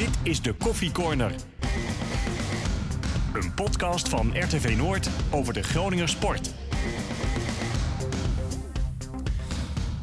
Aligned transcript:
Dit 0.00 0.08
is 0.22 0.42
de 0.42 0.52
Koffie 0.52 0.92
Corner. 0.92 1.32
Een 3.34 3.54
podcast 3.54 4.08
van 4.08 4.32
RTV 4.34 4.74
Noord 4.76 5.08
over 5.30 5.52
de 5.54 5.62
Groninger 5.62 6.08
sport. 6.08 6.50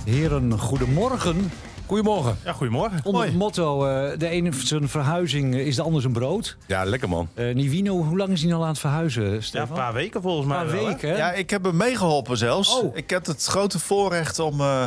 Heren, 0.06 0.60
goedemorgen. 0.60 1.52
Goedemorgen. 1.86 2.38
Ja, 2.46 2.52
goedemorgen. 2.54 3.00
Onder 3.04 3.24
het 3.24 3.34
motto, 3.36 3.86
eh, 3.86 4.18
de 4.20 4.28
ene 4.28 4.52
zijn 4.54 4.90
verhuizing 4.90 5.56
is 5.56 5.76
de 5.76 5.82
ander 5.82 6.02
zijn 6.02 6.14
brood. 6.14 6.58
Ja, 6.66 6.84
lekker 6.84 7.10
man. 7.10 7.30
Eh 7.34 7.56
Nivino, 7.56 8.04
hoe 8.04 8.18
lang 8.18 8.30
is 8.30 8.44
hij 8.44 8.54
al 8.54 8.62
aan 8.64 8.68
het 8.70 8.80
verhuizen, 8.80 9.34
Ja, 9.34 9.42
Stefan? 9.42 9.68
een 9.70 9.74
paar 9.84 9.94
weken 9.94 10.22
volgens 10.22 10.48
mij 10.48 10.58
Een 10.60 10.66
paar 10.66 10.76
wel, 10.76 10.86
hè? 10.86 10.92
weken, 10.92 11.10
hè? 11.10 11.16
Ja, 11.18 11.32
ik 11.32 11.50
heb 11.50 11.64
hem 11.64 11.76
meegeholpen 11.78 12.38
zelfs. 12.38 12.80
Oh. 12.80 12.96
Ik 12.98 13.10
heb 13.10 13.26
het 13.26 13.46
grote 13.46 13.80
voorrecht 13.80 14.40
om, 14.40 14.62
eh, 14.62 14.86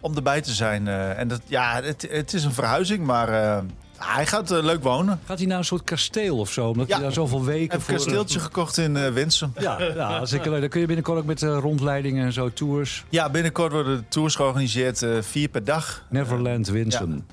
om 0.00 0.16
erbij 0.16 0.40
te 0.40 0.52
zijn. 0.52 0.88
eh. 0.88 1.18
en 1.18 1.28
dat, 1.28 1.40
ja, 1.46 1.80
het, 1.82 2.06
het 2.10 2.32
is 2.34 2.44
een 2.44 2.52
verhuizing, 2.52 3.06
maar 3.06 3.28
eh, 3.28 3.58
hij 4.04 4.26
gaat 4.26 4.50
eh, 4.50 4.62
leuk 4.62 4.82
wonen. 4.82 5.20
Gaat 5.26 5.38
hij 5.38 5.46
naar 5.46 5.58
een 5.58 5.64
soort 5.64 5.84
kasteel 5.84 6.38
of 6.38 6.50
zo? 6.52 6.68
Omdat 6.68 6.88
Ja. 6.88 6.94
hij 6.94 7.02
daar 7.02 7.12
zoveel 7.12 7.38
Ik 7.38 7.44
weken 7.44 7.62
heb 7.70 7.72
een 7.72 7.80
voor... 7.80 7.94
kasteeltje 7.94 8.40
gekocht 8.40 8.76
in 8.76 8.96
eh 8.96 9.12
Winsum. 9.12 9.52
Ja, 9.58 9.82
ja 9.94 10.10
hartstikke 10.16 10.50
leuk. 10.50 10.60
Dan 10.60 10.68
kun 10.68 10.80
je 10.80 10.86
binnenkort 10.86 11.18
ook 11.18 11.24
met 11.24 11.42
eh, 11.42 11.58
rondleidingen 11.60 12.24
en 12.24 12.32
zo, 12.32 12.50
tours. 12.52 13.04
Ja, 13.08 13.30
binnenkort 13.30 13.72
worden 13.72 13.96
de 13.96 14.08
tours 14.08 14.34
georganiseerd, 14.34 15.02
eh, 15.02 15.10
vier 15.20 15.48
per 15.48 15.64
dag. 15.64 16.04
Neverland, 16.08 16.68
Winsum. 16.68 17.26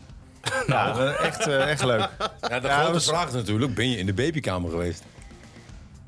Nou, 0.67 0.99
eh, 0.99 1.25
echt, 1.25 1.47
eh, 1.47 1.69
echt 1.69 1.83
leuk. 1.83 2.09
Ja, 2.49 2.59
de 2.59 2.67
Ja, 2.67 2.77
grote 2.77 2.93
was- 2.93 3.05
vraag 3.07 3.27
is 3.27 3.33
natuurlijk, 3.33 3.75
ben 3.75 3.89
je 3.89 3.97
in 3.97 4.05
de 4.05 4.13
babykamer 4.13 4.69
geweest? 4.69 5.03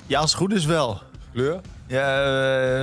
Ja, 0.06 0.20
als 0.20 0.30
het 0.30 0.40
goed 0.40 0.52
is 0.52 0.64
wel. 0.64 1.00
Kleur? 1.32 1.60
Ja, 1.90 2.24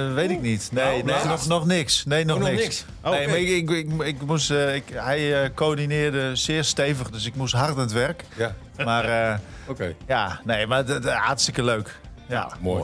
eh, 0.08 0.14
weet 0.14 0.30
ik 0.30 0.42
niet. 0.42 0.70
Nee, 0.72 0.84
Nou, 0.84 0.96
nee 1.04 1.16
nou. 1.16 1.28
nog, 1.28 1.48
nog 1.48 1.66
niks. 1.66 2.06
Nee, 2.06 2.26
nog, 2.26 2.36
Oh, 2.36 2.42
nog 2.42 2.52
niks. 2.52 2.62
niks. 2.64 2.86
Oh, 3.04 3.12
nee, 3.12 3.28
maar 3.28 3.38
ik, 3.38 3.48
ik, 3.50 3.70
ik, 3.70 4.02
ik 4.08 4.22
moest, 4.26 4.52
eh, 4.52 4.76
ik, 4.76 4.84
hij 4.94 5.44
eh, 5.44 5.50
coördineerde 5.56 6.36
zeer 6.36 6.64
stevig, 6.64 7.10
dus 7.10 7.26
ik 7.26 7.36
moest 7.36 7.54
hard 7.54 7.72
aan 7.72 7.80
het 7.80 7.92
werk. 7.92 8.24
Ja, 8.38 8.56
Maar 8.86 9.06
eh, 9.32 9.38
oké. 9.72 9.96
ja, 10.08 10.40
nee, 10.46 10.68
maar 10.68 10.84
d- 10.86 11.02
d- 11.02 11.10
hartstikke 11.10 11.64
leuk. 11.64 12.00
Ja, 12.28 12.52
Mooi. 12.60 12.84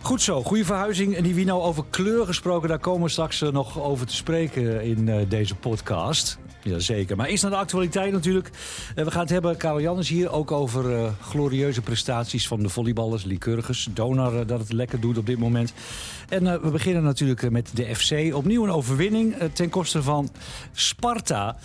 Goed 0.00 0.22
zo, 0.22 0.42
goede 0.42 0.64
verhuizing. 0.64 1.16
En 1.16 1.22
Nivino, 1.22 1.60
over 1.62 1.84
kleur 1.90 2.26
gesproken, 2.26 2.68
daar 2.68 2.78
komen 2.78 3.02
we 3.02 3.08
straks 3.08 3.40
nog 3.40 3.80
over 3.80 4.06
te 4.06 4.14
spreken 4.14 4.82
in 4.82 5.08
eh, 5.08 5.16
deze 5.28 5.54
podcast. 5.54 6.38
Jazeker. 6.64 7.16
Maar 7.16 7.26
eerst 7.26 7.42
naar 7.42 7.52
de 7.52 7.58
actualiteit 7.58 8.12
natuurlijk. 8.12 8.50
Eh, 8.94 9.04
we 9.04 9.10
gaan 9.10 9.20
het 9.20 9.30
hebben, 9.30 9.56
Karel 9.56 9.80
Jan 9.80 9.98
is 9.98 10.08
hier, 10.08 10.30
ook 10.30 10.52
over 10.52 10.94
eh, 10.94 11.10
glorieuze 11.20 11.80
prestaties 11.80 12.48
van 12.48 12.62
de 12.62 12.68
volleyballers, 12.68 13.24
Lycurgus. 13.24 13.88
Donar 13.90 14.40
eh, 14.40 14.46
dat 14.46 14.58
het 14.58 14.72
lekker 14.72 15.00
doet 15.00 15.18
op 15.18 15.26
dit 15.26 15.38
moment. 15.38 15.72
En 16.28 16.62
we 16.62 16.70
beginnen 16.70 17.02
natuurlijk 17.02 17.50
met 17.50 17.70
de 17.74 17.94
FC. 17.94 18.34
Opnieuw 18.34 18.64
een 18.64 18.70
overwinning 18.70 19.34
ten 19.52 19.68
koste 19.68 20.02
van 20.02 20.30
Sparta. 20.72 21.56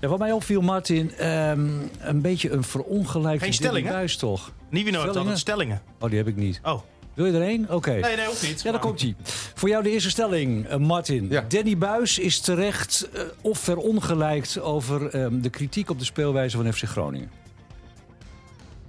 En 0.00 0.08
wat 0.08 0.18
mij 0.18 0.32
opviel, 0.32 0.60
Martin, 0.60 1.14
ehm, 1.14 1.68
een 1.98 2.20
beetje 2.20 2.50
een 2.50 2.64
verongelijkte 2.64 3.52
Geen 3.52 3.84
buis 3.84 4.16
toch? 4.16 4.52
Nivino 4.70 5.00
heeft 5.00 5.10
Stellingen? 5.10 5.38
stellingen. 5.38 5.82
Oh, 5.98 6.08
die 6.08 6.18
heb 6.18 6.28
ik 6.28 6.36
niet. 6.36 6.60
Oh, 6.64 6.80
Wil 7.14 7.26
je 7.26 7.32
er 7.32 7.42
één? 7.42 7.70
Oké. 7.70 7.90
nee, 7.90 8.16
nee, 8.16 8.26
hoeft 8.26 8.42
niet. 8.42 8.62
Ja, 8.62 8.70
daar 8.70 8.80
komt 8.80 9.00
hij. 9.00 9.14
Voor 9.54 9.68
jou 9.68 9.82
de 9.82 9.90
eerste 9.90 10.10
stelling, 10.10 10.66
eh, 10.66 10.78
Martin. 10.78 11.26
Ja. 11.30 11.44
Danny 11.48 11.78
Buis 11.78 12.18
is 12.18 12.40
terecht 12.40 13.08
eh, 13.12 13.22
of 13.40 13.58
verongelijkt 13.58 14.60
over 14.60 15.08
ehm, 15.10 15.40
de 15.40 15.50
kritiek 15.50 15.90
op 15.90 15.98
de 15.98 16.04
speelwijze 16.04 16.56
van 16.56 16.72
FC 16.72 16.82
Groningen. 16.82 17.30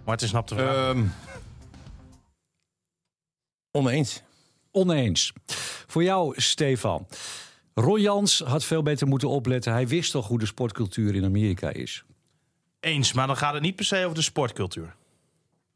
Martin 0.06 0.28
snapt 0.28 0.50
de 0.50 0.56
vraag. 0.56 0.76
Ehm, 0.76 1.03
oneens. 3.72 4.22
Oneens. 4.72 5.34
Voor 5.88 6.03
jou, 6.03 6.42
Stefan. 6.42 7.08
Ron 7.73 8.02
Jans 8.02 8.40
had 8.40 8.64
veel 8.64 8.84
beter 8.84 9.08
moeten 9.08 9.30
opletten. 9.30 9.72
Hij 9.72 9.88
wist 9.88 10.12
toch 10.12 10.28
hoe 10.28 10.40
de 10.40 10.46
sportcultuur 10.46 11.16
in 11.16 11.26
Amerika 11.26 11.70
is. 11.70 12.03
Eens, 12.80 13.14
maar 13.14 13.28
dan 13.28 13.38
gaat 13.38 13.53
het 13.53 13.62
niet 13.62 13.76
per 13.76 13.86
se 13.86 14.03
over 14.03 14.16
de 14.16 14.22
sportcultuur. 14.22 14.96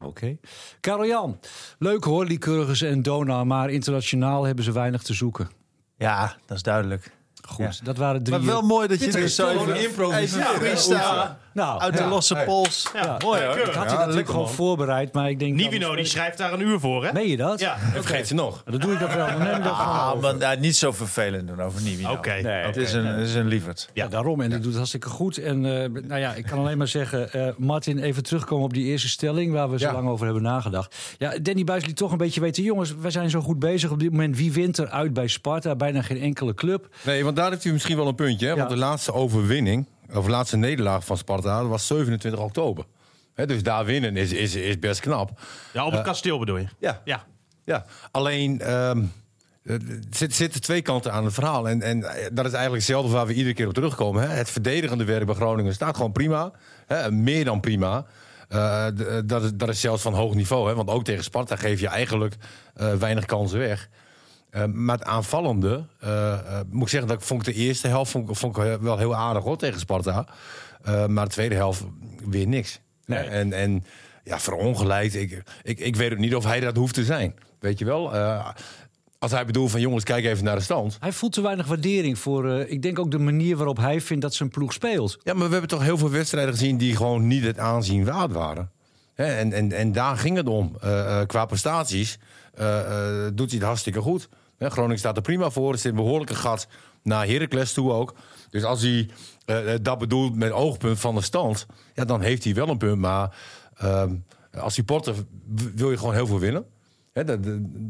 Oké. 0.04 0.36
Karel 0.80 1.06
Jan. 1.06 1.38
Leuk 1.78 2.04
hoor, 2.04 2.24
Lycurgus 2.24 2.82
en 2.82 3.02
Dona. 3.02 3.44
Maar 3.44 3.70
internationaal 3.70 4.44
hebben 4.44 4.64
ze 4.64 4.72
weinig 4.72 5.02
te 5.02 5.14
zoeken. 5.14 5.48
ja 5.96 6.36
dat 6.46 6.56
is 6.56 6.62
duidelijk. 6.62 7.18
Goed, 7.48 7.76
Ja. 7.78 7.84
dat 7.84 7.96
waren 7.96 8.22
drie... 8.22 8.36
Maar 8.38 8.46
wel 8.46 8.62
mooi 8.62 8.88
dat 8.88 9.00
je 9.00 9.06
er 9.06 9.12
zo 9.12 9.26
stellingen. 9.28 9.74
even, 9.74 9.88
improviseren. 9.88 11.38
Nou, 11.54 11.80
uit 11.80 11.96
de 11.96 12.02
ja. 12.02 12.08
losse 12.08 12.34
Hey. 12.34 12.44
pols. 12.44 12.90
Ja, 12.94 13.16
mooi 13.24 13.42
hoor. 13.42 13.58
Ik 13.58 13.64
had 13.72 13.90
je 13.90 13.96
natuurlijk 13.96 14.28
gewoon 14.28 14.44
man. 14.44 14.54
voorbereid, 14.54 15.12
maar 15.12 15.30
ik 15.30 15.38
denk... 15.38 15.54
Nivino 15.54 15.94
die 15.96 16.04
schrijft 16.04 16.38
daar 16.38 16.52
een 16.52 16.60
uur 16.60 16.80
voor, 16.80 17.04
hè? 17.04 17.12
Meen 17.12 17.28
je 17.28 17.36
dat? 17.36 17.60
Ja. 17.60 17.72
En 17.94 18.02
vergeet 18.04 18.26
ze 18.28 18.34
nog. 18.34 18.62
Dat 18.64 18.80
doe 18.80 18.92
ik 18.92 18.98
dat 19.00 19.14
wel. 19.14 19.26
Dan 19.26 19.38
neem 19.38 19.56
ik 19.56 19.62
dat 19.64 19.72
gewoon 19.74 19.94
Ah, 19.96 20.20
maar 20.20 20.36
nou, 20.36 20.58
niet 20.58 20.76
zo 20.76 20.92
vervelend 20.92 21.46
doen 21.48 21.60
over 21.62 21.82
Nivino. 21.82 22.10
Oké. 22.12 22.30
Nee, 22.42 22.64
Het 22.64 22.76
is 22.76 22.92
een, 22.92 23.06
het 23.06 23.26
is 23.28 23.34
een 23.34 23.46
lieverd. 23.46 23.88
Ja, 23.92 24.08
daarom. 24.08 24.40
En 24.40 24.50
dat 24.50 24.58
doet 24.58 24.66
het 24.66 24.76
hartstikke 24.76 25.08
goed. 25.08 25.38
En 25.38 25.56
eh, 25.82 26.02
nou 26.02 26.20
ja, 26.20 26.34
ik 26.34 26.44
kan 26.46 26.58
alleen 26.58 26.78
maar 26.78 26.88
zeggen, 26.88 27.32
eh, 27.32 27.48
Martin, 27.56 27.98
even 27.98 28.22
terugkomen 28.22 28.64
op 28.64 28.72
die 28.74 28.84
eerste 28.84 29.08
stelling 29.08 29.52
waar 29.52 29.70
we 29.70 29.78
zo 29.78 29.86
Ja. 29.86 29.92
lang 29.92 30.08
over 30.08 30.24
hebben 30.24 30.42
nagedacht. 30.42 30.96
Ja, 31.18 31.32
Danny 31.42 31.64
Buis 31.64 31.86
liet 31.86 31.96
toch 31.96 32.12
een 32.12 32.18
beetje 32.18 32.40
weten, 32.40 32.62
jongens, 32.62 32.94
wij 33.00 33.10
zijn 33.10 33.30
zo 33.30 33.40
goed 33.40 33.58
bezig 33.58 33.90
op 33.90 33.98
dit 34.00 34.10
moment. 34.10 34.36
Wie 34.36 34.52
wint 34.52 34.78
er 34.78 34.88
uit 34.90 35.12
bij 35.12 35.26
Sparta? 35.26 35.76
Bijna 35.76 36.02
geen 36.02 36.20
enkele 36.20 36.54
club. 36.54 36.88
Nee, 37.04 37.24
want 37.24 37.36
daar 37.36 37.50
heeft 37.50 37.64
u 37.64 37.72
misschien 37.72 37.96
wel 37.96 38.06
een 38.08 38.14
puntje. 38.14 38.46
Hè? 38.46 38.52
Ja. 38.52 38.58
Want 38.58 38.70
de 38.70 38.76
laatste 38.76 39.12
overwinning, 39.12 39.86
of 40.14 40.24
de 40.24 40.30
laatste 40.30 40.56
nederlaag 40.56 41.04
van 41.04 41.16
Sparta, 41.16 41.60
dat 41.60 41.68
was 41.68 41.86
27 41.86 42.40
oktober. 42.40 42.84
Dus 43.34 43.62
daar 43.62 43.84
winnen 43.84 44.16
is, 44.16 44.32
is, 44.32 44.54
is 44.54 44.78
best 44.78 45.00
knap. 45.00 45.40
Ja, 45.72 45.86
op 45.86 45.92
het 45.92 46.02
kasteel 46.02 46.38
bedoel 46.38 46.56
je? 46.56 46.66
Ja. 46.78 47.00
Ja. 47.04 47.24
Ja, 47.64 47.84
alleen 48.10 48.60
ehm, 48.60 49.02
er 49.62 49.80
zit- 50.10 50.34
zitten 50.34 50.60
twee 50.60 50.82
kanten 50.82 51.12
aan 51.12 51.24
het 51.24 51.34
verhaal. 51.34 51.68
En, 51.68 51.82
en 51.82 52.02
eh, 52.04 52.26
dat 52.32 52.44
is 52.46 52.52
eigenlijk 52.52 52.72
hetzelfde 52.86 53.12
waar 53.12 53.26
we 53.26 53.32
iedere 53.34 53.54
keer 53.54 53.66
op 53.66 53.74
terugkomen. 53.74 54.22
Hè. 54.22 54.28
Het 54.36 54.50
verdedigende 54.50 55.04
werk 55.04 55.26
bij 55.26 55.34
Groningen 55.34 55.74
staat 55.74 55.96
gewoon 55.96 56.12
prima. 56.12 56.52
Hè, 56.86 57.10
meer 57.10 57.44
dan 57.44 57.60
prima. 57.60 58.06
Eh, 58.48 58.86
eh, 58.86 59.22
dat, 59.24 59.42
is, 59.42 59.50
dat 59.54 59.68
is 59.68 59.80
zelfs 59.80 60.02
van 60.02 60.14
hoog 60.14 60.34
niveau. 60.34 60.68
Hè, 60.68 60.74
want 60.74 60.88
ook 60.88 61.04
tegen 61.04 61.24
Sparta 61.24 61.56
geef 61.56 61.80
je 61.80 61.88
eigenlijk 61.88 62.34
eh, 62.74 62.94
weinig 62.94 63.24
kansen 63.24 63.58
weg. 63.58 63.88
Eh, 64.50 64.64
maar 64.64 64.98
het 64.98 65.06
aanvallende, 65.06 65.84
eh, 66.00 66.32
eh, 66.32 66.60
moet 66.70 66.82
ik 66.82 66.88
zeggen 66.88 67.08
dat 67.08 67.18
ik 67.20 67.24
vond 67.26 67.46
ik 67.46 67.54
de 67.54 67.60
eerste 67.60 67.88
helft 67.88 68.10
vond, 68.10 68.28
ik- 68.30 68.36
vond 68.36 68.56
ik 68.56 68.78
wel 68.80 68.98
heel 68.98 69.14
aardig 69.16 69.42
hoor, 69.42 69.56
tegen 69.56 69.80
Sparta. 69.80 70.26
Maar 71.08 71.24
de 71.24 71.30
tweede 71.30 71.54
helft 71.54 71.84
weer 72.28 72.46
niks. 72.46 72.80
Nee. 73.06 73.18
En, 73.18 73.52
en 73.52 73.84
ja, 74.24 74.38
verongelijkt. 74.38 75.14
Ik, 75.14 75.42
ik, 75.62 75.78
ik 75.78 75.96
weet 75.96 76.12
ook 76.12 76.18
niet 76.18 76.34
of 76.34 76.44
hij 76.44 76.60
dat 76.60 76.76
hoeft 76.76 76.94
te 76.94 77.04
zijn. 77.04 77.34
Weet 77.58 77.78
je 77.78 77.84
wel? 77.84 78.12
Als 79.18 79.30
hij 79.30 79.46
bedoelt 79.46 79.70
van 79.70 79.80
jongens, 79.80 80.04
kijk 80.04 80.24
even 80.24 80.44
naar 80.44 80.56
de 80.56 80.62
stand. 80.62 80.96
Hij 81.00 81.12
voelt 81.12 81.32
te 81.32 81.40
weinig 81.40 81.66
waardering 81.66 82.18
voor, 82.18 82.50
ik 82.60 82.82
denk 82.82 82.98
ook 82.98 83.10
de 83.10 83.18
manier 83.18 83.56
waarop 83.56 83.76
hij 83.76 84.00
vindt 84.00 84.22
dat 84.22 84.34
zijn 84.34 84.48
ploeg 84.48 84.72
speelt. 84.72 85.18
Ja, 85.22 85.32
maar 85.34 85.46
we 85.46 85.52
hebben 85.52 85.70
toch 85.70 85.82
heel 85.82 85.98
veel 85.98 86.10
wedstrijden 86.10 86.52
gezien 86.54 86.76
die 86.76 86.96
gewoon 86.96 87.26
niet 87.26 87.44
het 87.44 87.58
aanzien 87.58 88.04
waard 88.04 88.32
waren. 88.32 88.70
Hè, 89.14 89.24
en, 89.24 89.52
en, 89.52 89.72
en 89.72 89.92
daar 89.92 90.16
ging 90.16 90.36
het 90.36 90.48
om. 90.48 90.76
Qua 91.26 91.44
prestaties 91.46 92.18
doet 93.34 93.50
hij 93.50 93.58
het 93.58 93.62
hartstikke 93.62 94.00
goed. 94.00 94.28
Hè, 94.60 94.70
Groningen 94.70 94.98
staat 94.98 95.16
er 95.16 95.22
prima 95.22 95.50
voor. 95.50 95.72
Er 95.72 95.78
zit 95.78 95.90
een 95.90 95.96
behoorlijke 95.96 96.34
gat 96.34 96.66
naar 97.02 97.26
Heracles 97.26 97.72
toe 97.72 97.92
ook. 97.92 98.14
Dus 98.50 98.64
als 98.64 98.82
hij 98.82 99.08
eh, 99.44 99.74
eh, 99.74 99.80
dat 99.82 99.98
bedoelt 99.98 100.36
met 100.36 100.50
oogpunt 100.52 101.00
van 101.00 101.14
de 101.14 101.20
stand... 101.22 101.66
Ja, 101.94 102.04
dan 102.04 102.20
heeft 102.20 102.44
hij 102.44 102.54
wel 102.54 102.68
een 102.68 102.78
punt. 102.78 102.98
Maar 102.98 103.36
ehm, 103.76 104.14
als 104.58 104.74
supporter 104.74 105.14
wil 105.74 105.90
je 105.90 105.96
gewoon 105.98 106.14
heel 106.14 106.26
veel 106.26 106.38
winnen. 106.38 106.64
Hè, 107.12 107.24
dat, 107.24 107.38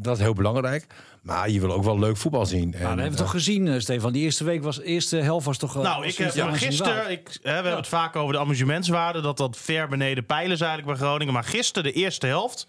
dat- 0.03 0.16
is 0.16 0.22
heel 0.22 0.34
belangrijk. 0.34 0.86
Maar 1.22 1.50
je 1.50 1.60
wil 1.60 1.72
ook 1.72 1.84
wel 1.84 1.98
leuk 1.98 2.16
voetbal 2.16 2.47
zien. 2.47 2.62
En, 2.62 2.70
Nou, 2.70 2.82
dat 2.82 2.88
hebben 2.88 3.10
we 3.10 3.16
toch 3.16 3.26
eh, 3.26 3.32
gezien, 3.32 3.69
eh, 3.69 3.81
Stefan. 3.81 4.12
Die 4.12 4.22
eerste 4.22 4.44
week 4.44 4.62
was, 4.62 4.76
de 4.76 4.84
eerste 4.84 5.16
helft 5.16 5.47
was 5.47 5.58
toch... 5.58 5.75
Nou, 5.75 6.06
ik 6.06 6.16
heb 6.16 6.31
gisteren, 6.52 7.10
ik, 7.10 7.28
hè, 7.28 7.38
we 7.42 7.50
hebben 7.50 7.76
het 7.76 7.87
vaak 7.88 8.16
over 8.16 8.32
de 8.32 8.38
amusementswaarde, 8.41 9.20
dat 9.20 9.37
dat 9.37 9.56
ver 9.56 9.88
beneden 9.88 10.26
pijlen 10.26 10.52
is 10.52 10.60
eigenlijk 10.60 10.98
bij 10.98 11.06
Groningen. 11.06 11.34
Maar 11.34 11.44
gisteren, 11.44 11.92
de 11.92 11.98
eerste 11.98 12.26
helft, 12.26 12.66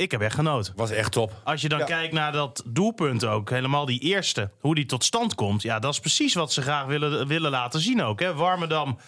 ik 0.00 0.10
heb 0.10 0.20
echt 0.20 0.34
genoten. 0.34 0.72
was 0.76 0.90
echt 0.90 1.12
top. 1.12 1.32
Als 1.44 1.60
je 1.62 1.68
dan 1.68 1.78
Ja. 1.78 1.84
kijkt 1.84 2.12
naar 2.12 2.32
dat 2.32 2.62
doelpunt 2.66 3.24
ook, 3.24 3.50
helemaal 3.50 3.86
die 3.86 4.00
eerste, 4.00 4.50
hoe 4.60 4.74
die 4.74 4.86
tot 4.86 5.04
stand 5.04 5.34
komt. 5.34 5.62
Ja, 5.62 5.78
dat 5.78 5.92
is 5.92 6.00
precies 6.00 6.34
wat 6.34 6.52
ze 6.52 6.62
graag 6.62 6.84
willen, 6.86 7.26
willen 7.26 7.50
laten 7.50 7.80
zien 7.80 8.02
ook. 8.02 8.20
Hè. 8.20 8.34
Warmerdam, 8.34 8.98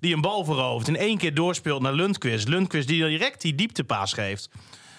die 0.00 0.14
een 0.14 0.20
bal 0.20 0.44
verovert, 0.44 0.88
in 0.88 0.96
één 0.96 1.18
keer 1.18 1.34
doorspeelt 1.34 1.82
naar 1.82 1.92
Lundqvist. 1.92 2.48
Lundqvist 2.48 2.88
die 2.88 3.04
direct 3.04 3.40
die 3.40 3.54
dieptepaas 3.54 4.12
geeft. 4.12 4.48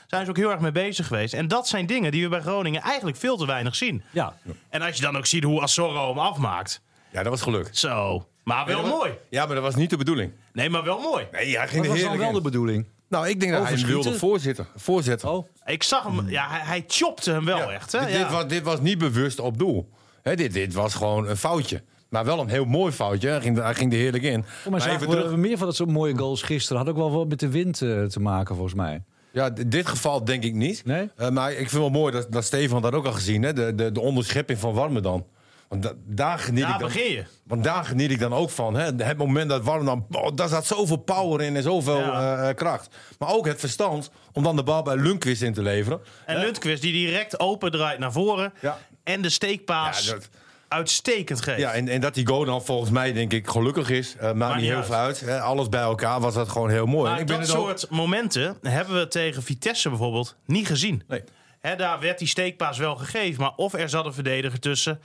Zijn 0.07 0.23
ze 0.25 0.29
ook 0.31 0.38
heel 0.38 0.51
erg 0.51 0.59
mee 0.59 0.71
bezig 0.71 1.07
geweest. 1.07 1.33
En 1.33 1.47
dat 1.47 1.67
zijn 1.67 1.85
dingen 1.85 2.11
die 2.11 2.23
we 2.23 2.29
bij 2.29 2.41
Groningen 2.41 2.81
eigenlijk 2.81 3.17
veel 3.17 3.37
te 3.37 3.45
weinig 3.45 3.75
zien. 3.75 4.03
Ja, 4.11 4.37
En 4.69 4.81
als 4.81 4.95
je 4.95 5.01
dan 5.01 5.17
ook 5.17 5.25
ziet 5.25 5.44
hoe 5.44 5.61
Assorro 5.61 6.07
hem 6.09 6.19
afmaakt. 6.19 6.81
Ja, 7.11 7.23
dat 7.23 7.31
was 7.31 7.41
gelukt. 7.41 7.77
Zo. 7.77 8.27
Maar 8.44 8.65
wel 8.65 8.85
mooi. 8.85 9.11
Ja, 9.29 9.45
maar 9.45 9.55
dat 9.55 9.63
was 9.63 9.75
niet 9.75 9.89
de 9.89 9.97
bedoeling. 9.97 10.31
Nee, 10.53 10.69
maar 10.69 10.83
wel 10.83 10.99
mooi. 10.99 11.27
Nee, 11.31 11.57
hij 11.57 11.67
ging 11.67 11.85
dat 11.85 11.95
er 11.95 12.01
was 12.01 12.09
dan 12.09 12.17
wel 12.17 12.27
in. 12.27 12.33
de 12.33 12.41
bedoeling. 12.41 12.85
Nou, 13.11 13.27
ik 13.29 13.39
denk 13.39 13.51
dat 13.51 13.67
hij 13.67 13.85
wilde 13.85 14.13
voorzitten. 14.13 14.65
voorzetten. 14.75 15.29
Oh, 15.31 15.47
Ik 15.65 15.83
zag 15.83 16.03
hem, 16.03 16.29
ja, 16.29 16.47
hij, 16.49 16.59
hij 16.63 16.83
chopte 16.87 17.31
hem 17.31 17.45
wel 17.45 17.57
Ja. 17.57 17.69
echt. 17.71 17.91
Hè? 17.91 17.99
Dit, 18.05 18.09
Ja. 18.11 18.17
dit, 18.17 18.31
was, 18.31 18.47
dit 18.47 18.63
was 18.63 18.79
niet 18.81 18.97
bewust 18.97 19.39
op 19.39 19.57
doel. 19.57 19.89
Hè, 20.21 20.35
dit, 20.35 20.53
dit 20.53 20.73
was 20.73 20.93
gewoon 20.95 21.27
een 21.29 21.37
foutje. 21.37 21.81
Maar 22.09 22.25
wel 22.25 22.39
een 22.39 22.49
heel 22.49 22.65
mooi 22.65 22.91
foutje. 22.91 23.27
Hij 23.29 23.41
ging, 23.41 23.57
hij 23.57 23.75
ging 23.75 23.91
er 23.93 23.97
heerlijk 23.99 24.23
in. 24.23 24.39
Mij 24.69 24.79
Maar 24.79 24.87
even 24.89 24.99
we 25.09 25.15
terug. 25.15 25.35
meer 25.35 25.57
van 25.57 25.67
dat 25.67 25.75
soort 25.75 25.89
mooie 25.89 26.17
goals 26.17 26.41
gisteren. 26.41 26.77
Had 26.81 26.89
ook 26.91 26.97
wel 26.97 27.11
wat 27.11 27.27
met 27.27 27.39
de 27.39 27.49
wind 27.49 27.81
eh, 27.81 28.03
te 28.03 28.19
maken, 28.19 28.55
volgens 28.55 28.75
mij. 28.75 29.03
Ja, 29.31 29.51
d- 29.53 29.71
dit 29.71 29.87
geval 29.87 30.23
denk 30.25 30.43
ik 30.43 30.53
niet. 30.53 30.85
Nee? 30.85 31.09
Eh, 31.15 31.29
maar 31.29 31.51
ik 31.51 31.57
vind 31.69 31.71
wel 31.81 31.89
mooi 31.89 32.11
dat, 32.13 32.31
dat 32.31 32.43
Stefan 32.43 32.81
dat 32.81 32.93
ook 32.93 33.05
al 33.05 33.11
gezien. 33.11 33.43
Hè? 33.43 33.53
De, 33.53 33.75
de, 33.75 33.91
de 33.91 33.99
onderschepping 34.01 34.59
van 34.59 34.73
Warmerdam. 34.73 35.25
Want 35.71 35.83
da- 35.83 35.94
daar 36.06 36.39
geniet 36.39 36.63
Daar 36.63 36.73
ik 36.73 36.79
dan, 36.79 36.88
begin 36.88 37.12
je. 37.12 37.23
Want 37.44 37.63
daar 37.63 37.85
geniet 37.85 38.12
ik 38.12 38.19
dan 38.19 38.33
ook 38.33 38.50
van. 38.50 38.73
Hè? 38.73 38.83
Het 39.03 39.18
moment 39.18 39.50
dat 39.50 39.63
Warm 39.63 39.85
dan... 39.85 40.06
Oh, 40.12 40.27
daar 40.35 40.47
zat 40.47 40.65
zoveel 40.65 40.97
power 40.97 41.41
in 41.41 41.56
en 41.56 41.63
zoveel 41.63 41.97
Ja. 42.00 42.38
eh, 42.41 42.50
eh, 42.50 42.56
kracht. 42.56 42.95
Maar 43.19 43.29
ook 43.33 43.45
het 43.45 43.59
verstand 43.59 44.12
om 44.33 44.44
dan 44.44 44.56
de 44.56 44.63
bal 44.63 44.83
bij 44.83 44.95
Lundqvist 44.95 45.41
in 45.41 45.53
te 45.53 45.62
leveren. 45.62 46.01
En 46.25 46.38
Lundqvist 46.39 46.81
die 46.81 46.91
direct 46.91 47.39
open 47.39 47.71
draait 47.71 48.00
naar 48.00 48.12
voren. 48.12 48.53
Ja. 48.62 48.77
En 49.03 49.21
de 49.21 49.29
steekpaas 49.29 50.06
Ja, 50.06 50.12
dat- 50.13 50.29
uitstekend 50.68 51.41
geeft. 51.41 51.59
Ja, 51.59 51.71
en, 51.71 51.88
en 51.88 52.01
dat 52.01 52.13
die 52.13 52.27
goal 52.27 52.45
dan 52.45 52.63
volgens 52.65 52.89
mij, 52.91 53.13
denk 53.13 53.33
ik, 53.33 53.47
gelukkig 53.47 53.89
is. 53.89 54.15
eh, 54.19 54.31
maakt 54.31 54.53
niet 54.53 54.62
niet 54.62 54.69
heel 54.69 54.77
uit. 54.77 54.85
veel 54.85 54.95
uit. 54.95 55.19
Hè? 55.19 55.39
Alles 55.41 55.69
bij 55.69 55.81
elkaar 55.81 56.19
was 56.19 56.33
dat 56.33 56.50
gewoon 56.50 56.69
heel 56.69 56.85
mooi. 56.85 57.12
Maar 57.12 57.19
ik 57.19 57.27
dat 57.27 57.38
ben 57.38 57.47
het 57.47 57.56
ook- 57.56 57.68
soort 57.68 57.89
momenten 57.89 58.57
hebben 58.62 58.97
we 58.97 59.07
tegen 59.07 59.44
Vitesse 59.44 59.89
bijvoorbeeld 59.89 60.35
niet 60.45 60.68
gezien. 60.68 61.03
Nee. 61.07 61.23
Hè, 61.59 61.75
daar 61.75 62.00
werd 62.00 62.19
die 62.19 62.27
steekpaas 62.27 62.77
wel 62.77 62.95
gegeven, 62.95 63.41
maar 63.41 63.53
of 63.56 63.73
er 63.73 63.89
zat 63.89 64.06
een 64.06 64.13
verdediger 64.13 64.59
tussen... 64.59 65.01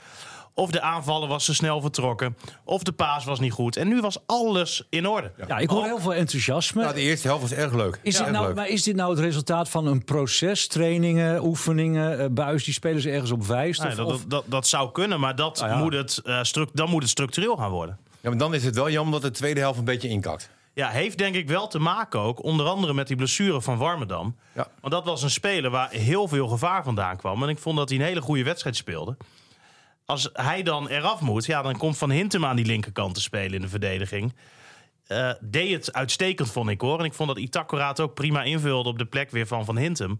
of 0.57 0.71
de 0.71 0.81
aanvallen 0.81 1.27
was 1.29 1.45
te 1.45 1.53
snel 1.53 1.81
vertrokken... 1.81 2.37
of 2.63 2.83
de 2.83 2.91
paas 2.91 3.25
was 3.25 3.39
niet 3.39 3.51
goed. 3.51 3.75
En 3.75 3.87
nu 3.87 3.99
was 4.01 4.17
alles 4.25 4.83
in 4.89 5.07
orde. 5.07 5.31
Ja, 5.47 5.57
ik 5.57 5.69
hoor 5.69 5.83
heel 5.83 5.99
veel 5.99 6.13
enthousiasme. 6.13 6.81
Nou, 6.81 6.93
de 6.93 7.01
eerste 7.01 7.27
helft 7.27 7.41
was 7.41 7.51
erg 7.51 7.73
leuk. 7.73 7.99
Is 8.03 8.13
dit, 8.15 8.21
Erg 8.21 8.31
nou, 8.31 8.45
leuk. 8.47 8.55
maar 8.55 8.67
is 8.67 8.83
dit 8.83 8.95
nou 8.95 9.09
het 9.11 9.19
resultaat 9.19 9.69
van 9.69 9.87
een 9.87 10.03
proces, 10.03 10.67
trainingen, 10.67 11.43
oefeningen, 11.43 12.19
eh, 12.19 12.25
buis 12.31 12.63
die 12.63 12.73
spelers 12.73 13.05
ergens 13.05 13.31
op 13.31 13.45
wijst? 13.45 13.81
Nee, 13.81 13.89
of, 13.91 13.95
dat, 13.97 14.05
of- 14.05 14.11
dat, 14.21 14.29
dat, 14.29 14.43
dat 14.47 14.67
zou 14.67 14.91
kunnen, 14.91 15.19
maar 15.19 15.35
dat 15.35 15.61
Ah, 15.61 15.69
ja. 15.69 15.77
moet 15.77 15.93
het, 15.93 16.21
eh, 16.25 16.41
dan 16.73 16.89
moet 16.89 17.01
het 17.01 17.11
structureel 17.11 17.55
gaan 17.57 17.71
worden. 17.71 17.97
Ja, 18.21 18.29
maar 18.29 18.37
dan 18.37 18.53
is 18.53 18.63
het 18.63 18.75
wel 18.75 18.89
jammer 18.89 19.13
dat 19.13 19.21
de 19.21 19.37
tweede 19.37 19.59
helft 19.59 19.79
een 19.79 19.85
beetje 19.85 20.07
inkakt. 20.07 20.49
Ja, 20.73 20.89
heeft 20.89 21.17
denk 21.17 21.35
ik 21.35 21.47
wel 21.47 21.67
te 21.67 21.79
maken 21.79 22.19
ook, 22.19 22.43
onder 22.43 22.65
andere 22.65 22.93
met 22.93 23.07
die 23.07 23.15
blessure 23.15 23.61
van 23.61 23.77
Warmerdam. 23.77 24.35
Ja. 24.55 24.67
Want 24.81 24.93
dat 24.93 25.05
was 25.05 25.23
een 25.23 25.29
speler 25.29 25.71
waar 25.71 25.89
heel 25.89 26.27
veel 26.27 26.47
gevaar 26.47 26.83
vandaan 26.83 27.17
kwam. 27.17 27.43
En 27.43 27.49
ik 27.49 27.57
vond 27.57 27.77
dat 27.77 27.89
hij 27.89 27.97
een 27.97 28.03
hele 28.05 28.21
goede 28.21 28.43
wedstrijd 28.43 28.75
speelde. 28.75 29.17
Als 30.07 30.29
hij 30.33 30.63
dan 30.63 30.87
eraf 30.87 31.21
moet, 31.21 31.45
ja, 31.45 31.61
dan 31.61 31.77
komt 31.77 31.97
Van 31.97 32.09
Hintem 32.09 32.45
aan 32.45 32.55
die 32.55 32.65
linkerkant 32.65 33.13
te 33.13 33.21
spelen 33.21 33.53
in 33.53 33.61
de 33.61 33.69
verdediging. 33.69 34.33
Eh, 35.07 35.31
deed 35.39 35.71
het 35.71 35.93
uitstekend, 35.93 36.51
vond 36.51 36.69
ik 36.69 36.81
hoor. 36.81 36.99
En 36.99 37.05
ik 37.05 37.13
vond 37.13 37.29
dat 37.29 37.37
Itakura 37.37 37.93
ook 38.01 38.13
prima 38.13 38.43
invulde 38.43 38.89
op 38.89 38.97
de 38.97 39.05
plek 39.05 39.31
weer 39.31 39.47
van 39.47 39.65
Van 39.65 39.77
Hintem. 39.77 40.19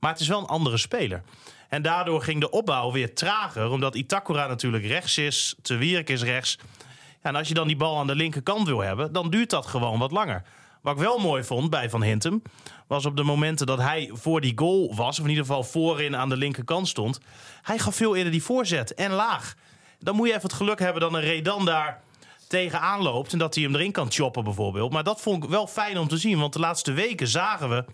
Maar 0.00 0.10
het 0.10 0.20
is 0.20 0.28
wel 0.28 0.38
een 0.38 0.46
andere 0.46 0.76
speler. 0.76 1.22
En 1.68 1.82
daardoor 1.82 2.22
ging 2.22 2.40
de 2.40 2.50
opbouw 2.50 2.92
weer 2.92 3.14
trager, 3.14 3.70
omdat 3.70 3.94
Itakura 3.94 4.46
natuurlijk 4.46 4.84
rechts 4.84 5.18
is, 5.18 5.54
Te 5.62 5.76
Wierik 5.76 6.08
is 6.08 6.22
rechts. 6.22 6.58
En 7.20 7.34
als 7.34 7.48
je 7.48 7.54
dan 7.54 7.66
die 7.66 7.76
bal 7.76 7.98
aan 7.98 8.06
de 8.06 8.14
linkerkant 8.14 8.66
wil 8.66 8.80
hebben, 8.80 9.12
dan 9.12 9.30
duurt 9.30 9.50
dat 9.50 9.66
gewoon 9.66 9.98
wat 9.98 10.10
langer. 10.10 10.42
Wat 10.86 10.94
ik 10.94 11.02
wel 11.02 11.18
mooi 11.18 11.44
vond 11.44 11.70
bij 11.70 11.90
Van 11.90 12.02
Hintem, 12.02 12.42
was 12.86 13.06
op 13.06 13.16
de 13.16 13.22
momenten 13.22 13.66
dat 13.66 13.78
hij 13.78 14.10
voor 14.12 14.40
die 14.40 14.52
goal 14.56 14.94
was, 14.94 15.18
of 15.18 15.24
in 15.24 15.30
ieder 15.30 15.44
geval 15.44 15.62
voorin 15.62 16.16
aan 16.16 16.28
de 16.28 16.36
linkerkant 16.36 16.88
stond, 16.88 17.20
hij 17.62 17.78
gaf 17.78 17.94
veel 17.94 18.16
eerder 18.16 18.32
die 18.32 18.42
voorzet 18.42 18.94
en 18.94 19.12
laag. 19.12 19.54
Dan 19.98 20.16
moet 20.16 20.26
je 20.26 20.32
even 20.32 20.48
het 20.48 20.56
geluk 20.56 20.78
hebben 20.78 21.00
dat 21.00 21.12
een 21.12 21.20
Redan 21.20 21.64
daar 21.64 22.02
tegenaan 22.48 23.02
loopt 23.02 23.32
en 23.32 23.38
dat 23.38 23.54
hij 23.54 23.64
hem 23.64 23.74
erin 23.74 23.92
kan 23.92 24.12
choppen 24.12 24.44
bijvoorbeeld. 24.44 24.92
Maar 24.92 25.04
dat 25.04 25.20
vond 25.20 25.44
ik 25.44 25.50
wel 25.50 25.66
fijn 25.66 25.98
om 25.98 26.08
te 26.08 26.16
zien, 26.16 26.38
want 26.38 26.52
de 26.52 26.58
laatste 26.58 26.92
weken 26.92 27.28
zagen 27.28 27.68
we 27.68 27.84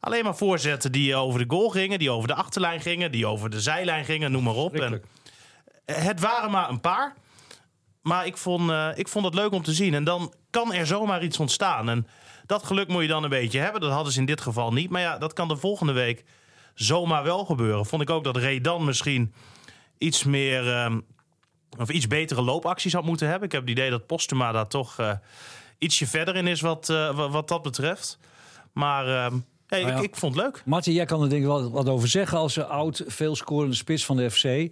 alleen 0.00 0.24
maar 0.24 0.36
voorzetten 0.36 0.92
die 0.92 1.16
over 1.16 1.38
de 1.38 1.56
goal 1.56 1.68
gingen, 1.68 1.98
die 1.98 2.10
over 2.10 2.28
de 2.28 2.34
achterlijn 2.34 2.80
gingen, 2.80 3.12
die 3.12 3.26
over 3.26 3.50
de 3.50 3.60
zijlijn 3.60 4.04
gingen, 4.04 4.32
noem 4.32 4.44
maar 4.44 4.54
op. 4.54 4.74
En 4.74 5.02
het 5.84 6.20
waren 6.20 6.50
maar 6.50 6.68
een 6.68 6.80
paar. 6.80 7.14
Maar 8.02 8.26
ik 8.26 8.36
vond, 8.36 8.70
eh, 8.70 8.88
ik 8.94 9.08
vond 9.08 9.24
het 9.24 9.34
leuk 9.34 9.52
om 9.52 9.62
te 9.62 9.72
zien. 9.72 9.94
En 9.94 10.04
dan 10.04 10.34
kan 10.50 10.72
er 10.72 10.86
zomaar 10.86 11.22
iets 11.22 11.38
ontstaan. 11.38 11.88
En 11.88 12.06
dat 12.46 12.62
geluk 12.62 12.88
moet 12.88 13.02
je 13.02 13.08
dan 13.08 13.22
een 13.24 13.30
beetje 13.30 13.58
hebben. 13.58 13.80
Dat 13.80 13.90
hadden 13.92 14.12
ze 14.12 14.18
in 14.18 14.26
dit 14.26 14.40
geval 14.40 14.72
niet. 14.72 14.90
Maar 14.90 15.00
ja, 15.00 15.18
dat 15.18 15.32
kan 15.32 15.48
de 15.48 15.56
volgende 15.56 15.92
week 15.92 16.24
zomaar 16.74 17.22
wel 17.22 17.44
gebeuren. 17.44 17.86
Vond 17.86 18.02
ik 18.02 18.10
ook 18.10 18.24
dat 18.24 18.36
Redan 18.36 18.84
misschien 18.84 19.34
iets 19.98 20.24
meer... 20.24 20.72
ehm, 20.74 21.00
of 21.78 21.90
iets 21.90 22.06
betere 22.06 22.42
loopacties 22.42 22.92
had 22.92 23.04
moeten 23.04 23.26
hebben. 23.28 23.46
Ik 23.46 23.52
heb 23.52 23.60
het 23.60 23.70
idee 23.70 23.90
dat 23.90 24.06
Postuma 24.06 24.52
daar 24.52 24.68
toch 24.68 24.98
eh, 24.98 25.12
ietsje 25.78 26.06
verder 26.06 26.36
in 26.36 26.46
is 26.46 26.60
wat, 26.60 26.88
eh, 26.88 27.14
wa- 27.16 27.28
wat 27.28 27.48
dat 27.48 27.62
betreft. 27.62 28.18
Maar 28.72 29.06
ehm, 29.24 29.38
ja, 29.80 29.84
Nou 29.84 29.92
ja. 29.92 29.98
ik, 30.02 30.04
ik 30.04 30.16
vond 30.16 30.34
het 30.34 30.44
leuk. 30.44 30.62
Martin, 30.64 30.92
jij 30.92 31.04
kan 31.04 31.22
er 31.22 31.28
denk 31.28 31.40
ik 31.40 31.46
wel 31.46 31.70
wat 31.70 31.88
over 31.88 32.08
zeggen 32.08 32.38
als 32.38 32.56
een 32.56 32.64
oud, 32.64 33.02
veelscorende 33.06 33.74
spits 33.74 34.04
van 34.04 34.16
de 34.16 34.30
FC. 34.30 34.44
Eh, 34.44 34.70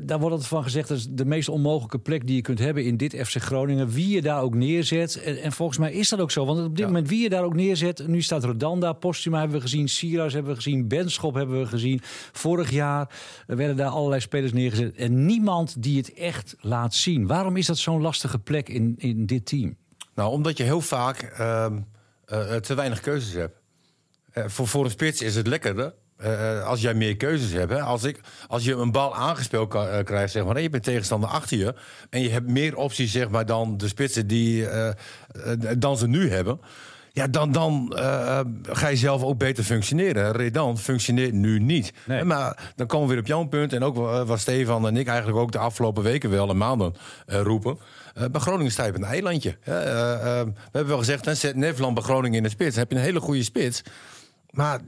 daar 0.00 0.18
wordt 0.18 0.34
altijd 0.34 0.46
van 0.46 0.62
gezegd, 0.62 0.88
dat 0.88 0.98
is 0.98 1.06
de 1.10 1.24
meest 1.24 1.48
onmogelijke 1.48 1.98
plek 1.98 2.26
die 2.26 2.36
je 2.36 2.42
kunt 2.42 2.58
hebben 2.58 2.84
in 2.84 2.96
dit 2.96 3.14
FC 3.26 3.36
Groningen. 3.36 3.88
Wie 3.88 4.08
je 4.08 4.22
daar 4.22 4.42
ook 4.42 4.54
neerzet. 4.54 5.22
En, 5.22 5.42
en 5.42 5.52
volgens 5.52 5.78
mij 5.78 5.92
is 5.92 6.08
dat 6.08 6.20
ook 6.20 6.30
zo. 6.30 6.44
Want 6.44 6.66
op 6.66 6.76
dit 6.76 6.86
moment 6.86 7.08
wie 7.08 7.22
je 7.22 7.28
daar 7.28 7.44
ook 7.44 7.54
neerzet. 7.54 8.06
Nu 8.06 8.22
staat 8.22 8.44
Rodan 8.44 8.80
daar, 8.80 8.94
Postuma 8.94 9.38
hebben 9.38 9.56
we 9.56 9.62
gezien, 9.62 9.88
Siras 9.88 10.32
hebben 10.32 10.50
we 10.50 10.56
gezien, 10.56 10.88
Benschop 10.88 11.34
hebben 11.34 11.60
we 11.60 11.66
gezien. 11.66 12.00
Vorig 12.32 12.70
jaar 12.70 13.10
werden 13.46 13.76
daar 13.76 13.90
allerlei 13.90 14.20
spelers 14.20 14.52
neergezet. 14.52 14.96
En 14.96 15.26
niemand 15.26 15.82
die 15.82 15.96
het 15.96 16.12
echt 16.12 16.56
laat 16.60 16.94
zien. 16.94 17.26
Waarom 17.26 17.56
is 17.56 17.66
dat 17.66 17.78
zo'n 17.78 18.00
lastige 18.00 18.38
plek 18.38 18.68
in, 18.68 18.94
in 18.98 19.26
dit 19.26 19.46
team? 19.46 19.76
Nou, 20.14 20.30
omdat 20.30 20.56
je 20.56 20.62
heel 20.62 20.80
vaak 20.80 21.22
ehm, 21.22 21.78
eh, 22.24 22.54
te 22.54 22.74
weinig 22.74 23.00
keuzes 23.00 23.32
hebt. 23.32 23.57
Eh, 24.38 24.44
voor, 24.48 24.68
voor 24.68 24.84
een 24.84 24.90
spits 24.90 25.22
is 25.22 25.34
het 25.34 25.46
lekkerder 25.46 25.94
eh, 26.16 26.66
als 26.66 26.80
jij 26.80 26.94
meer 26.94 27.16
keuzes 27.16 27.52
hebt. 27.52 27.72
Hè. 27.72 27.80
Als, 27.80 28.04
ik, 28.04 28.20
als 28.48 28.64
je 28.64 28.74
een 28.74 28.92
bal 28.92 29.16
aangespeeld 29.16 29.74
eh, 29.74 30.04
krijgt, 30.04 30.32
zeg 30.32 30.44
maar, 30.44 30.56
en 30.56 30.62
je 30.62 30.70
bent 30.70 30.82
tegenstander 30.82 31.28
achter 31.28 31.58
je... 31.58 31.74
en 32.10 32.22
je 32.22 32.30
hebt 32.30 32.50
meer 32.50 32.76
opties 32.76 33.12
zeg 33.12 33.28
maar, 33.28 33.46
dan 33.46 33.76
de 33.76 33.88
spitsen 33.88 34.26
die, 34.26 34.66
dan 35.78 35.98
ze 35.98 36.08
nu 36.08 36.30
hebben... 36.30 36.60
Ja, 37.12 37.26
dan, 37.26 37.52
dan 37.52 37.92
ga 38.62 38.88
je 38.88 38.96
zelf 38.96 39.22
ook 39.22 39.38
beter 39.38 39.64
functioneren. 39.64 40.32
Redan 40.32 40.78
functioneert 40.78 41.32
nu 41.32 41.58
niet. 41.58 41.92
Nee. 42.06 42.24
Maar 42.24 42.72
dan 42.76 42.86
komen 42.86 43.06
we 43.06 43.12
weer 43.12 43.22
op 43.22 43.28
jouw 43.28 43.44
punt. 43.44 43.72
En 43.72 43.82
ook 43.82 43.96
wat 44.26 44.40
Stefan 44.40 44.86
en 44.86 44.96
ik 44.96 45.06
eigenlijk 45.06 45.38
ook 45.38 45.52
de 45.52 45.58
afgelopen 45.58 46.02
weken 46.02 46.30
wel 46.30 46.48
en 46.48 46.56
maanden 46.56 46.94
roepen. 47.26 47.78
Eh, 48.18 48.24
bij 48.30 48.40
Groningen 48.40 48.72
sta 48.72 48.84
je 48.84 48.90
op 48.90 48.96
een 48.96 49.04
eilandje. 49.04 49.56
we 49.64 49.72
hebben 50.62 50.86
wel 50.86 50.98
gezegd, 50.98 51.24
hè, 51.24 51.34
zet 51.34 51.56
Nederland 51.56 51.94
bij 51.94 52.02
Groningen 52.02 52.36
in 52.36 52.42
de 52.42 52.48
spits. 52.48 52.70
Dan 52.70 52.78
heb 52.78 52.90
je 52.90 52.96
een 52.96 53.04
hele 53.04 53.20
goede 53.20 53.42
spits. 53.42 53.82
Maar 54.50 54.80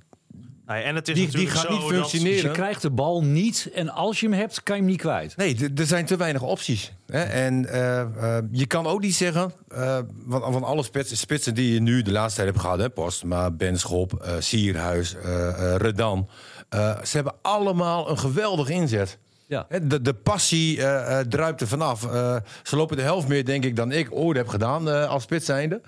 Nee, 0.67 0.83
en 0.83 0.95
het 0.95 1.09
is 1.09 1.31
die, 1.33 1.47
gaat 1.47 1.63
zo 1.63 1.73
niet 1.73 1.81
dat- 1.81 1.89
Dus 1.89 1.97
je 2.11 2.19
functioneren. 2.19 2.53
krijgt 2.53 2.83
de 2.83 2.91
bal 2.91 3.25
niet. 3.25 3.71
En 3.75 3.89
als 3.89 4.21
je 4.21 4.29
hem 4.29 4.39
hebt, 4.39 4.63
kan 4.63 4.75
je 4.77 4.83
hem 4.83 4.91
niet 4.91 5.01
kwijt. 5.01 5.37
Nee, 5.37 5.71
er 5.77 5.87
zijn 5.87 6.05
te 6.07 6.17
weinig 6.17 6.43
opties. 6.43 6.93
Hè? 7.07 7.23
En 7.23 7.67
eh, 7.67 8.01
eh, 8.01 8.45
je 8.51 8.67
kan 8.67 8.87
ook 8.87 9.01
niet 9.01 9.15
zeggen, 9.15 9.53
eh, 9.69 9.99
van, 10.29 10.53
van 10.53 10.65
alle 10.65 10.83
spitsen, 10.83 11.17
spitsen 11.17 11.55
die 11.55 11.73
je 11.75 11.81
nu 11.81 12.03
de 12.03 12.11
laatste 12.13 12.35
tijd 12.41 12.49
hebt 12.53 12.61
gehad, 12.61 12.79
hè, 12.79 12.91
Post, 12.91 13.25
maar 13.25 13.55
Benschop, 13.57 14.13
eh 14.23 14.33
Sierhuis, 14.39 15.15
eh, 15.15 15.49
eh, 15.49 15.77
Redan, 15.81 16.29
eh, 16.69 17.03
ze 17.03 17.17
hebben 17.17 17.35
allemaal 17.43 18.11
een 18.11 18.19
geweldige 18.19 18.73
inzet. 18.73 19.19
Ja. 19.47 19.67
Hè, 19.69 19.87
De, 19.87 20.03
de 20.03 20.15
passie 20.15 20.79
eh, 20.83 21.19
eh, 21.21 21.27
druipt 21.27 21.61
er 21.61 21.69
vanaf. 21.69 22.05
Eh, 22.13 22.37
ze 22.63 22.77
lopen 22.77 22.97
de 22.97 23.03
helft 23.03 23.29
meer, 23.29 23.45
denk 23.45 23.65
ik, 23.65 23.77
dan 23.77 23.93
ik 23.93 24.09
ooit 24.11 24.37
heb 24.37 24.49
gedaan 24.49 24.91
eh, 24.91 25.09
als 25.09 25.23
spits 25.23 25.47
zijnde. 25.47 25.81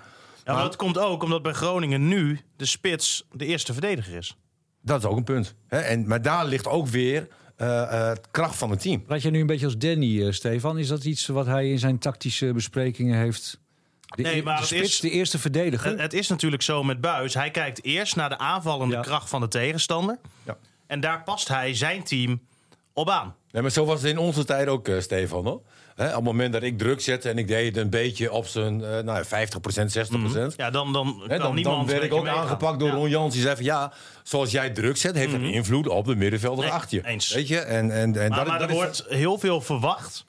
Ja, 0.45 0.53
maar 0.53 0.63
dat 0.63 0.75
komt 0.75 0.97
ook 0.97 1.23
omdat 1.23 1.41
bij 1.41 1.53
Groningen 1.53 2.07
nu 2.07 2.39
de 2.55 2.65
spits 2.65 3.25
de 3.31 3.45
eerste 3.45 3.71
verdediger 3.73 4.15
is. 4.17 4.37
Dat 4.81 4.99
is 4.99 5.05
ook 5.09 5.17
een 5.17 5.23
punt. 5.23 5.55
Hè? 5.67 5.79
En, 5.79 6.07
maar 6.07 6.21
daar 6.21 6.45
ligt 6.45 6.67
ook 6.67 6.87
weer 6.87 7.27
eh, 7.55 7.81
eh, 7.81 8.07
het 8.07 8.27
kracht 8.31 8.55
van 8.55 8.69
het 8.69 8.81
team. 8.81 9.03
Praat 9.03 9.21
jij 9.21 9.31
nu 9.31 9.39
een 9.39 9.47
beetje 9.47 9.65
als 9.65 9.77
Danny, 9.77 10.25
eh, 10.25 10.31
Stefan? 10.31 10.77
Is 10.77 10.87
dat 10.87 11.03
iets 11.05 11.27
wat 11.27 11.45
hij 11.45 11.69
in 11.71 11.79
zijn 11.79 11.99
tactische 11.99 12.53
besprekingen 12.53 13.17
heeft? 13.19 13.61
De, 14.05 14.21
Nee, 14.21 14.35
eer- 14.35 14.43
maar 14.43 14.53
de 14.53 14.59
het 14.59 14.69
spits, 14.69 14.89
is- 14.89 14.99
de 14.99 15.09
eerste 15.09 15.39
verdediger. 15.39 15.91
Het, 15.91 15.99
het 16.01 16.13
is 16.13 16.27
natuurlijk 16.27 16.61
zo 16.61 16.83
met 16.83 17.01
Buis. 17.01 17.33
Hij 17.33 17.51
kijkt 17.51 17.83
eerst 17.83 18.15
naar 18.15 18.29
de 18.29 18.37
aanvallende 18.37 18.95
Ja. 18.95 19.01
kracht 19.01 19.29
van 19.29 19.41
de 19.41 19.47
tegenstander. 19.47 20.19
Ja. 20.43 20.57
En 20.87 20.99
daar 20.99 21.23
past 21.23 21.47
hij 21.47 21.73
zijn 21.75 22.03
team 22.03 22.41
op 22.93 23.09
aan. 23.09 23.35
Nee, 23.51 23.61
maar 23.61 23.71
zo 23.71 23.85
was 23.85 24.01
het 24.01 24.11
in 24.11 24.17
onze 24.17 24.45
tijd 24.45 24.67
ook, 24.67 24.89
Stefan. 24.99 25.45
Hoor. 25.45 25.61
Hè, 25.95 26.07
op 26.07 26.13
het 26.15 26.23
moment 26.23 26.53
dat 26.53 26.63
ik 26.63 26.77
druk 26.77 27.01
zette 27.01 27.29
en 27.29 27.37
ik 27.37 27.47
deed 27.47 27.65
het 27.75 27.77
een 27.83 27.89
beetje 27.89 28.31
op 28.31 28.45
zijn 28.47 28.83
eh, 28.83 28.99
nou, 28.99 29.25
ja, 29.29 29.47
50%, 29.47 30.51
60%. 30.51 30.55
Ja, 30.55 30.69
dan, 30.69 30.93
dan 30.93 31.23
dan, 31.27 31.61
dan 31.61 31.85
werd 31.85 32.03
ik 32.03 32.13
ook 32.13 32.27
aangepakt 32.27 32.79
door 32.79 32.87
Ja. 32.89 32.93
Ron 32.95 33.09
Jans. 33.09 33.33
Die 33.33 33.41
zei 33.41 33.55
van 33.55 33.65
ja, 33.65 33.93
zoals 34.23 34.51
jij 34.51 34.69
druk 34.69 34.97
zet, 34.97 35.15
heeft 35.15 35.31
dat 35.31 35.41
invloed 35.41 35.87
op 35.87 36.05
de 36.05 36.15
middenvelder 36.15 36.63
Nee, 36.65 36.73
achter 36.73 36.97
je. 36.97 37.07
eens. 37.07 37.33
Weet 37.33 37.47
je? 37.47 37.59
En, 37.59 37.91
en, 37.91 38.15
en 38.21 38.29
Maar, 38.29 38.37
dat, 38.39 38.47
maar 38.47 38.59
dat 38.59 38.69
er 38.69 38.75
is- 38.75 38.81
wordt 38.81 39.05
heel 39.09 39.37
veel 39.37 39.61
verwacht 39.61 40.25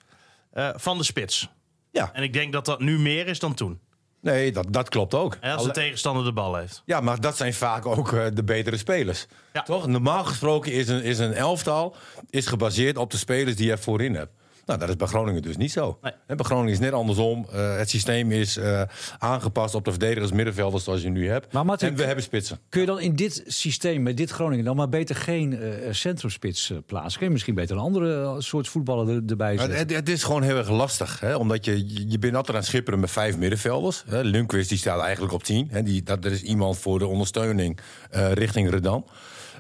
eh, 0.53 0.69
van 0.75 0.99
de 0.99 1.05
spits. 1.05 1.49
Ja, 1.91 2.11
En 2.13 2.23
ik 2.23 2.33
denk 2.33 2.53
dat 2.53 2.65
dat 2.65 2.81
nu 2.81 2.99
meer 2.99 3.27
is 3.27 3.39
dan 3.39 3.55
toen. 3.55 3.79
nee, 4.21 4.53
dat, 4.53 4.67
dat 4.71 4.89
klopt 4.89 5.15
ook. 5.15 5.33
Als 5.41 5.53
de 5.53 5.59
Alle- 5.59 5.71
tegenstander 5.73 6.25
de 6.25 6.33
bal 6.33 6.57
heeft. 6.57 6.83
Ja, 6.85 7.01
maar 7.01 7.21
dat 7.21 7.37
zijn 7.37 7.55
vaak 7.55 7.87
ook 7.87 8.13
eh, 8.13 8.25
de 8.35 8.45
betere 8.45 8.77
spelers. 8.77 9.27
Ja. 9.53 9.63
Toch? 9.63 9.87
Normaal 9.87 10.25
gesproken 10.25 10.73
is 10.73 10.89
een, 10.89 11.03
is 11.03 11.19
een 11.19 11.33
elftal 11.35 11.97
is 12.31 12.47
gebaseerd 12.47 12.97
op 12.97 13.11
de 13.11 13.17
spelers 13.17 13.57
die 13.57 13.67
je 13.67 13.79
voorin 13.79 14.15
hebt. 14.15 14.33
Nou, 14.67 14.79
dat 14.79 14.89
is 14.89 14.97
bij 14.97 15.07
Groningen 15.07 15.43
dus 15.43 15.57
niet 15.57 15.73
zo. 15.73 15.99
Nee. 16.03 16.13
Hè, 16.27 16.35
Bij 16.35 16.45
Groningen 16.45 16.71
is 16.71 16.79
het 16.79 16.85
net 16.87 16.95
andersom. 16.95 17.47
Eh, 17.53 17.77
het 17.77 17.91
systeem 17.91 18.33
is 18.33 18.57
eh, 18.57 18.83
aangepast 19.19 19.75
op 19.75 19.85
de 19.85 19.91
verdedigers, 19.91 20.33
middenvelders 20.33 20.85
zoals 20.85 21.03
je 21.03 21.09
nu 21.09 21.29
hebt. 21.29 21.53
Maar 21.53 21.65
Martin, 21.65 21.89
en 21.89 21.97
we 21.97 22.05
hebben 22.05 22.25
spitsen. 22.25 22.59
Kun 22.69 22.81
je 22.81 22.87
dan 22.87 23.01
in 23.01 23.17
dit 23.17 23.43
systeem, 23.47 24.03
met 24.03 24.17
dit 24.17 24.31
Groningen, 24.31 24.65
dan 24.65 24.77
maar 24.77 24.89
beter 24.89 25.17
geen 25.17 25.61
eh, 25.61 25.93
centrumspits 25.93 26.73
plaatsen? 26.87 27.17
Kun 27.19 27.27
je 27.27 27.33
misschien 27.33 27.55
beter 27.55 27.77
een 27.77 27.83
andere 27.83 28.41
soort 28.43 28.69
voetballer 28.69 29.09
er, 29.17 29.23
erbij 29.27 29.57
zetten? 29.59 29.79
het, 29.79 29.91
het 29.91 30.09
is 30.09 30.23
gewoon 30.23 30.43
heel 30.43 30.57
erg 30.57 30.71
lastig. 30.71 31.21
Hè? 31.21 31.35
Omdat 31.37 31.65
je, 31.65 32.09
je- 32.11 32.19
bent 32.19 32.35
altijd 32.35 32.57
aan 32.57 32.63
het 32.63 32.71
schipperen 32.71 33.01
met 33.01 33.11
vijf 33.11 33.37
middenvelders. 33.39 34.05
Hè? 34.09 34.21
Lundqvist 34.23 34.69
die 34.69 34.79
staat 34.79 35.01
eigenlijk 35.01 35.33
op 35.33 35.43
tien. 35.43 35.69
Hè? 35.71 35.83
Die, 35.83 36.03
dat, 36.03 36.25
er 36.25 36.33
is 36.33 36.43
iemand 36.43 36.79
voor 36.79 36.99
de 36.99 37.07
ondersteuning 37.07 37.79
eh, 38.11 38.33
richting 38.33 38.71
Redan. 38.71 39.07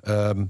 Ehm, 0.03 0.45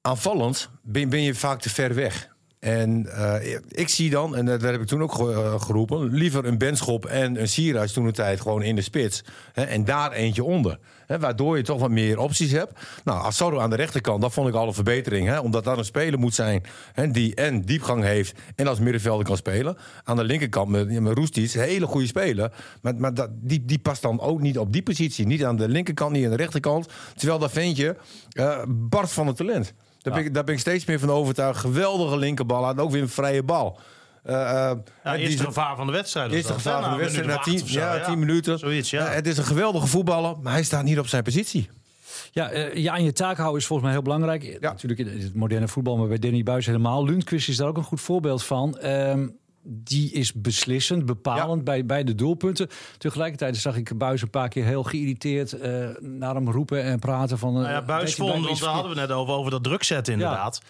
aanvallend 0.00 0.68
ben, 0.82 1.08
ben 1.08 1.22
je 1.22 1.34
vaak 1.34 1.60
te 1.60 1.70
ver 1.70 1.94
weg. 1.94 2.30
En 2.62 3.06
eh, 3.12 3.58
ik 3.68 3.88
zie 3.88 4.10
dan, 4.10 4.36
en 4.36 4.46
dat 4.46 4.62
heb 4.62 4.80
ik 4.80 4.86
toen 4.86 5.02
ook 5.02 5.30
eh, 5.30 5.60
geroepen, 5.60 6.12
liever 6.12 6.44
een 6.44 6.58
Benschop 6.58 7.06
en 7.06 7.40
een 7.40 7.48
Sierhuis 7.48 7.92
toen 7.92 8.04
de 8.04 8.12
tijd 8.12 8.40
gewoon 8.40 8.62
in 8.62 8.76
de 8.76 8.82
spits. 8.82 9.24
Hè, 9.52 9.62
en 9.62 9.84
daar 9.84 10.12
eentje 10.12 10.44
onder. 10.44 10.78
Hè, 11.06 11.18
waardoor 11.18 11.56
je 11.56 11.62
toch 11.62 11.80
wat 11.80 11.90
meer 11.90 12.18
opties 12.18 12.52
hebt. 12.52 12.80
Nou, 13.04 13.22
Assado 13.22 13.58
aan 13.58 13.70
de 13.70 13.76
rechterkant, 13.76 14.20
dat 14.20 14.32
vond 14.32 14.48
ik 14.48 14.54
al 14.54 14.66
een 14.66 14.74
verbetering. 14.74 15.28
Hè, 15.28 15.38
omdat 15.38 15.64
daar 15.64 15.78
een 15.78 15.84
speler 15.84 16.18
moet 16.18 16.34
zijn 16.34 16.62
hè, 16.92 17.10
die 17.10 17.34
en 17.34 17.62
diepgang 17.62 18.02
heeft 18.02 18.38
en 18.56 18.66
als 18.66 18.78
middenvelder 18.78 19.26
kan 19.26 19.36
spelen. 19.36 19.76
Aan 20.04 20.16
de 20.16 20.24
linkerkant 20.24 20.68
met, 20.68 21.00
met 21.00 21.34
hele 21.52 21.86
goede 21.86 22.06
speler. 22.06 22.52
Maar, 22.82 22.94
maar 22.94 23.14
dat, 23.14 23.30
die, 23.32 23.64
die 23.64 23.78
past 23.78 24.02
dan 24.02 24.20
ook 24.20 24.40
niet 24.40 24.58
op 24.58 24.72
die 24.72 24.82
positie. 24.82 25.26
Niet 25.26 25.44
aan 25.44 25.56
de 25.56 25.68
linkerkant, 25.68 26.12
niet 26.12 26.24
aan 26.24 26.30
de 26.30 26.36
rechterkant. 26.36 26.88
Terwijl 27.14 27.38
dat 27.38 27.52
ventje 27.52 27.96
uh, 28.32 28.62
barst 28.68 29.12
van 29.12 29.26
het 29.26 29.36
talent. 29.36 29.74
Daar, 30.02 30.14
ben 30.14 30.24
ik, 30.24 30.34
daar 30.34 30.44
ben 30.44 30.54
ik 30.54 30.60
steeds 30.60 30.84
meer 30.84 30.98
van 30.98 31.10
overtuigd. 31.10 31.60
Geweldige 31.60 32.16
linkerbal, 32.16 32.68
en 32.68 32.78
ook 32.78 32.90
weer 32.90 33.02
een 33.02 33.08
vrije 33.08 33.42
bal. 33.42 33.78
Uh, 34.26 34.32
uh, 34.32 34.40
ja, 35.04 35.16
eerste 35.16 35.36
die, 35.36 35.46
gevaar 35.46 35.76
van 35.76 35.86
de 35.86 35.92
wedstrijd. 35.92 36.32
Eerste 36.32 36.52
gevaar 36.52 36.82
van 36.82 36.92
de 36.92 36.98
wedstrijd 36.98 37.26
na 37.26 37.38
tien, 37.38 37.58
zo, 37.58 37.78
ja, 37.78 38.04
tien 38.04 38.18
minuten. 38.18 38.58
Zoiets, 38.58 38.90
ja. 38.90 39.08
Uh, 39.08 39.14
het 39.14 39.26
is 39.26 39.38
een 39.38 39.44
geweldige 39.44 39.86
voetballer, 39.86 40.36
maar 40.40 40.52
hij 40.52 40.62
staat 40.62 40.84
niet 40.84 40.98
op 40.98 41.06
zijn 41.06 41.22
positie. 41.22 41.68
Ja, 42.30 42.52
uh, 42.52 42.74
ja, 42.74 42.92
aan 42.92 43.04
je 43.04 43.12
taak 43.12 43.36
houden 43.36 43.60
is 43.60 43.66
volgens 43.66 43.88
mij 43.88 43.96
heel 43.96 44.06
belangrijk. 44.06 44.42
Ja. 44.42 44.58
Natuurlijk 44.60 45.00
in 45.00 45.20
het 45.20 45.34
moderne 45.34 45.68
voetbal, 45.68 45.96
maar 45.96 46.08
bij 46.08 46.18
Danny 46.18 46.42
Buis 46.42 46.66
helemaal. 46.66 47.04
Lundqvist 47.04 47.48
is 47.48 47.56
daar 47.56 47.68
ook 47.68 47.76
een 47.76 47.82
goed 47.82 48.00
voorbeeld 48.00 48.44
van. 48.44 48.86
Um, 48.86 49.36
die 49.62 50.12
is 50.12 50.32
beslissend, 50.32 51.06
bepalend 51.06 51.58
ja. 51.58 51.62
bij, 51.62 51.86
bij 51.86 52.04
de 52.04 52.14
doelpunten. 52.14 52.68
Tegelijkertijd 52.98 53.56
zag 53.56 53.76
ik 53.76 53.98
Buis 53.98 54.22
een 54.22 54.30
paar 54.30 54.48
keer 54.48 54.64
heel 54.64 54.82
geïrriteerd 54.82 55.52
uh, 55.52 55.88
naar 56.00 56.34
hem 56.34 56.50
roepen 56.50 56.82
en 56.82 56.98
praten 56.98 57.38
van... 57.38 57.52
Nou 57.52 57.68
ja, 57.68 57.82
Buis 57.82 58.14
vond, 58.14 58.44
want 58.44 58.60
daar 58.60 58.72
hadden 58.72 58.94
we 58.94 59.00
net 59.00 59.10
over, 59.10 59.34
over 59.34 59.50
dat 59.50 59.64
druk 59.64 59.82
zetten 59.82 60.12
inderdaad. 60.12 60.60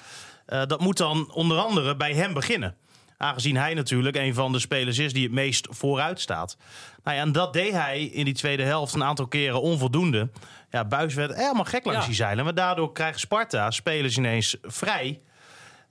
Ja. 0.46 0.60
Uh, 0.60 0.66
dat 0.66 0.80
moet 0.80 0.96
dan 0.96 1.32
onder 1.32 1.58
andere 1.58 1.96
bij 1.96 2.14
hem 2.14 2.32
beginnen. 2.32 2.74
Aangezien 3.16 3.56
hij 3.56 3.74
natuurlijk 3.74 4.16
een 4.16 4.34
van 4.34 4.52
de 4.52 4.58
spelers 4.58 4.98
is 4.98 5.12
die 5.12 5.22
het 5.22 5.32
meest 5.32 5.66
vooruit 5.70 6.20
staat. 6.20 6.56
Nou 7.04 7.16
ja, 7.16 7.22
en 7.22 7.32
dat 7.32 7.52
deed 7.52 7.72
hij 7.72 8.04
in 8.04 8.24
die 8.24 8.34
tweede 8.34 8.62
helft 8.62 8.94
een 8.94 9.04
aantal 9.04 9.26
keren 9.26 9.60
onvoldoende. 9.60 10.30
Ja, 10.70 10.84
Buis 10.84 11.14
werd 11.14 11.34
helemaal 11.34 11.64
gek 11.64 11.84
langs 11.84 12.06
die 12.06 12.14
zeilen. 12.14 12.44
Maar 12.44 12.54
daardoor 12.54 12.92
krijgt 12.92 13.20
Sparta 13.20 13.70
spelers 13.70 14.16
ineens 14.16 14.56
vrij. 14.62 15.20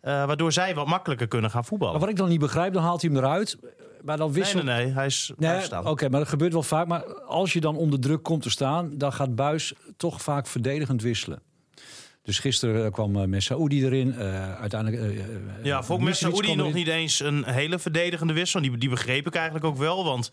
Uh, 0.03 0.25
waardoor 0.25 0.51
zij 0.51 0.75
wat 0.75 0.87
makkelijker 0.87 1.27
kunnen 1.27 1.51
gaan 1.51 1.65
voetballen. 1.65 1.93
Maar 1.93 2.01
wat 2.01 2.11
ik 2.11 2.17
dan 2.17 2.29
niet 2.29 2.39
begrijp, 2.39 2.73
dan 2.73 2.83
haalt 2.83 3.01
hij 3.01 3.11
hem 3.11 3.23
eruit. 3.23 3.57
Maar 4.01 4.17
dan 4.17 4.31
wisselt... 4.31 4.63
Nee, 4.63 4.75
nee, 4.75 4.85
nee. 4.85 4.93
Hij 4.93 5.05
is 5.05 5.31
nee, 5.37 5.77
Oké, 5.77 5.89
okay, 5.89 6.09
maar 6.09 6.19
dat 6.19 6.29
gebeurt 6.29 6.53
wel 6.53 6.63
vaak. 6.63 6.87
Maar 6.87 7.03
als 7.13 7.53
je 7.53 7.59
dan 7.59 7.75
onder 7.75 7.99
druk 7.99 8.23
komt 8.23 8.41
te 8.41 8.49
staan... 8.49 8.97
dan 8.97 9.13
gaat 9.13 9.35
Buis 9.35 9.73
toch 9.97 10.21
vaak 10.21 10.47
verdedigend 10.47 11.01
wisselen. 11.01 11.41
Dus 12.23 12.39
gisteren 12.39 12.91
kwam 12.91 13.15
uh, 13.15 13.23
Messaoudi 13.23 13.85
erin. 13.85 14.15
Uh, 14.17 14.53
uiteindelijk. 14.53 15.03
Uh, 15.03 15.19
ja, 15.63 15.83
vond 15.83 16.01
Messaoudi 16.01 16.55
nog 16.55 16.73
niet 16.73 16.87
eens 16.87 17.19
een 17.19 17.45
hele 17.45 17.79
verdedigende 17.79 18.33
wissel. 18.33 18.61
Die, 18.61 18.77
die 18.77 18.89
begreep 18.89 19.27
ik 19.27 19.35
eigenlijk 19.35 19.65
ook 19.65 19.77
wel. 19.77 20.03
Want 20.03 20.31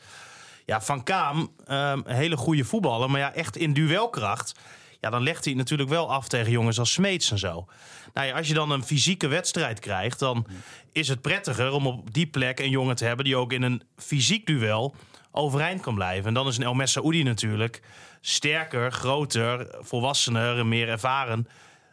ja, 0.64 0.80
Van 0.80 1.02
Kaam, 1.02 1.52
een 1.64 2.02
hele 2.06 2.36
goede 2.36 2.64
voetballer. 2.64 3.10
Maar 3.10 3.20
ja, 3.20 3.34
echt 3.34 3.56
in 3.56 3.72
duelkracht. 3.72 4.52
Ja, 5.00 5.10
dan 5.10 5.22
legt 5.22 5.44
hij 5.44 5.52
het 5.52 5.62
natuurlijk 5.62 5.88
wel 5.88 6.12
af 6.12 6.28
tegen 6.28 6.52
jongens 6.52 6.78
als 6.78 6.92
Smeets 6.92 7.30
en 7.30 7.38
zo. 7.38 7.66
Nou 8.14 8.26
ja, 8.26 8.36
als 8.36 8.48
je 8.48 8.54
dan 8.54 8.70
een 8.70 8.84
fysieke 8.84 9.26
wedstrijd 9.26 9.80
krijgt, 9.80 10.18
dan 10.18 10.46
is 10.92 11.08
het 11.08 11.20
prettiger 11.20 11.72
om 11.72 11.86
op 11.86 12.14
die 12.14 12.26
plek 12.26 12.58
een 12.58 12.70
jongen 12.70 12.96
te 12.96 13.04
hebben 13.04 13.24
die 13.24 13.36
ook 13.36 13.52
in 13.52 13.62
een 13.62 13.82
fysiek 13.96 14.46
duel 14.46 14.94
overeind 15.30 15.80
kan 15.80 15.94
blijven. 15.94 16.26
En 16.26 16.34
dan 16.34 16.46
is 16.46 16.56
een 16.56 16.62
El 16.62 16.74
Messaoudi 16.74 17.22
natuurlijk 17.22 17.82
sterker, 18.20 18.92
groter, 18.92 19.76
volwassener 19.80 20.58
en 20.58 20.68
meer 20.68 20.88
ervaren 20.88 21.48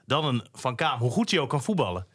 dan 0.05 0.25
een 0.25 0.47
Van 0.53 0.75
Kaam. 0.75 0.99
Hoe 0.99 1.11
goed 1.11 1.31
hij 1.31 1.39
ook 1.39 1.49
kan 1.49 1.63
voetballen. 1.63 2.07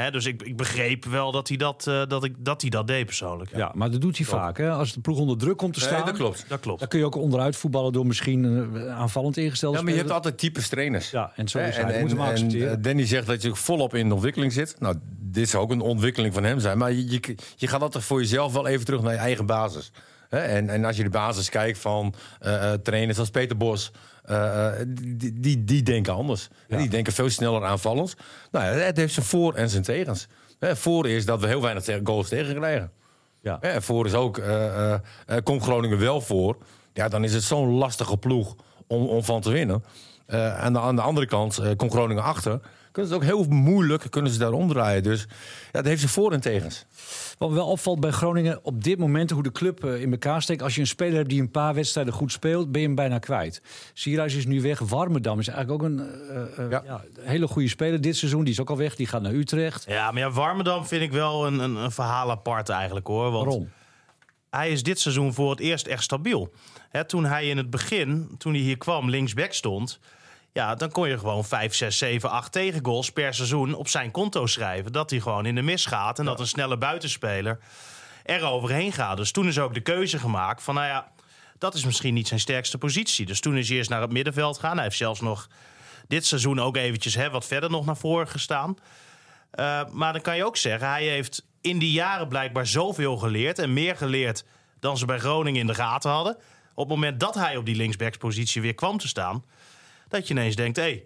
He, 0.00 0.10
dus 0.10 0.26
ik, 0.26 0.42
ik, 0.42 0.56
begreep 0.56 1.04
wel 1.04 1.32
dat 1.32 1.48
hij 1.48 1.56
dat, 1.56 1.86
uh, 1.88 2.02
dat, 2.06 2.24
ik, 2.24 2.34
dat 2.38 2.60
hij 2.60 2.70
dat 2.70 2.86
deed 2.86 3.06
persoonlijk. 3.06 3.50
Ja, 3.50 3.58
ja 3.58 3.72
maar 3.74 3.90
dat 3.90 4.00
doet 4.00 4.16
hij 4.16 4.26
klopt. 4.26 4.42
vaak. 4.42 4.58
Hè? 4.58 4.70
Als 4.70 4.92
de 4.92 5.00
ploeg 5.00 5.18
onder 5.18 5.38
druk 5.38 5.56
komt 5.56 5.74
te 5.74 5.80
staan, 5.80 5.94
nee, 5.94 6.04
dat 6.04 6.16
klopt. 6.16 6.44
Dat 6.48 6.60
klopt. 6.60 6.78
dan 6.78 6.88
kun 6.88 6.98
je 6.98 7.04
ook 7.04 7.16
onderuit 7.16 7.56
voetballen 7.56 7.92
door 7.92 8.06
misschien 8.06 8.44
uh, 8.74 8.98
aanvallend 8.98 9.36
ingesteld 9.36 9.76
Ja, 9.76 9.82
maar 9.82 9.92
je 9.92 9.98
hebt 9.98 10.10
altijd 10.10 10.38
types 10.38 10.68
trainers. 10.68 11.10
Ja, 11.10 11.32
en 11.36 11.48
zo 11.48 11.58
is 11.58 11.76
en, 11.76 11.84
hij. 11.84 11.94
En, 11.94 12.00
moet 12.00 12.10
hem 12.10 12.20
accepteren. 12.20 12.72
En 12.72 12.82
Danny 12.82 13.06
zegt 13.06 13.26
dat 13.26 13.42
je 13.42 13.54
volop 13.54 13.94
in 13.94 14.08
de 14.08 14.14
ontwikkeling 14.14 14.52
zit. 14.52 14.76
Nou, 14.78 14.96
dit 15.18 15.48
zou 15.48 15.62
ook 15.62 15.70
een 15.70 15.80
ontwikkeling 15.80 16.34
van 16.34 16.44
hem 16.44 16.60
zijn. 16.60 16.78
Maar 16.78 16.92
je, 16.92 17.10
je, 17.10 17.34
je 17.56 17.66
gaat 17.66 17.82
altijd 17.82 18.04
voor 18.04 18.20
jezelf 18.20 18.52
wel 18.52 18.66
even 18.66 18.84
terug 18.84 19.02
naar 19.02 19.12
je 19.12 19.18
eigen 19.18 19.46
basis. 19.46 19.92
En, 20.28 20.68
en 20.68 20.84
als 20.84 20.96
je 20.96 21.02
de 21.02 21.10
basis 21.10 21.48
kijkt 21.48 21.78
van 21.78 22.14
uh, 22.42 22.72
trainers 22.72 23.18
als 23.18 23.30
Peter 23.30 23.56
Bos... 23.56 23.92
Uh, 24.30 24.70
die, 24.86 25.40
die, 25.40 25.64
die, 25.64 25.82
denken 25.82 26.14
anders. 26.14 26.48
Ja. 26.68 26.76
Die 26.76 26.88
denken 26.88 27.12
veel 27.12 27.30
sneller 27.30 27.64
aanvallend. 27.64 28.14
Nou 28.50 28.64
het 28.64 28.96
heeft 28.96 29.14
zijn 29.14 29.26
voor- 29.26 29.54
en 29.54 29.70
zijn 29.70 29.82
tegens. 29.82 30.26
Hè, 30.58 30.76
voor 30.76 31.08
is 31.08 31.26
dat 31.26 31.40
we 31.40 31.46
heel 31.46 31.62
weinig 31.62 31.84
goals 32.04 32.28
tegen 32.28 32.54
krijgen. 32.54 32.90
Ja. 33.40 33.58
Hè, 33.60 33.82
voor 33.82 34.06
is 34.06 34.14
ook, 34.14 34.38
uh, 34.38 34.46
uh, 34.46 35.36
komt 35.42 35.62
Groningen 35.62 35.98
wel 35.98 36.20
voor. 36.20 36.56
Ja, 36.92 37.08
dan 37.08 37.24
is 37.24 37.34
het 37.34 37.42
zo'n 37.42 37.70
lastige 37.70 38.16
ploeg 38.16 38.56
om, 38.86 39.06
om 39.06 39.24
van 39.24 39.40
te 39.40 39.50
winnen. 39.50 39.84
aan, 40.56 40.72
de, 40.72 40.80
aan 40.80 40.96
de 40.96 41.02
andere 41.02 41.26
kant 41.26 41.76
komt 41.76 41.92
Groningen 41.92 42.22
achter. 42.22 42.60
Kunnen 42.92 43.10
ze 43.10 43.18
het 43.18 43.28
ook 43.28 43.38
heel 43.38 43.54
moeilijk 43.54 44.10
kunnen 44.10 44.32
ze 44.32 44.38
daar 44.38 44.52
omdraaien. 44.52 45.02
Dus 45.02 45.20
ja, 45.64 45.68
dat 45.72 45.84
heeft 45.84 46.00
zijn 46.00 46.12
voor- 46.12 46.32
en 46.32 46.40
tegens. 46.40 46.84
Wat 47.38 47.50
wel 47.50 47.66
opvalt 47.66 48.00
bij 48.00 48.10
Groningen 48.10 48.58
op 48.62 48.84
dit 48.84 48.98
moment 48.98 49.30
hoe 49.30 49.42
de 49.42 49.52
club 49.52 49.84
in 49.84 50.10
elkaar 50.10 50.42
steekt. 50.42 50.62
Als 50.62 50.74
je 50.74 50.80
een 50.80 50.86
speler 50.86 51.16
hebt 51.16 51.28
die 51.28 51.40
een 51.40 51.50
paar 51.50 51.74
wedstrijden 51.74 52.12
goed 52.12 52.32
speelt, 52.32 52.72
ben 52.72 52.80
je 52.80 52.86
hem 52.86 52.96
bijna 52.96 53.18
kwijt. 53.18 53.62
Sierhuis 53.92 54.34
is 54.34 54.46
nu 54.46 54.60
weg. 54.60 54.78
Warmerdam 54.78 55.38
is 55.38 55.48
eigenlijk 55.48 55.82
ook 55.82 55.88
een 55.90 55.98
uh, 56.58 56.64
uh, 56.64 56.70
ja. 56.70 56.82
Ja, 56.84 57.04
hele 57.20 57.46
goede 57.48 57.68
speler 57.68 58.00
dit 58.00 58.16
seizoen. 58.16 58.44
Die 58.44 58.52
is 58.52 58.60
ook 58.60 58.70
al 58.70 58.76
weg. 58.76 58.96
Die 58.96 59.06
gaat 59.06 59.22
naar 59.22 59.32
Utrecht. 59.32 59.84
Ja, 59.88 60.10
maar 60.10 60.22
ja, 60.22 60.30
Warmerdam 60.30 60.86
vind 60.86 61.02
ik 61.02 61.12
wel 61.12 61.46
een, 61.46 61.58
een, 61.58 61.76
een 61.76 61.92
verhaal 61.92 62.30
apart 62.30 62.68
eigenlijk 62.68 63.06
hoor. 63.06 63.30
Want 63.30 63.44
Waarom? 63.44 63.68
Hij 64.50 64.70
is 64.70 64.82
dit 64.82 65.00
seizoen 65.00 65.34
voor 65.34 65.50
het 65.50 65.60
eerst 65.60 65.86
echt 65.86 66.02
stabiel. 66.02 66.52
He, 66.88 67.04
toen 67.04 67.24
hij 67.24 67.48
in 67.48 67.56
het 67.56 67.70
begin, 67.70 68.34
toen 68.38 68.52
hij 68.52 68.62
hier 68.62 68.78
kwam, 68.78 69.10
linksback 69.10 69.52
stond. 69.52 69.98
Ja, 70.52 70.74
dan 70.74 70.90
kon 70.90 71.08
je 71.08 71.18
gewoon 71.18 71.44
5, 71.44 71.74
6, 71.74 71.98
7, 71.98 72.30
8 72.30 72.52
tegengoals 72.52 73.12
per 73.12 73.34
seizoen 73.34 73.74
op 73.74 73.88
zijn 73.88 74.10
konto 74.10 74.46
schrijven. 74.46 74.92
Dat 74.92 75.10
hij 75.10 75.20
gewoon 75.20 75.46
in 75.46 75.54
de 75.54 75.62
mis 75.62 75.86
gaat 75.86 76.18
en 76.18 76.24
ja. 76.24 76.30
dat 76.30 76.40
een 76.40 76.46
snelle 76.46 76.78
buitenspeler 76.78 77.58
er 78.24 78.44
overheen 78.44 78.92
gaat. 78.92 79.16
Dus 79.16 79.32
toen 79.32 79.46
is 79.46 79.58
ook 79.58 79.74
de 79.74 79.80
keuze 79.80 80.18
gemaakt 80.18 80.62
van, 80.62 80.74
nou 80.74 80.86
ja, 80.86 81.12
dat 81.58 81.74
is 81.74 81.84
misschien 81.84 82.14
niet 82.14 82.28
zijn 82.28 82.40
sterkste 82.40 82.78
positie. 82.78 83.26
Dus 83.26 83.40
toen 83.40 83.56
is 83.56 83.68
hij 83.68 83.76
eerst 83.76 83.90
naar 83.90 84.00
het 84.00 84.12
middenveld 84.12 84.58
gaan. 84.58 84.74
Hij 84.74 84.84
heeft 84.84 84.96
zelfs 84.96 85.20
nog 85.20 85.48
dit 86.08 86.26
seizoen 86.26 86.60
ook 86.60 86.76
eventjes 86.76 87.14
hè, 87.14 87.30
wat 87.30 87.46
verder 87.46 87.70
nog 87.70 87.86
naar 87.86 87.96
voren 87.96 88.28
gestaan. 88.28 88.76
Uh, 89.54 89.80
maar 89.90 90.12
dan 90.12 90.22
kan 90.22 90.36
je 90.36 90.44
ook 90.44 90.56
zeggen, 90.56 90.88
hij 90.88 91.04
heeft 91.04 91.46
in 91.60 91.78
die 91.78 91.92
jaren 91.92 92.28
blijkbaar 92.28 92.66
zoveel 92.66 93.16
geleerd 93.16 93.58
en 93.58 93.72
meer 93.72 93.96
geleerd 93.96 94.44
dan 94.80 94.98
ze 94.98 95.06
bij 95.06 95.18
Groningen 95.18 95.60
in 95.60 95.66
de 95.66 95.74
gaten 95.74 96.10
hadden. 96.10 96.36
Op 96.74 96.88
het 96.88 96.94
moment 96.94 97.20
dat 97.20 97.34
hij 97.34 97.56
op 97.56 97.66
die 97.66 97.76
linksbackspositie 97.76 98.62
weer 98.62 98.74
kwam 98.74 98.98
te 98.98 99.08
staan, 99.08 99.44
dat 100.10 100.28
je 100.28 100.34
ineens 100.34 100.56
denkt: 100.56 100.76
hé, 100.76 100.82
hey, 100.82 101.04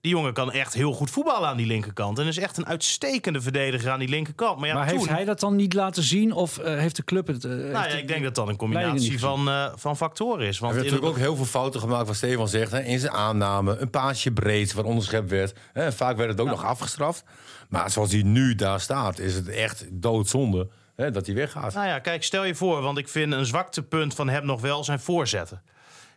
die 0.00 0.14
jongen 0.14 0.32
kan 0.32 0.52
echt 0.52 0.74
heel 0.74 0.92
goed 0.92 1.10
voetballen 1.10 1.48
aan 1.48 1.56
die 1.56 1.66
linkerkant. 1.66 2.18
En 2.18 2.26
is 2.26 2.38
echt 2.38 2.56
een 2.56 2.66
uitstekende 2.66 3.40
verdediger 3.40 3.90
aan 3.90 3.98
die 3.98 4.08
linkerkant. 4.08 4.58
Maar, 4.58 4.68
ja, 4.68 4.74
maar 4.74 4.88
toen... 4.88 4.98
heeft 4.98 5.10
hij 5.10 5.24
dat 5.24 5.40
dan 5.40 5.56
niet 5.56 5.72
laten 5.72 6.02
zien? 6.02 6.32
Of 6.32 6.58
uh, 6.58 6.64
heeft 6.64 6.96
de 6.96 7.04
club 7.04 7.26
het... 7.26 7.44
Uh, 7.44 7.52
nou 7.52 7.70
ja, 7.70 7.86
ik 7.86 8.08
denk 8.08 8.22
dat 8.22 8.34
dat 8.34 8.48
een 8.48 8.56
combinatie 8.56 9.18
van, 9.18 9.48
uh, 9.48 9.72
van 9.74 9.96
factoren 9.96 10.46
is. 10.46 10.58
Want 10.58 10.72
hij 10.72 10.82
heeft 10.82 10.94
natuurlijk 10.94 11.18
ook 11.18 11.24
heel 11.24 11.36
veel 11.36 11.60
fouten 11.60 11.80
gemaakt, 11.80 12.06
wat 12.06 12.16
Stefan 12.16 12.48
zegt. 12.48 12.72
Hè, 12.72 12.80
in 12.80 12.98
zijn 12.98 13.12
aanname, 13.12 13.76
een 13.76 13.90
paasje 13.90 14.32
breed, 14.32 14.72
waar 14.72 14.84
onderschept 14.84 15.30
werd. 15.30 15.54
Hè, 15.72 15.92
vaak 15.92 16.16
werd 16.16 16.30
het 16.30 16.40
ook 16.40 16.46
ja. 16.46 16.52
nog 16.52 16.64
afgestraft. 16.64 17.24
Maar 17.68 17.90
zoals 17.90 18.12
hij 18.12 18.22
nu 18.22 18.54
daar 18.54 18.80
staat, 18.80 19.18
is 19.18 19.34
het 19.34 19.48
echt 19.48 19.86
doodzonde 19.90 20.68
hè, 20.96 21.10
dat 21.10 21.26
hij 21.26 21.34
weggaat. 21.34 21.74
Nou 21.74 21.86
ja, 21.86 21.98
kijk, 21.98 22.24
stel 22.24 22.44
je 22.44 22.54
voor, 22.54 22.82
want 22.82 22.98
ik 22.98 23.08
vind 23.08 23.32
een 23.32 23.46
zwaktepunt 23.46 24.14
van 24.14 24.28
hem 24.28 24.46
nog 24.46 24.60
wel 24.60 24.84
zijn 24.84 25.00
voorzetten. 25.00 25.62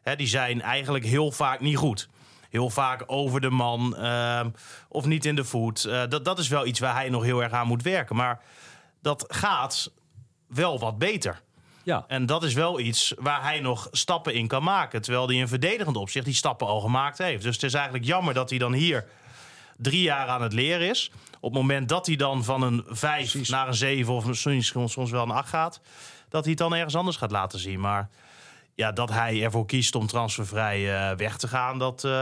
Hè, 0.10 0.16
die 0.16 0.28
zijn 0.28 0.62
eigenlijk 0.62 1.06
heel 1.06 1.32
vaak 1.32 1.60
niet 1.60 1.78
goed. 1.78 2.10
Heel 2.50 2.70
vaak 2.70 3.04
over 3.06 3.42
de 3.42 3.50
man 3.50 3.96
uh, 3.98 4.46
of 4.88 5.06
niet 5.06 5.26
in 5.26 5.36
de 5.36 5.44
voet. 5.44 5.86
Uh, 5.86 6.04
dat, 6.10 6.26
dat 6.26 6.40
is 6.40 6.48
wel 6.48 6.66
iets 6.66 6.80
waar 6.80 6.94
hij 6.94 7.10
nog 7.10 7.24
heel 7.24 7.44
erg 7.44 7.52
aan 7.52 7.68
moet 7.68 7.84
werken. 7.84 8.16
Maar 8.16 8.42
dat 9.02 9.26
gaat 9.28 9.92
wel 10.48 10.80
wat 10.80 10.98
beter. 10.98 11.42
Ja. 11.84 12.06
En 12.08 12.26
dat 12.26 12.44
is 12.44 12.54
wel 12.54 12.80
iets 12.80 13.14
waar 13.18 13.44
hij 13.44 13.60
nog 13.60 13.88
stappen 13.92 14.34
in 14.34 14.48
kan 14.48 14.64
maken. 14.64 15.02
Terwijl 15.02 15.28
hij 15.28 15.36
in 15.36 15.48
verdedigend 15.48 15.96
opzicht 15.96 16.26
die 16.26 16.34
stappen 16.34 16.68
al 16.68 16.80
gemaakt 16.80 17.18
heeft. 17.18 17.44
Dus 17.44 17.56
het 17.56 17.64
is 17.64 17.74
eigenlijk 17.74 18.06
jammer 18.06 18.34
dat 18.34 18.50
hij 18.50 18.60
dan 18.60 18.74
hier 18.74 19.06
drie 19.78 20.02
jaar 20.02 20.28
aan 20.28 20.42
het 20.42 20.54
leren 20.54 20.90
is. 20.90 21.12
Op 21.40 21.54
het 21.54 21.62
moment 21.62 21.90
dat 21.90 22.06
hij 22.06 22.16
dan 22.16 22.44
van 22.44 22.62
een 22.62 22.84
vijf 22.88 23.32
Precies. 23.32 23.50
naar 23.50 23.68
een 23.68 23.74
zeven 23.74 24.14
of 24.14 24.26
misschien 24.26 24.64
soms 24.90 25.12
wel 25.12 25.24
een 25.24 25.32
acht 25.32 25.50
gaat... 25.50 25.82
dat 26.30 26.42
hij 26.42 26.50
het 26.50 26.60
dan 26.60 26.74
ergens 26.74 26.96
anders 26.96 27.18
gaat 27.18 27.32
laten 27.32 27.60
zien. 27.60 27.80
Maar 27.80 28.10
ja, 28.80 28.92
dat 28.92 29.10
hij 29.10 29.44
ervoor 29.44 29.66
kiest 29.66 29.96
om 29.96 30.08
transfervrij 30.08 30.80
uh, 30.80 31.18
weg 31.18 31.38
te 31.38 31.48
gaan, 31.48 31.80
dat 31.80 32.04
uh, 32.04 32.22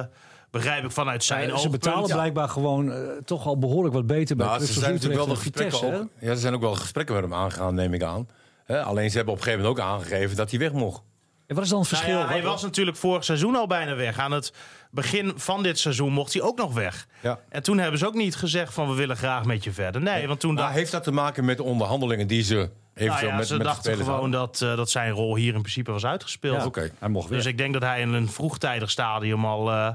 begrijp 0.51 0.83
ik 0.83 0.91
vanuit 0.91 1.23
zijn 1.23 1.47
ja, 1.47 1.57
Ze 1.57 1.69
betalen 1.69 2.07
ja. 2.07 2.15
blijkbaar 2.15 2.49
gewoon 2.49 2.89
uh, 2.89 2.95
toch 3.25 3.45
al 3.45 3.57
behoorlijk 3.57 3.93
wat 3.93 4.07
beter 4.07 4.35
bij 4.35 4.45
nou, 4.45 4.57
clubs 4.57 4.73
zijn 4.73 4.93
natuurlijk 4.93 5.25
wel 5.25 5.35
de 5.35 5.41
Vitesse. 5.41 5.85
Ook, 5.85 6.07
ja, 6.19 6.29
er 6.29 6.37
zijn 6.37 6.53
ook 6.53 6.61
wel 6.61 6.75
gesprekken 6.75 7.15
met 7.15 7.23
hem 7.23 7.33
aangegaan, 7.33 7.75
neem 7.75 7.93
ik 7.93 8.03
aan. 8.03 8.27
He, 8.65 8.81
alleen 8.83 9.09
ze 9.09 9.15
hebben 9.15 9.33
op 9.33 9.39
een 9.39 9.45
gegeven 9.45 9.65
moment 9.65 9.85
ook 9.85 9.91
aangegeven 9.93 10.35
dat 10.35 10.49
hij 10.49 10.59
weg 10.59 10.71
mocht. 10.71 11.01
En 11.47 11.55
wat 11.55 11.63
is 11.63 11.69
dan 11.69 11.79
het 11.79 11.91
Nou 11.91 12.03
verschil? 12.03 12.23
ja, 12.23 12.27
hij 12.27 12.43
was 12.43 12.61
natuurlijk 12.61 12.97
vorig 12.97 13.23
seizoen 13.23 13.55
al 13.55 13.67
bijna 13.67 13.95
weg. 13.95 14.19
Aan 14.19 14.31
het 14.31 14.53
begin 14.91 15.33
van 15.35 15.63
dit 15.63 15.79
seizoen 15.79 16.11
mocht 16.11 16.33
hij 16.33 16.41
ook 16.41 16.57
nog 16.57 16.73
weg. 16.73 17.07
Ja. 17.21 17.39
En 17.49 17.63
toen 17.63 17.77
hebben 17.77 17.99
ze 17.99 18.07
ook 18.07 18.13
niet 18.13 18.35
gezegd 18.35 18.73
van 18.73 18.89
we 18.89 18.95
willen 18.95 19.17
graag 19.17 19.45
met 19.45 19.63
je 19.63 19.71
verder. 19.71 20.01
Nee, 20.01 20.27
want 20.27 20.39
toen 20.39 20.53
Maar 20.53 20.71
heeft 20.71 20.91
dat 20.91 21.03
te 21.03 21.11
maken 21.11 21.45
met 21.45 21.57
de 21.57 21.63
onderhandelingen 21.63 22.27
die 22.27 22.43
ze 22.43 22.69
eventueel 22.97 23.21
nou 23.21 23.31
ja, 23.31 23.37
met, 23.37 23.47
ze 23.47 23.57
met 23.57 23.65
dachten 23.65 23.83
spelers 23.83 24.07
gewoon 24.15 24.31
dat, 24.31 24.61
eh, 24.61 24.75
dat 24.75 24.89
zijn 24.89 25.11
rol 25.11 25.35
hier 25.35 25.53
in 25.53 25.61
principe 25.61 25.91
was 25.91 26.05
uitgespeeld. 26.05 26.75
Ja. 26.75 26.89
Hij 26.99 27.09
mocht. 27.09 27.29
Dus 27.29 27.45
ik 27.45 27.57
denk 27.57 27.73
dat 27.73 27.81
hij 27.81 28.01
in 28.01 28.13
een 28.13 28.29
vroegtijdig 28.29 28.89
stadium 28.89 29.45
al 29.45 29.71
eh, 29.71 29.89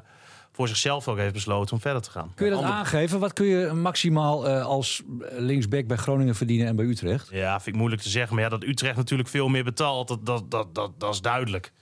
voor 0.52 0.68
zichzelf 0.68 1.08
ook 1.08 1.16
heeft 1.16 1.32
besloten 1.32 1.74
om 1.74 1.80
verder 1.80 2.02
te 2.02 2.10
gaan. 2.10 2.32
kun 2.34 2.46
je 2.46 2.52
dat 2.52 2.60
ander- 2.60 2.76
aangeven? 2.76 3.18
Wat 3.20 3.32
kun 3.32 3.46
je 3.46 3.72
maximaal 3.72 4.48
eh, 4.48 4.64
als 4.64 5.02
linksback 5.30 5.86
bij 5.86 5.96
Groningen 5.96 6.34
verdienen 6.34 6.66
en 6.66 6.76
bij 6.76 6.84
Utrecht? 6.84 7.28
Ja, 7.30 7.54
vind 7.54 7.66
ik 7.66 7.74
moeilijk 7.74 8.02
te 8.02 8.08
zeggen. 8.08 8.34
Maar 8.34 8.44
ja, 8.44 8.50
dat 8.50 8.62
Utrecht 8.62 8.96
natuurlijk 8.96 9.28
veel 9.28 9.48
meer 9.48 9.64
betaalt, 9.64 10.08
dat, 10.08 10.26
dat, 10.26 10.50
dat, 10.50 10.74
dat, 10.74 10.90
dat 10.98 11.14
is 11.14 11.20
duidelijk. 11.20 11.72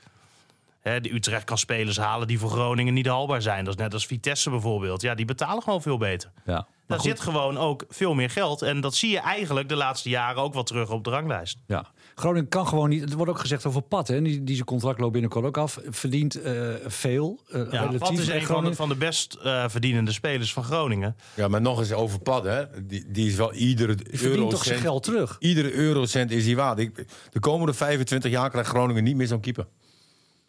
Hè, 0.80 1.00
de 1.00 1.14
Utrecht 1.14 1.44
kan 1.44 1.58
spelers 1.58 1.96
halen 1.96 2.26
die 2.26 2.38
voor 2.38 2.50
Groningen 2.50 2.94
niet 2.94 3.06
haalbaar 3.06 3.42
zijn. 3.42 3.64
Dat 3.64 3.74
is 3.74 3.80
net 3.80 3.92
als 3.92 4.06
Vitesse 4.06 4.50
bijvoorbeeld. 4.50 5.02
Ja, 5.02 5.14
die 5.14 5.24
betalen 5.24 5.62
gewoon 5.62 5.82
veel 5.82 5.98
beter. 5.98 6.30
Ja. 6.44 6.66
Daar 6.86 6.98
goed, 6.98 7.08
zit 7.08 7.20
gewoon 7.20 7.58
ook 7.58 7.84
veel 7.88 8.14
meer 8.14 8.30
geld. 8.30 8.62
En 8.62 8.80
dat 8.80 8.94
zie 8.94 9.10
je 9.10 9.18
eigenlijk 9.18 9.68
de 9.68 9.74
laatste 9.76 10.08
jaren 10.08 10.42
ook 10.42 10.54
wel 10.54 10.62
terug 10.62 10.90
op 10.90 11.04
de 11.04 11.10
ranglijst. 11.10 11.58
ja. 11.66 11.86
Groningen 12.14 12.48
kan 12.48 12.66
gewoon 12.66 12.88
niet. 12.88 13.10
Er 13.10 13.16
wordt 13.16 13.30
ook 13.32 13.38
gezegd 13.38 13.66
over 13.66 13.82
Pat, 13.82 14.08
hè? 14.08 14.22
Die, 14.22 14.44
die 14.44 14.54
zijn 14.54 14.66
contract 14.66 15.00
loopt 15.00 15.12
binnenkort 15.12 15.44
ook 15.44 15.56
af. 15.58 15.78
Verdient 15.88 16.42
eh, 16.42 16.68
veel. 16.86 17.40
eh, 17.48 17.60
Ja, 17.70 17.80
relatief 17.80 17.98
Pat 17.98 18.12
is 18.12 18.18
een 18.18 18.24
van 18.26 18.38
de, 18.38 18.44
Groningen. 18.44 18.76
van 18.76 18.88
de 18.88 18.94
best 18.94 19.34
eh, 19.34 19.64
verdienende 19.68 20.12
spelers 20.12 20.52
van 20.52 20.64
Groningen. 20.64 21.16
Ja, 21.34 21.48
maar 21.48 21.60
nog 21.60 21.78
eens 21.78 21.92
over 21.92 22.18
pad, 22.18 22.44
hè. 22.44 22.64
Die, 22.86 23.04
die 23.10 23.26
is 23.28 23.34
wel 23.34 23.52
iedere 23.52 23.94
Die 23.94 24.18
verdient 24.18 24.50
toch 24.50 24.64
zijn 24.64 24.78
geld 24.80 25.02
terug. 25.02 25.36
Iedere 25.38 25.72
eurocent 25.72 26.30
is 26.30 26.44
die 26.44 26.56
waard. 26.56 26.78
Ik- 26.78 27.06
De 27.30 27.40
komende 27.40 27.72
25 27.74 28.30
jaar 28.30 28.50
krijgt 28.50 28.68
Groningen 28.70 29.04
niet 29.04 29.16
meer 29.16 29.26
zo'n 29.26 29.40
keeper. 29.40 29.66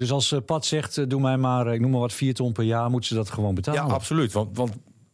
Dus 0.02 0.12
als 0.12 0.32
eh, 0.32 0.40
Pat 0.46 0.66
zegt, 0.66 0.98
eh, 0.98 1.06
doe 1.08 1.22
mij 1.22 1.38
maar, 1.38 1.68
eh, 1.68 1.74
ik 1.74 1.80
noem 1.80 1.92
maar 1.92 2.00
wat, 2.00 2.14
vier 2.14 2.34
ton 2.34 2.52
per 2.52 2.64
jaar, 2.64 2.90
moeten 2.90 3.10
ze 3.10 3.16
dat 3.16 3.30
gewoon 3.30 3.50
Ja, 3.50 3.54
betalen. 3.56 3.94
absoluut. 3.94 4.32
Want, 4.32 4.58
want 4.58 4.72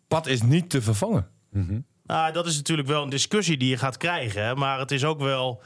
pad 0.08 0.27
is 0.27 0.41
niet 0.41 0.70
te 0.70 0.82
vervangen. 0.82 1.27
Nou, 2.03 2.34
dat 2.34 2.46
is 2.46 2.56
natuurlijk 2.56 2.88
wel 2.88 3.03
een 3.03 3.10
discussie 3.10 3.58
die 3.58 3.70
je 3.70 3.77
gaat 3.77 3.98
krijgen. 3.98 4.44
Hè? 4.46 4.56
Maar 4.56 4.79
het 4.79 4.91
is 4.91 5.06
ook 5.06 5.20
wel 5.20 5.62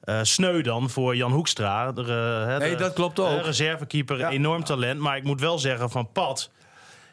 eh, 0.00 0.18
sneu 0.22 0.62
dan 0.62 0.90
voor 0.90 1.16
Jan 1.16 1.32
Hoekstra. 1.32 1.92
De, 1.92 2.02
hè, 2.48 2.58
Nee, 2.58 2.70
de- 2.70 2.76
dat 2.76 2.92
klopt 2.92 3.18
ook. 3.18 3.42
reservekeeper, 3.44 4.18
Ja. 4.18 4.30
enorm 4.30 4.64
talent. 4.64 5.00
Maar 5.00 5.16
ik 5.16 5.24
moet 5.24 5.40
wel 5.40 5.58
zeggen 5.58 5.90
van 5.90 6.12
Pat... 6.12 6.50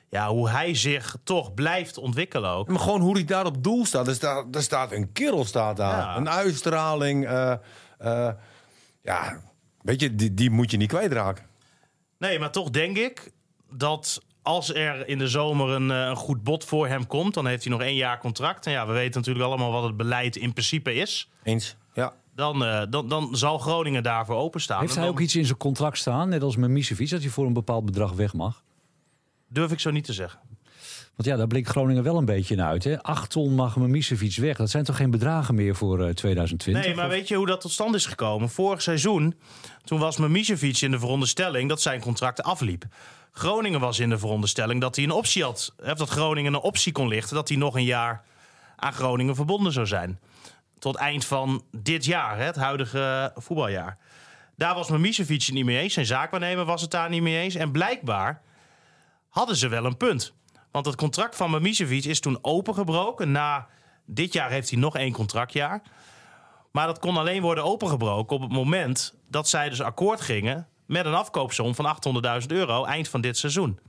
Ja, 0.10 0.30
hoe 0.30 0.50
hij 0.50 0.76
zich 0.76 1.16
toch 1.24 1.54
blijft 1.54 1.98
ontwikkelen 1.98 2.50
ook. 2.50 2.68
Maar 2.68 2.80
gewoon 2.80 3.02
hoe 3.02 3.14
hij 3.14 3.26
daar 3.26 3.46
op 3.46 3.64
doel 3.64 3.86
staat. 3.86 4.08
Er 4.08 4.14
staat, 4.16 4.56
er 4.56 4.62
staat 4.62 4.92
een 4.92 5.12
kerel 5.12 5.46
staat 5.46 5.78
daar. 5.78 5.98
Ja. 5.98 6.18
Een 6.18 6.30
uitstraling. 6.30 7.26
eh, 7.28 7.52
eh, 7.98 8.30
ja, 9.02 9.38
weet 9.82 10.02
je, 10.02 10.16
die, 10.16 10.34
die 10.34 10.50
moet 10.50 10.72
je 10.72 10.78
niet 10.78 10.88
kwijtraken. 10.90 11.46
Nee, 12.18 12.40
maar 12.40 12.52
toch 12.52 12.70
denk 12.70 12.98
ik 12.98 13.32
dat 13.72 14.22
als 14.42 14.74
er 14.74 15.08
in 15.08 15.18
de 15.18 15.28
zomer 15.28 15.70
een, 15.70 15.92
eh, 15.92 15.98
een 15.98 16.16
goed 16.16 16.44
bod 16.44 16.64
voor 16.64 16.88
hem 16.88 17.08
komt... 17.08 17.34
dan 17.34 17.48
heeft 17.48 17.64
hij 17.64 17.72
nog 17.74 17.82
één 17.82 17.96
jaar 17.96 18.20
contract. 18.20 18.66
En 18.66 18.72
ja, 18.72 18.88
we 18.88 18.94
weten 18.94 19.20
natuurlijk 19.20 19.46
allemaal 19.46 19.72
wat 19.72 19.84
het 19.84 19.98
beleid 19.98 20.36
in 20.36 20.54
principe 20.54 20.94
is. 20.94 21.30
Eens. 21.44 21.76
Ja. 21.94 22.14
Dan, 22.36 22.66
eh, 22.66 22.82
dan, 22.90 23.08
dan 23.08 23.36
zal 23.36 23.58
Groningen 23.58 24.04
daarvoor 24.04 24.36
openstaan. 24.36 24.80
Heeft 24.80 24.92
En 24.92 24.98
hij 24.98 25.08
dan 25.08 25.16
ook 25.16 25.22
iets 25.24 25.36
in 25.36 25.46
zijn 25.46 25.58
contract 25.58 25.98
staan, 25.98 26.30
net 26.30 26.44
als 26.44 26.56
met 26.56 26.70
Misevic, 26.70 27.10
dat 27.10 27.22
hij 27.22 27.30
voor 27.30 27.46
een 27.46 27.54
bepaald 27.54 27.86
bedrag 27.86 28.12
weg 28.12 28.34
mag? 28.34 28.64
Durf 29.50 29.72
ik 29.72 29.80
zo 29.80 29.92
niet 29.92 30.06
te 30.06 30.14
zeggen. 30.14 30.40
Want 31.18 31.30
ja, 31.30 31.36
daar 31.36 31.48
blinkt 31.48 31.70
Groningen 31.70 32.04
wel 32.04 32.18
een 32.18 32.26
beetje 32.26 32.56
naar 32.56 32.68
uit. 32.68 32.84
Hè? 32.84 33.02
8 33.02 33.30
ton 33.30 33.54
mag 33.54 33.76
Mimicevic 33.76 34.36
weg. 34.36 34.58
Dat 34.58 34.70
zijn 34.70 34.84
toch 34.84 34.96
geen 34.96 35.12
bedragen 35.12 35.56
meer 35.56 35.76
voor 35.76 36.04
eh, 36.04 36.14
2020? 36.14 36.86
Nee, 36.86 36.96
maar 36.96 37.10
weet 37.10 37.28
je 37.28 37.36
hoe 37.36 37.46
dat 37.46 37.62
tot 37.62 37.72
stand 37.72 37.96
is 37.96 38.06
gekomen? 38.06 38.50
Vorig 38.50 38.82
seizoen, 38.82 39.36
toen 39.84 40.00
was 40.00 40.18
Mimicevic 40.18 40.82
in 40.82 40.92
de 40.92 41.00
veronderstelling 41.00 41.70
dat 41.70 41.82
zijn 41.82 42.00
contract 42.00 42.44
afliep. 42.44 42.86
Groningen 43.32 43.80
was 43.80 44.00
in 44.00 44.10
de 44.10 44.18
veronderstelling 44.18 44.82
dat 44.82 44.96
hij 44.96 45.06
een 45.06 45.12
optie 45.12 45.44
had. 45.44 45.74
Hè, 45.82 45.94
dat 45.94 46.10
Groningen 46.10 46.54
een 46.54 46.60
optie 46.60 46.92
kon 46.92 47.08
lichten 47.08 47.36
dat 47.36 47.48
hij 47.48 47.58
nog 47.58 47.76
een 47.76 47.84
jaar 47.84 48.24
aan 48.76 48.94
Groningen 48.94 49.36
verbonden 49.36 49.72
zou 49.72 49.86
zijn. 49.86 50.20
Tot 50.80 50.96
eind 50.96 51.26
van 51.26 51.64
dit 51.72 52.06
jaar, 52.06 52.38
hè, 52.38 52.44
het 52.44 52.56
huidige 52.56 53.32
voetbaljaar. 53.36 53.98
Daar 54.56 54.76
was 54.76 54.90
Mimicevic 54.90 55.44
het 55.44 55.54
niet 55.54 55.66
mee 55.66 55.78
eens. 55.78 55.94
Zijn 55.94 56.06
zaakwaarnemer 56.06 56.66
was 56.66 56.82
het 56.82 56.92
daar 56.92 57.10
niet 57.10 57.22
mee 57.22 57.42
eens. 57.42 57.56
En 57.56 57.72
blijkbaar 57.72 58.42
hadden 59.30 59.56
ze 59.56 59.68
wel 59.68 59.86
een 59.86 59.98
punt. 59.98 60.36
Want 60.72 60.86
het 60.86 60.96
contract 60.96 61.36
van 61.36 61.52
Mimicevic 61.52 62.06
is 62.06 62.20
toen 62.20 62.40
opengebroken. 62.42 63.32
Na 63.32 63.68
dit 64.06 64.34
jaar 64.34 64.50
heeft 64.50 64.70
hij 64.70 64.80
nog 64.80 64.96
één 64.96 65.12
contractjaar. 65.14 65.82
Maar 66.72 66.88
dat 66.88 67.00
kon 67.00 67.18
alleen 67.18 67.42
worden 67.42 67.64
opengebroken 67.64 68.36
op 68.36 68.42
het 68.42 68.52
moment 68.52 69.14
dat 69.30 69.50
zij 69.50 69.70
dus 69.70 69.82
akkoord 69.82 70.22
gingen 70.22 70.68
met 70.86 71.06
een 71.06 71.14
afkoopsom 71.14 71.76
van 71.76 71.98
800.000 72.42 72.48
euro 72.48 72.84
eind 72.86 73.08
van 73.08 73.22
dit 73.22 73.38
seizoen. 73.38 73.80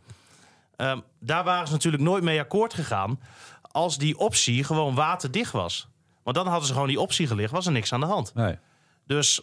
Ehm, 0.76 1.00
daar 1.20 1.44
waren 1.44 1.66
ze 1.66 1.72
natuurlijk 1.72 2.02
nooit 2.02 2.22
mee 2.22 2.40
akkoord 2.40 2.74
gegaan 2.74 3.20
als 3.62 3.98
die 3.98 4.18
optie 4.18 4.64
gewoon 4.64 4.94
waterdicht 4.94 5.52
was. 5.52 5.88
Want 6.22 6.36
dan 6.36 6.46
hadden 6.46 6.66
ze 6.66 6.72
gewoon 6.72 6.88
die 6.88 7.00
optie 7.00 7.26
gelicht, 7.26 7.52
was 7.52 7.66
er 7.66 7.72
niks 7.72 7.92
aan 7.92 8.00
de 8.00 8.06
hand. 8.06 8.34
Nee. 8.34 8.58
Dus 9.06 9.40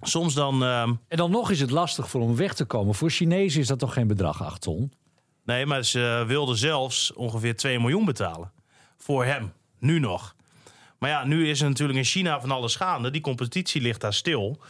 soms 0.00 0.34
dan. 0.34 0.62
ehm, 0.64 0.94
En 1.08 1.16
dan 1.16 1.30
nog 1.30 1.50
is 1.50 1.60
het 1.60 1.70
lastig 1.70 2.10
voor 2.10 2.20
hem 2.20 2.36
weg 2.36 2.54
te 2.54 2.64
komen. 2.64 2.94
Voor 2.94 3.10
Chinezen 3.10 3.60
is 3.60 3.66
dat 3.66 3.78
toch 3.78 3.92
geen 3.92 4.06
bedrag, 4.06 4.42
8 4.42 4.60
ton? 4.60 4.92
Nee, 5.46 5.66
maar 5.66 5.84
ze 5.84 6.24
wilden 6.26 6.56
zelfs 6.56 7.12
ongeveer 7.12 7.56
2 7.56 7.80
miljoen 7.80 8.04
betalen. 8.04 8.52
Voor 8.96 9.24
hem. 9.24 9.52
Nu 9.78 9.98
nog. 9.98 10.34
Maar 10.98 11.10
ja, 11.10 11.24
nu 11.24 11.48
is 11.48 11.60
er 11.60 11.68
natuurlijk 11.68 11.98
in 11.98 12.04
China 12.04 12.40
van 12.40 12.50
alles 12.50 12.76
gaande. 12.76 13.10
Die 13.10 13.20
competitie 13.20 13.80
ligt 13.80 14.00
daar 14.00 14.14
stil. 14.14 14.60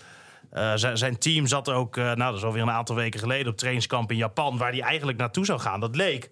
Eh, 0.50 0.72
zijn, 0.74 1.18
team 1.18 1.46
zat 1.46 1.68
ook, 1.68 1.96
eh, 1.96 2.04
nou 2.04 2.18
dat 2.18 2.34
is 2.34 2.44
alweer 2.44 2.62
een 2.62 2.70
aantal 2.70 2.96
weken 2.96 3.20
geleden... 3.20 3.52
op 3.52 3.56
trainingskamp 3.56 4.10
in 4.10 4.16
Japan, 4.16 4.58
waar 4.58 4.72
hij 4.72 4.80
eigenlijk 4.80 5.18
naartoe 5.18 5.44
zou 5.44 5.60
gaan. 5.60 5.80
Dat 5.80 5.96
leek 5.96 6.30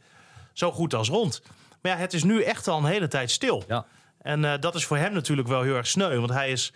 zo 0.52 0.72
goed 0.72 0.94
als 0.94 1.08
rond. 1.08 1.42
Maar 1.82 1.92
ja, 1.92 1.98
het 1.98 2.12
is 2.12 2.24
nu 2.24 2.42
echt 2.42 2.68
al 2.68 2.78
een 2.78 2.84
hele 2.84 3.08
tijd 3.08 3.30
stil. 3.30 3.64
Ja. 3.68 3.86
En 4.22 4.44
eh, 4.44 4.60
dat 4.60 4.74
is 4.74 4.84
voor 4.84 4.96
hem 4.96 5.12
natuurlijk 5.12 5.48
wel 5.48 5.62
heel 5.62 5.74
erg 5.74 5.86
sneu. 5.86 6.18
Want 6.18 6.30
hij 6.30 6.50
is 6.50 6.72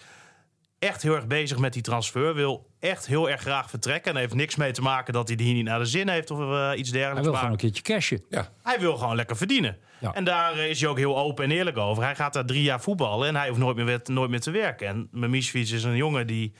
echt 0.78 1.02
heel 1.02 1.14
erg 1.14 1.26
bezig 1.26 1.58
met 1.58 1.72
die 1.72 1.82
transfer. 1.82 2.34
Wil 2.34 2.70
echt 2.80 3.06
heel 3.06 3.30
erg 3.30 3.40
graag 3.40 3.70
vertrekken. 3.70 4.12
En 4.12 4.18
heeft 4.18 4.34
niks 4.34 4.56
mee 4.56 4.72
te 4.72 4.82
maken 4.82 5.12
dat 5.12 5.28
hij 5.28 5.36
hier 5.40 5.54
niet 5.54 5.64
naar 5.64 5.78
de 5.78 5.84
zin 5.84 6.08
heeft 6.08 6.30
of 6.30 6.38
eh, 6.38 6.70
iets 6.78 6.90
Hij 6.90 6.98
dergelijks. 6.98 7.20
wil 7.20 7.30
Maar 7.30 7.38
gewoon 7.38 7.50
een 7.50 7.56
keertje 7.56 7.82
cashen. 7.82 8.24
Ja. 8.28 8.52
hij 8.62 8.80
wil 8.80 8.96
gewoon 8.96 9.16
lekker 9.16 9.36
verdienen. 9.36 9.78
Ja. 10.00 10.14
En 10.14 10.24
daar 10.24 10.52
eh, 10.52 10.68
is 10.68 10.80
hij 10.80 10.90
ook 10.90 10.98
heel 10.98 11.18
open 11.18 11.44
en 11.44 11.50
eerlijk 11.50 11.76
over. 11.76 12.02
Hij 12.02 12.14
gaat 12.14 12.32
daar 12.32 12.44
drie 12.44 12.62
jaar 12.62 12.80
voetballen 12.80 13.28
en 13.28 13.36
hij 13.36 13.48
hoeft 13.48 13.60
nooit 13.60 13.76
meer, 13.76 14.00
nooit 14.04 14.30
meer 14.30 14.40
te 14.40 14.50
werken. 14.50 14.86
En 14.88 15.08
Mimicevic 15.10 15.68
is 15.68 15.84
een 15.84 15.96
jongen 15.96 16.26
die 16.26 16.52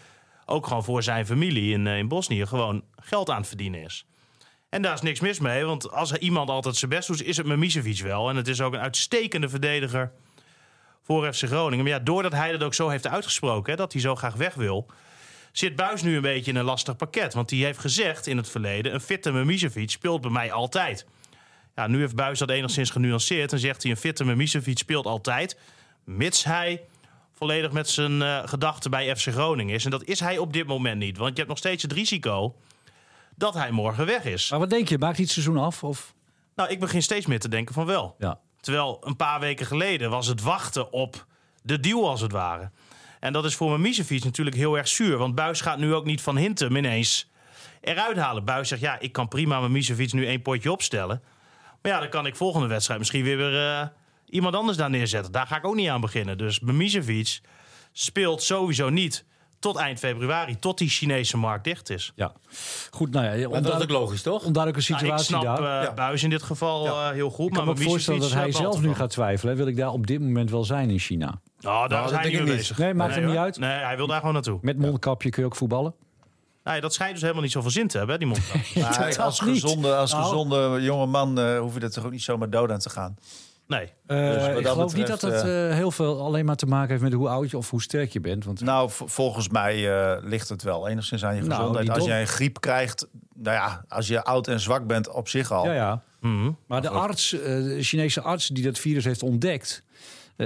ook 0.45 0.67
gewoon 0.67 0.85
voor 0.85 1.03
zijn 1.03 1.27
familie 1.27 1.73
in, 1.73 1.87
eh, 1.87 1.99
in 1.99 2.09
Bosnië 2.09 2.47
gewoon 2.47 2.85
geld 2.97 3.31
aan 3.31 3.37
het 3.39 3.47
verdienen 3.49 3.83
is. 3.83 4.07
En 4.69 4.83
daar 4.83 4.95
is 4.95 5.01
niks 5.01 5.21
mis 5.21 5.39
mee, 5.39 5.65
want 5.65 5.91
als 5.91 6.13
er 6.13 6.21
iemand 6.21 6.51
altijd 6.51 6.77
zijn 6.77 6.91
best 6.91 7.09
doet, 7.09 7.23
is 7.23 7.37
het 7.37 7.47
Mimicevic 7.47 8.01
wel. 8.01 8.29
En 8.29 8.37
het 8.37 8.49
is 8.49 8.61
ook 8.61 8.73
een 8.75 8.81
uitstekende 8.81 9.49
verdediger 9.49 10.13
voor 11.09 11.33
FC 11.33 11.45
Groningen. 11.45 11.85
Maar 11.85 11.95
ja, 11.95 11.99
doordat 11.99 12.33
hij 12.33 12.53
dat 12.53 12.63
ook 12.63 12.75
zo 12.75 12.89
heeft 12.89 13.07
uitgesproken, 13.07 13.71
hè, 13.71 13.77
dat 13.77 13.93
hij 13.93 14.01
zo 14.01 14.15
graag 14.15 14.35
weg 14.35 14.55
wil, 14.55 14.87
zit 15.53 15.77
Buis 15.77 16.03
nu 16.03 16.17
een 16.17 16.23
beetje 16.23 16.51
in 16.51 16.57
een 16.57 16.65
lastig 16.65 16.97
pakket. 16.97 17.35
Want 17.35 17.49
die 17.49 17.65
heeft 17.65 17.79
gezegd 17.79 18.27
in 18.27 18.37
het 18.37 18.49
verleden, 18.49 18.95
een 18.95 19.01
fitte 19.01 19.33
Mimicevic 19.33 19.91
speelt 19.91 20.21
bij 20.21 20.31
mij 20.31 20.53
altijd. 20.53 21.07
Ja, 21.75 21.87
nu 21.87 21.99
heeft 21.99 22.15
Buis 22.15 22.39
dat 22.39 22.51
enigszins 22.51 22.91
genuanceerd 22.91 23.53
en 23.53 23.59
zegt 23.59 23.83
hij, 23.83 23.91
een 23.91 23.97
fitte 23.97 24.25
Mimicevic 24.25 24.79
speelt 24.79 25.07
altijd, 25.07 25.59
mits 26.05 26.45
hij 26.45 26.85
volledig 27.35 27.73
met 27.73 27.89
zijn 27.89 28.23
eh, 28.23 28.39
gedachten 28.45 28.91
bij 28.91 29.17
FC 29.17 29.29
Groningen 29.29 29.75
is. 29.75 29.85
En 29.85 29.91
dat 29.91 30.05
is 30.05 30.21
hij 30.21 30.39
op 30.39 30.53
dit 30.53 30.67
moment 30.67 30.99
niet, 30.99 31.17
want 31.17 31.31
je 31.31 31.37
hebt 31.37 31.49
nog 31.49 31.59
steeds 31.59 31.83
het 31.83 31.93
risico 31.93 32.57
dat 33.37 33.55
hij 33.55 33.71
morgen 33.71 34.07
weg 34.07 34.25
is. 34.25 34.51
Maar 34.51 34.59
wat 34.59 34.71
denk 34.71 34.89
je? 34.89 34.99
Maakt 34.99 35.17
hij 35.17 35.25
het 35.25 35.33
seizoen 35.33 35.57
af? 35.57 35.85
Of? 35.85 36.15
Nou, 36.55 36.71
ik 36.71 36.81
begin 36.81 37.03
steeds 37.03 37.27
meer 37.27 37.41
te 37.41 37.49
denken 37.49 37.75
van 37.75 37.87
wel. 37.87 38.15
Ja. 38.19 38.41
Terwijl 38.61 39.01
een 39.05 39.17
paar 39.17 39.41
weken 39.41 39.67
geleden 39.67 40.11
was 40.11 40.27
het 40.27 40.43
wachten 40.43 40.93
op 40.93 41.27
de 41.63 41.81
deal 41.81 42.09
als 42.09 42.21
het 42.21 42.33
ware. 42.33 42.71
En 43.21 43.33
dat 43.33 43.45
is 43.45 43.55
voor 43.55 43.69
mijn 43.69 43.81
Misevic 43.81 44.25
natuurlijk 44.25 44.57
heel 44.57 44.77
erg 44.79 44.89
zuur. 44.89 45.17
Want 45.17 45.35
Buis 45.35 45.61
gaat 45.61 45.79
nu 45.79 45.95
ook 45.95 46.05
niet 46.05 46.21
van 46.21 46.37
Hintem 46.37 46.77
ineens 46.77 47.31
eruit 47.81 48.17
halen. 48.17 48.45
Buis 48.45 48.69
zegt, 48.69 48.81
ja, 48.81 48.99
ik 48.99 49.13
kan 49.13 49.29
prima 49.29 49.61
mijn 49.61 49.73
Misevic 49.73 50.13
nu 50.13 50.27
één 50.27 50.43
potje 50.43 50.73
opstellen. 50.73 51.23
Maar 51.83 51.93
ja, 51.93 52.01
dan 52.01 52.09
kan 52.09 52.27
ik 52.27 52.37
volgende 52.37 52.67
wedstrijd 52.67 52.99
misschien 52.99 53.25
weer, 53.25 53.37
weer 53.37 53.71
eh, 53.71 53.87
iemand 54.29 54.55
anders 54.55 54.77
daar 54.77 54.91
neerzetten. 54.91 55.33
Daar 55.33 55.47
ga 55.47 55.57
ik 55.57 55.67
ook 55.67 55.75
niet 55.75 55.89
aan 55.89 56.01
beginnen. 56.01 56.39
Dus 56.39 56.61
Misevic 56.61 57.41
speelt 57.93 58.43
sowieso 58.43 58.89
niet 58.89 59.25
tot 59.59 59.77
eind 59.77 59.99
februari. 59.99 60.59
Tot 60.59 60.79
die 60.79 60.89
Chinese 60.89 61.37
markt 61.37 61.65
dicht 61.65 61.91
is. 61.91 62.13
ja. 62.15 62.33
Goed, 62.91 63.11
nou 63.11 63.25
ja. 63.25 63.31
Maar 63.31 63.39
dat 63.39 63.43
is 63.43 63.47
ook 63.47 63.55
Onduidelijk, 63.57 63.91
logisch, 63.91 64.23
toch? 64.23 64.45
onduidelijke 64.45 64.91
Nou, 64.93 65.03
ik 65.05 65.09
situatie 65.19 65.27
snap 65.27 65.43
daar. 65.43 65.79
eh, 65.81 65.85
Ja. 65.87 65.95
Buis 65.95 66.23
in 66.23 66.31
dit 66.31 66.43
geval 66.43 66.87
eh, 66.87 67.11
heel 67.11 67.31
goed. 67.31 67.47
ik 67.49 67.53
kan 67.53 67.65
me 67.65 67.71
ook 67.71 67.79
Mimicevic, 67.79 67.91
voorstellen 68.07 68.21
dat 68.21 68.33
hij 68.33 68.53
zelf 68.53 68.81
nu 68.81 68.95
gaat 68.95 69.11
twijfelen. 69.11 69.57
Wil 69.57 69.67
ik 69.67 69.77
daar 69.77 69.93
op 69.93 70.07
dit 70.07 70.21
moment 70.21 70.51
wel 70.51 70.65
zijn 70.65 70.91
in 70.91 70.99
China? 70.99 71.41
Nou, 71.61 71.89
daar 71.89 71.99
dat 72.03 72.11
is 72.11 72.15
hij 72.17 72.23
denk 72.23 72.35
niet 72.39 72.45
mee 72.49 72.57
bezig. 72.57 72.79
Nee, 72.79 72.95
maakt 72.95 73.15
hem 73.15 73.27
niet 73.27 73.37
uit. 73.37 73.59
Nee, 73.59 73.71
hij 73.71 73.97
wil 73.97 74.07
daar 74.07 74.19
gewoon 74.19 74.35
naartoe. 74.35 74.59
Met 74.63 74.79
mondkapje 74.79 75.31
kun 75.31 75.43
je 75.43 75.49
ook 75.49 75.57
voetballen. 75.57 75.95
Nee, 76.65 76.81
dat 76.81 76.95
schijnt 76.95 77.13
dus 77.13 77.23
helemaal 77.23 77.43
niet 77.43 77.53
zoveel 77.53 77.71
zin 77.71 77.89
te 77.89 77.99
hebben, 77.99 78.15
hè, 78.17 78.21
die 78.25 78.31
mondkap. 78.31 78.61
Maar 78.83 79.07
Dat 79.09 79.19
als 79.19 79.41
gezonde, 79.41 79.95
als 79.97 80.13
Nou. 80.13 80.23
gezonde 80.25 80.79
jonge 80.83 81.07
man 81.07 81.39
eh, 81.41 81.59
hoef 81.59 81.75
je 81.75 81.81
er 81.81 81.91
toch 81.93 82.05
ook 82.05 82.11
niet 82.11 82.23
zomaar 82.23 82.51
dood 82.51 82.71
aan 82.71 82.79
te 82.79 82.91
gaan. 82.91 83.17
Nee. 83.69 83.93
Eh, 84.07 84.17
Dus 84.33 84.47
wat 84.47 84.59
ik 84.59 84.67
geloof 84.67 84.95
niet 84.95 85.07
dat 85.07 85.21
betreft, 85.21 85.43
dat 85.45 85.53
eh, 85.71 85.75
heel 85.75 85.91
veel 85.91 86.21
alleen 86.21 86.45
maar 86.45 86.57
te 86.57 86.67
maken 86.67 86.89
heeft 86.91 87.03
met 87.03 87.13
hoe 87.13 87.29
oud 87.29 87.51
je 87.51 87.57
of 87.57 87.71
hoe 87.71 87.83
sterk 87.83 88.13
je 88.13 88.21
bent. 88.21 88.45
Want 88.45 88.61
Nou, 88.61 88.91
volgens 88.93 89.49
mij 89.49 89.91
eh, 90.15 90.23
ligt 90.23 90.49
het 90.49 90.63
wel 90.63 90.89
enigszins 90.89 91.25
aan 91.25 91.35
je 91.35 91.43
Nou, 91.43 91.55
gezondheid. 91.55 91.91
Als 91.91 92.05
jij 92.05 92.21
een 92.21 92.27
griep 92.27 92.61
krijgt, 92.61 93.07
nou 93.35 93.57
ja, 93.57 93.85
als 93.89 94.07
je 94.09 94.25
oud 94.25 94.49
en 94.49 94.61
zwak 94.61 94.87
bent 94.87 95.11
op 95.11 95.29
zich 95.29 95.53
al. 95.53 95.65
ja, 95.65 95.73
ja. 95.75 96.03
Mhm. 96.21 96.51
Maar 96.67 96.83
de 96.83 96.89
arts, 96.89 97.33
eh, 97.33 97.41
de 97.43 97.83
Chinese 97.83 98.21
arts 98.21 98.49
die 98.49 98.65
dat 98.65 98.79
virus 98.79 99.05
heeft 99.05 99.23
ontdekt, 99.23 99.83
eh, 99.88 99.88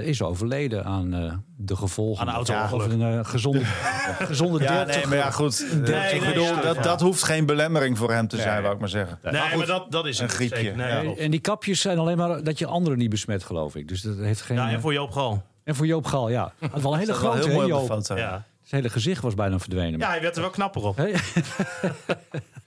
is 0.01 0.23
overleden 0.23 0.85
aan 0.85 1.15
eh, 1.15 1.33
de 1.57 1.77
gevolgen. 1.77 2.23
Aan 2.23 2.29
een 2.29 2.35
auto-ongeluk. 2.35 2.87
Of 2.87 2.93
een 2.93 3.03
eh, 3.03 3.25
gezonde, 3.25 3.65
gezonde 4.33 4.63
Ja, 4.63 4.85
30. 4.85 4.97
nee, 4.97 5.07
maar 5.07 5.17
ja, 5.17 5.31
goed. 5.31 5.67
Eh, 5.71 5.77
nee, 5.89 6.15
ik 6.15 6.25
bedoel, 6.27 6.61
dat, 6.61 6.75
ja. 6.77 6.83
dat 6.83 7.01
hoeft 7.01 7.23
geen 7.23 7.47
belemmering 7.47 7.99
voor 7.99 8.13
hem 8.13 8.29
te 8.29 8.37
zijn, 8.37 8.53
Nee. 8.53 8.63
wou 8.63 8.75
ik 8.75 8.81
maar 8.81 8.89
zeggen. 8.89 9.19
Nee, 9.23 9.57
maar, 9.57 9.67
dat, 9.67 9.91
dat 9.93 10.07
is 10.07 10.19
een 10.19 10.29
griepje, 10.29 10.57
zeker. 10.57 10.77
Nee. 10.77 11.17
En 11.17 11.31
die 11.31 11.41
kapjes 11.41 11.81
zijn 11.81 11.99
alleen 11.99 12.17
maar 12.17 12.43
dat 12.43 12.59
je 12.59 12.67
anderen 12.67 12.99
niet 12.99 13.11
besmet, 13.11 13.45
geloof 13.45 13.77
ik. 13.77 13.89
Dus 13.89 14.01
dat 14.01 14.17
heeft 14.19 14.41
geen. 14.41 14.57
Ja, 14.57 14.67
eh, 14.69 14.73
en 14.75 14.81
voor 14.81 14.93
Joop 14.93 15.11
Gal. 15.11 15.43
en 15.65 15.75
voor 15.75 15.87
Joop 15.87 16.07
Gal, 16.07 16.29
ja. 16.29 16.53
Het 16.61 16.71
was 16.73 16.83
wel 16.83 16.93
een 16.93 16.99
hele 16.99 17.13
grote, 17.15 17.49
heel 17.49 17.67
Joop. 17.67 17.87
foto. 17.87 18.17
Ja. 18.17 18.45
Zijn 18.63 18.81
hele 18.83 18.93
gezicht 18.95 19.23
was 19.23 19.35
bijna 19.35 19.59
verdwenen. 19.59 20.01
ja, 20.01 20.09
hij 20.09 20.21
werd 20.21 20.35
er 20.37 20.41
wel 20.43 20.51
knapper 20.51 20.83
op. 20.85 20.97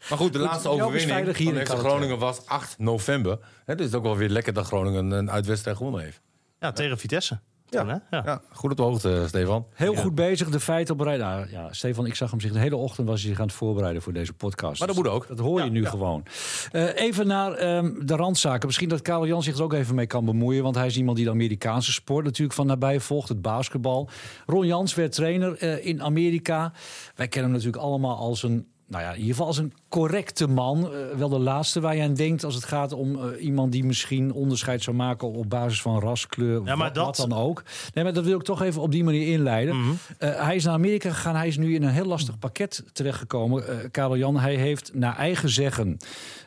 Maar 0.09 0.17
goed, 0.17 0.33
de 0.33 0.39
laatste 0.39 0.67
Joop 0.69 0.77
is 0.77 0.83
overwinning 0.83 1.11
veilig 1.11 1.38
hier 1.38 1.65
van. 1.67 1.77
Groningen 1.77 2.19
was 2.19 2.45
8 2.45 2.75
november. 2.79 3.38
Hè, 3.65 3.75
dus 3.75 3.85
het 3.85 3.93
is 3.93 3.99
ook 3.99 4.03
wel 4.03 4.17
weer 4.17 4.29
lekker 4.29 4.53
dat 4.53 4.65
Groningen 4.65 5.11
een 5.11 5.31
uitwedstrijd 5.31 5.77
gewonnen 5.77 6.01
heeft. 6.01 6.21
Ja, 6.59 6.71
tegen 6.71 6.97
Vitesse. 6.97 7.39
Ja. 7.69 7.85
Hè? 7.87 8.17
ja. 8.17 8.23
Ja, 8.25 8.41
goed 8.51 8.71
op 8.71 8.77
de 8.77 8.83
hoogte, 8.83 9.23
Stefan. 9.27 9.65
Heel 9.73 9.93
Ja. 9.93 10.01
goed 10.01 10.15
bezig, 10.15 10.49
de 10.49 10.59
feiten 10.59 10.93
op 10.93 10.99
rij. 11.01 11.17
Nou, 11.17 11.49
ja, 11.49 11.73
Stefan, 11.73 12.05
ik 12.05 12.15
zag 12.15 12.31
hem 12.31 12.39
zich 12.39 12.51
de 12.51 12.59
hele 12.59 12.75
ochtend 12.75 13.07
was 13.07 13.21
hij 13.21 13.29
zich 13.29 13.39
aan 13.39 13.45
het 13.45 13.55
voorbereiden 13.55 14.01
voor 14.01 14.13
deze 14.13 14.33
podcast. 14.33 14.79
Maar 14.79 14.87
dat 14.87 14.97
moet 14.97 15.07
ook. 15.07 15.27
Dat 15.27 15.39
hoor 15.39 15.63
je 15.63 15.69
nu 15.69 15.81
ja. 15.81 15.89
gewoon. 15.89 16.23
Eh, 16.71 16.95
even 16.95 17.27
naar 17.27 17.53
ehm, 17.53 18.05
de 18.05 18.15
randzaken. 18.15 18.65
Misschien 18.67 18.89
dat 18.89 19.01
Karel 19.01 19.27
Jan 19.27 19.43
zich 19.43 19.57
er 19.57 19.63
ook 19.63 19.73
even 19.73 19.95
mee 19.95 20.07
kan 20.07 20.25
bemoeien. 20.25 20.63
Want 20.63 20.75
hij 20.75 20.85
is 20.87 20.97
iemand 20.97 21.17
die 21.17 21.25
de 21.25 21.31
Amerikaanse 21.31 21.91
sport 21.91 22.25
natuurlijk 22.25 22.55
van 22.55 22.67
nabij 22.67 22.99
volgt. 22.99 23.29
Het 23.29 23.41
basketbal. 23.41 24.09
Ron 24.45 24.65
Jans 24.65 24.95
werd 24.95 25.11
trainer 25.11 25.57
eh, 25.57 25.85
in 25.85 26.03
Amerika. 26.03 26.71
Wij 27.15 27.27
kennen 27.27 27.51
hem 27.51 27.59
natuurlijk 27.59 27.83
allemaal 27.83 28.17
als 28.17 28.43
een... 28.43 28.67
Nou 28.87 29.03
ja, 29.03 29.09
in 29.09 29.15
ieder 29.15 29.31
geval 29.31 29.47
als 29.47 29.57
een 29.57 29.73
correcte 29.89 30.47
man. 30.47 30.83
Eh, 30.93 31.17
wel 31.17 31.29
de 31.29 31.39
laatste 31.39 31.79
waar 31.79 31.95
je 31.95 32.01
aan 32.03 32.13
denkt 32.13 32.43
als 32.43 32.55
het 32.55 32.63
gaat 32.63 32.91
om 32.91 33.15
eh, 33.15 33.43
iemand 33.45 33.71
die 33.71 33.83
misschien 33.85 34.33
onderscheid 34.33 34.83
zou 34.83 34.95
maken 34.95 35.31
op 35.31 35.49
basis 35.49 35.81
van 35.81 35.99
ras, 35.99 36.27
kleur, 36.27 36.61
Ja, 36.65 36.75
maar 36.75 36.77
wat, 36.77 36.95
dat- 36.95 37.17
wat 37.17 37.29
dan 37.29 37.39
ook. 37.39 37.63
Nee, 37.93 38.03
maar 38.03 38.13
dat 38.13 38.25
wil 38.25 38.37
ik 38.37 38.43
toch 38.43 38.61
even 38.61 38.81
op 38.81 38.91
die 38.91 39.03
manier 39.03 39.27
inleiden. 39.27 39.79
Mhm. 39.79 39.91
Eh, 40.17 40.41
hij 40.45 40.55
is 40.55 40.63
naar 40.63 40.73
Amerika 40.73 41.09
gegaan. 41.11 41.35
Hij 41.35 41.47
is 41.47 41.57
nu 41.57 41.73
in 41.75 41.83
een 41.83 41.89
heel 41.89 42.05
lastig 42.05 42.39
pakket 42.39 42.83
terechtgekomen. 42.93 43.91
Karel 43.91 44.17
Jan, 44.17 44.39
hij 44.39 44.55
heeft 44.55 44.91
naar 44.93 45.17
eigen 45.17 45.49
zeggen 45.49 45.97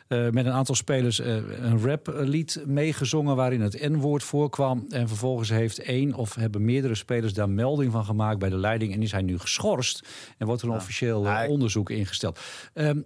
eh, 0.09 0.29
met 0.29 0.45
een 0.45 0.51
aantal 0.51 0.75
spelers 0.75 1.19
eh, 1.19 1.35
een 1.35 1.81
raplied 1.81 2.63
meegezongen 2.65 3.35
waarin 3.35 3.61
het 3.61 3.89
N-woord 3.89 4.23
voorkwam. 4.23 4.85
En 4.89 5.07
vervolgens 5.07 5.49
heeft 5.49 5.79
één 5.79 6.13
of 6.13 6.35
hebben 6.35 6.65
meerdere 6.65 6.95
spelers 6.95 7.33
daar 7.33 7.49
melding 7.49 7.91
van 7.91 8.05
gemaakt 8.05 8.39
bij 8.39 8.49
de 8.49 8.57
leiding. 8.57 8.93
En 8.93 9.01
is 9.01 9.11
hij 9.11 9.21
nu 9.21 9.39
geschorst 9.39 10.07
en 10.37 10.47
wordt 10.47 10.61
er 10.61 10.67
een 10.67 10.75
officieel 10.75 11.25
eh, 11.25 11.33
Hij- 11.33 11.47
onderzoek 11.47 11.89
ingesteld. 11.89 12.39
Ehm, 12.73 12.99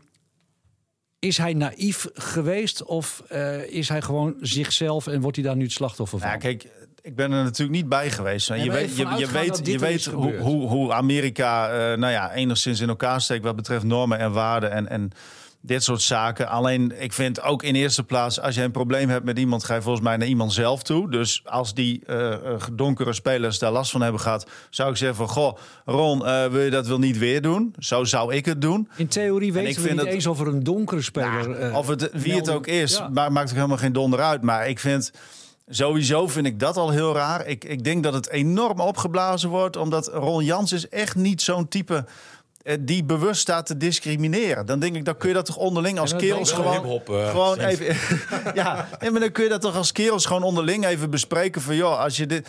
is 1.20 1.38
hij 1.38 1.54
naïef 1.54 2.08
geweest 2.14 2.84
of 2.84 3.24
is 3.70 3.90
hij 3.90 4.02
gewoon 4.02 4.36
zichzelf 4.42 5.08
en 5.08 5.22
wordt 5.22 5.38
hij 5.38 5.46
daar 5.46 5.56
nu 5.56 5.64
het 5.64 5.72
slachtoffer 5.72 6.20
van? 6.20 6.28
Nou, 6.28 6.42
ja, 6.42 6.48
kijk, 6.48 6.72
ik 7.02 7.16
ben 7.16 7.32
er 7.32 7.44
natuurlijk 7.44 7.78
niet 7.78 7.90
bij 7.90 8.12
geweest. 8.12 8.50
Nee, 8.50 8.64
je 8.64 8.72
weet, 8.72 8.98
je, 8.98 9.28
weet, 9.32 9.60
je 9.64 9.78
weet 9.80 10.06
hoe, 10.06 10.38
hoe, 10.38 10.68
hoe 10.68 10.94
Amerika 10.94 11.68
nou 11.96 12.12
ja, 12.12 12.34
enigszins 12.34 12.80
in 12.80 12.90
elkaar 12.90 13.22
steekt 13.22 13.44
wat 13.44 13.56
betreft 13.56 13.84
normen 13.84 14.20
en 14.20 14.32
waarden 14.32 14.72
en, 14.72 14.90
en 14.90 15.12
dit 15.66 15.84
soort 15.84 16.02
zaken. 16.02 16.48
Alleen, 16.48 17.02
ik 17.02 17.14
vind 17.14 17.42
ook 17.42 17.64
in 17.64 17.76
eerste 17.76 18.04
plaats, 18.04 18.40
als 18.40 18.56
je 18.56 18.62
een 18.62 18.72
probleem 18.72 19.10
hebt 19.10 19.26
met 19.26 19.40
iemand, 19.40 19.64
ga 19.64 19.76
je 19.76 19.82
volgens 19.82 20.04
mij 20.04 20.18
naar 20.18 20.28
iemand 20.28 20.54
zelf 20.54 20.84
toe. 20.84 21.12
Dus 21.12 21.42
als 21.46 21.74
die 21.74 22.02
eh, 22.06 22.34
eh, 22.34 22.62
donkere 22.74 23.14
spelers 23.14 23.60
daar 23.60 23.72
last 23.72 23.92
van 23.92 24.02
hebben 24.02 24.22
gehad, 24.22 24.48
zou 24.70 24.90
ik 24.92 24.98
zeggen 24.98 25.18
van, 25.18 25.28
goh, 25.28 25.58
Ron, 25.86 26.26
eh, 26.26 26.46
wil 26.46 26.62
je 26.62 26.70
dat 26.70 26.88
wel 26.88 27.00
niet 27.00 27.18
weer 27.18 27.42
doen? 27.42 27.76
Zo 27.80 28.04
zou 28.04 28.34
ik 28.34 28.46
het 28.46 28.62
doen. 28.62 28.90
In 28.96 29.08
theorie 29.08 29.48
ik 29.48 29.54
weten 29.54 29.82
we 29.82 29.88
vind 29.88 29.96
niet 29.98 30.06
het- 30.06 30.14
eens 30.14 30.28
of 30.28 30.40
er 30.40 30.48
een 30.48 30.64
donkere 30.64 31.02
speler... 31.02 31.50
Nou, 31.50 31.56
eh, 31.56 31.76
of 31.78 31.88
het, 31.88 32.02
wie 32.02 32.12
het 32.12 32.26
melding- 32.26 32.56
ook 32.58 32.68
is, 32.68 32.98
Ja. 32.98 33.08
ma- 33.10 33.30
maakt 33.30 33.50
ook 33.50 33.56
helemaal 33.56 33.78
geen 33.78 33.94
donder 33.94 34.20
uit. 34.22 34.42
Maar 34.42 34.70
ik 34.70 34.80
vind 34.80 35.12
sowieso 35.70 36.28
vind 36.28 36.46
ik 36.46 36.60
dat 36.60 36.78
al 36.78 36.90
heel 36.90 37.14
raar. 37.14 37.48
Ik, 37.48 37.64
ik 37.66 37.84
denk 37.84 38.04
dat 38.04 38.14
het 38.14 38.30
enorm 38.30 38.80
opgeblazen 38.80 39.50
wordt, 39.50 39.76
omdat 39.78 40.08
Ron 40.08 40.44
Jans 40.44 40.72
is 40.72 40.90
echt 40.90 41.16
niet 41.16 41.42
zo'n 41.42 41.68
type 41.68 42.06
die 42.80 43.04
bewust 43.04 43.42
staat 43.42 43.66
te 43.66 43.78
discrimineren. 43.78 44.66
Dan 44.66 44.80
denk 44.80 44.96
ik, 44.96 45.06
dan 45.06 45.18
kun 45.18 45.28
je 45.30 45.36
dat 45.36 45.46
toch 45.46 45.58
onderling 45.58 46.00
als 46.00 46.12
dat 46.12 46.20
kerels 46.20 46.52
gewoon, 46.52 47.02
eh, 47.08 47.30
gewoon 47.30 47.60
even. 47.60 47.96
ja, 48.62 48.88
nee, 49.00 49.12
maar 49.12 49.20
dan 49.22 49.32
kun 49.32 49.44
je 49.44 49.50
dat 49.50 49.62
toch 49.62 49.76
als 49.76 49.92
kerels 49.92 50.26
gewoon 50.26 50.44
onderling 50.44 50.86
even 50.86 51.10
bespreken 51.10 51.62
van 51.62 51.76
joh, 51.76 52.00
als 52.00 52.18
je 52.18 52.26
dit. 52.26 52.48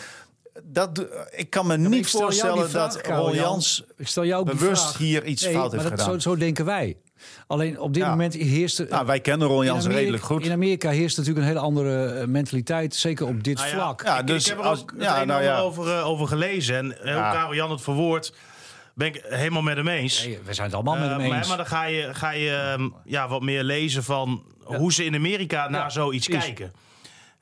Dat, 0.63 1.05
ik 1.31 1.51
kan 1.51 1.67
me 1.67 1.77
niet 1.77 2.09
voorstellen 2.11 2.71
vraag, 2.71 2.93
dat 2.95 3.07
Jan. 3.07 3.35
Jans 3.35 3.85
Ik 3.97 4.07
stel 4.09 4.25
jou 4.25 4.41
ook 4.41 4.47
die 4.51 4.57
bewust 4.59 4.83
vraag. 4.83 4.99
hier 4.99 5.25
iets 5.25 5.43
Nee, 5.45 5.53
fout 5.53 5.71
maar 5.73 5.81
heeft 5.81 5.91
dat, 5.97 6.01
gedaan. 6.01 6.21
Zo, 6.21 6.31
zo 6.31 6.37
denken 6.37 6.65
wij. 6.65 6.97
Alleen 7.47 7.81
op 7.81 7.95
dit 7.95 8.03
Ja. 8.03 8.11
moment 8.11 8.35
heerst... 8.35 8.79
er- 8.79 8.87
Nou, 8.91 9.07
wij 9.07 9.21
kennen 9.21 9.51
in 9.51 9.55
Jans 9.65 9.79
Amerika- 9.79 9.99
redelijk 9.99 10.23
goed. 10.25 10.45
In 10.45 10.53
Amerika 10.53 10.91
heerst 10.91 11.17
natuurlijk 11.17 11.47
een 11.47 11.53
hele 11.53 11.65
andere 11.65 12.07
eh, 12.07 12.27
mentaliteit. 12.27 12.95
Zeker 12.95 13.27
op 13.27 13.45
dit 13.45 13.57
Nou 13.57 13.69
ja, 13.69 13.75
vlak. 13.75 14.03
Ja, 14.05 14.19
ik, 14.19 14.27
dus 14.27 14.43
ik 14.43 14.49
heb 14.49 14.59
er 14.59 14.65
als- 14.65 14.81
ook 14.81 14.91
het 14.91 15.03
ja, 15.03 15.15
een 15.15 15.21
en 15.21 15.27
nou 15.27 15.63
over, 15.63 15.99
eh, 15.99 16.07
over 16.09 16.27
gelezen. 16.29 16.77
En 16.77 16.93
eh, 16.99 17.01
hoe 17.03 17.11
Ja. 17.23 17.33
Karel 17.33 17.55
Jan 17.55 17.71
het 17.71 17.81
verwoordt, 17.81 18.33
ben 18.95 19.07
ik 19.07 19.25
helemaal 19.29 19.63
met 19.63 19.77
hem 19.77 19.89
eens. 19.89 20.25
Nee, 20.25 20.39
we 20.45 20.55
zijn 20.55 20.67
het 20.67 20.75
allemaal 20.75 20.95
met 20.97 21.05
Eh, 21.11 21.17
hem 21.17 21.29
maar, 21.29 21.39
eens. 21.39 21.49
maar 21.49 21.57
dan 21.57 21.67
ga 21.67 21.85
je, 21.85 22.15
ga 22.15 22.31
je 22.31 22.51
ehm, 22.77 22.89
ja, 23.05 23.29
wat 23.29 23.43
meer 23.43 23.63
lezen 23.63 24.05
van 24.05 24.45
hoe 24.65 24.93
ze 24.93 25.05
in 25.05 25.15
Amerika 25.15 25.69
naar 25.69 25.93
zoiets 25.93 26.27
precies. 26.29 26.45
kijken. 26.45 26.73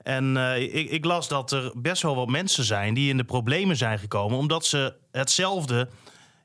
En 0.02 0.36
eh, 0.36 0.60
ik, 0.74 0.90
ik 0.90 1.04
las 1.04 1.28
dat 1.28 1.52
er 1.52 1.72
best 1.74 2.02
wel 2.02 2.14
wat 2.16 2.28
mensen 2.28 2.64
zijn 2.64 2.94
die 2.94 3.08
in 3.08 3.16
de 3.16 3.24
problemen 3.24 3.76
zijn 3.76 3.98
gekomen... 3.98 4.38
omdat 4.38 4.66
ze 4.66 4.94
hetzelfde 5.12 5.88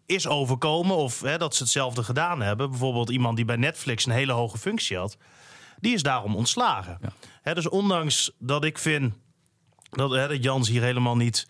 is 0.05 0.27
overkomen 0.27 0.95
of 0.95 1.21
hè, 1.21 1.37
dat 1.37 1.55
ze 1.55 1.63
hetzelfde 1.63 2.03
gedaan 2.03 2.41
hebben. 2.41 2.69
Bijvoorbeeld 2.69 3.09
iemand 3.09 3.35
die 3.35 3.45
bij 3.45 3.55
Netflix 3.55 4.05
een 4.05 4.11
hele 4.11 4.31
hoge 4.31 4.57
functie 4.57 4.97
had. 4.97 5.17
Die 5.79 5.93
is 5.93 6.03
daarom 6.03 6.35
ontslagen. 6.35 6.99
Hè, 7.41 7.53
dus 7.53 7.69
ondanks 7.69 8.31
dat 8.39 8.63
ik 8.63 8.77
vind 8.77 9.13
dat, 9.89 10.11
hè, 10.11 10.27
dat 10.27 10.43
Jans 10.43 10.69
hier 10.69 10.81
helemaal 10.81 11.15
niet 11.17 11.47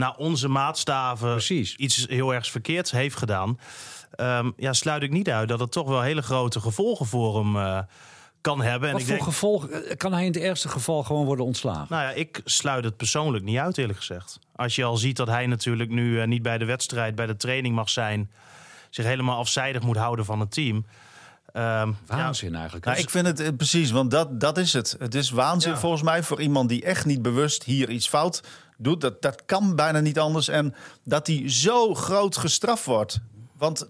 naar 0.00 0.16
onze 0.16 0.48
maatstaven 0.48 1.30
Precies. 1.30 1.76
iets 1.76 2.06
heel 2.08 2.34
ergs 2.34 2.50
verkeerds 2.50 2.90
heeft 2.90 3.16
gedaan. 3.16 3.58
ehm, 4.10 4.50
ja, 4.56 4.72
sluit 4.72 5.02
ik 5.02 5.10
niet 5.10 5.30
uit 5.30 5.48
dat 5.48 5.60
het 5.60 5.72
toch 5.72 5.88
wel 5.88 6.00
hele 6.00 6.22
grote 6.22 6.60
gevolgen 6.60 7.06
voor 7.06 7.36
hem 7.38 7.56
eh, 7.56 7.78
kan 8.40 8.62
hebben. 8.62 8.88
En 8.88 8.92
Wat 8.92 9.00
ik 9.02 9.06
voor 9.08 9.16
denk, 9.16 9.28
gevolg 9.28 9.68
eh, 9.68 9.96
kan 9.96 10.12
hij 10.12 10.24
in 10.26 10.32
het 10.32 10.42
ergste 10.42 10.68
geval 10.68 11.02
gewoon 11.02 11.24
worden 11.24 11.44
ontslagen? 11.44 11.86
nou 11.88 12.02
ja, 12.02 12.10
ik 12.10 12.40
sluit 12.44 12.84
het 12.84 12.96
persoonlijk 12.96 13.44
niet 13.44 13.58
uit, 13.58 13.78
eerlijk 13.78 13.98
gezegd. 13.98 14.38
Als 14.56 14.74
je 14.76 14.84
al 14.84 14.96
ziet 14.96 15.16
dat 15.16 15.28
hij 15.28 15.46
natuurlijk 15.46 15.90
nu 15.90 16.20
eh, 16.20 16.26
niet 16.26 16.42
bij 16.42 16.58
de 16.58 16.64
wedstrijd, 16.64 17.14
bij 17.14 17.26
de 17.26 17.36
training 17.36 17.74
mag 17.74 17.88
zijn, 17.90 18.30
zich 18.90 19.04
helemaal 19.04 19.38
afzijdig 19.38 19.82
moet 19.82 19.96
houden 19.96 20.24
van 20.24 20.40
het 20.40 20.50
team. 20.50 20.86
Ehm, 21.52 21.88
ja, 21.88 21.94
Waanzin 22.06 22.54
eigenlijk. 22.54 22.84
Nou, 22.84 22.98
ik 22.98 23.10
vind 23.10 23.26
het 23.26 23.40
eh, 23.40 23.48
precies, 23.56 23.90
want 23.90 24.10
dat, 24.10 24.40
dat 24.40 24.58
is 24.58 24.72
het. 24.72 24.96
Het 24.98 25.14
is 25.14 25.30
waanzin 25.30 25.72
Ja. 25.72 25.78
volgens 25.78 26.02
mij 26.02 26.22
voor 26.22 26.40
iemand 26.40 26.68
die 26.68 26.82
echt 26.84 27.06
niet 27.06 27.22
bewust 27.22 27.64
hier 27.64 27.90
iets 27.90 28.08
fout 28.08 28.42
doet. 28.76 29.00
Dat, 29.00 29.22
dat 29.22 29.44
kan 29.44 29.76
bijna 29.76 30.00
niet 30.00 30.18
anders. 30.18 30.48
En 30.48 30.74
dat 31.04 31.26
hij 31.26 31.42
zo 31.46 31.94
groot 31.94 32.36
gestraft 32.36 32.84
wordt. 32.84 33.18
Want 33.58 33.88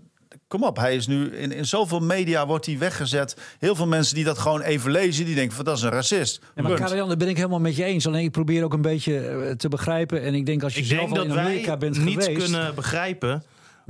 kom 0.49 0.64
op, 0.64 0.77
hij 0.77 0.96
is 0.96 1.07
nu 1.07 1.37
in, 1.37 1.53
in 1.53 1.66
zoveel 1.66 2.01
media 2.01 2.46
wordt 2.46 2.66
hij 2.66 2.79
weggezet. 2.79 3.37
Heel 3.59 3.75
veel 3.75 3.87
mensen 3.87 4.14
die 4.14 4.25
dat 4.25 4.38
gewoon 4.38 4.61
even 4.61 4.90
lezen, 4.90 5.25
die 5.25 5.35
denken 5.35 5.57
van 5.57 5.64
dat 5.64 5.77
is 5.77 5.83
een 5.83 5.90
racist. 5.90 6.40
Ja, 6.55 6.62
maar. 6.62 6.75
Karel-Jan, 6.75 7.09
dat 7.09 7.18
ben 7.18 7.29
ik 7.29 7.37
helemaal 7.37 7.61
met 7.61 7.77
je 7.77 7.85
eens. 7.85 8.07
Alleen 8.07 8.25
ik 8.25 8.31
probeer 8.31 8.64
ook 8.64 8.73
een 8.73 8.83
beetje 8.83 9.18
eh, 9.18 9.51
te 9.51 9.68
begrijpen. 9.68 10.23
En 10.23 10.35
ik 10.35 10.46
denk 10.46 10.62
als 10.62 10.75
je 10.75 10.81
ik 10.81 10.87
zelf 10.87 11.01
denk 11.01 11.11
al 11.11 11.16
dat 11.16 11.27
in 11.27 11.35
wij 11.35 11.44
Amerika 11.44 11.77
bent 11.77 12.05
niet 12.05 12.25
geweest... 12.25 12.38
kunnen 12.44 12.75
begrijpen 12.75 13.42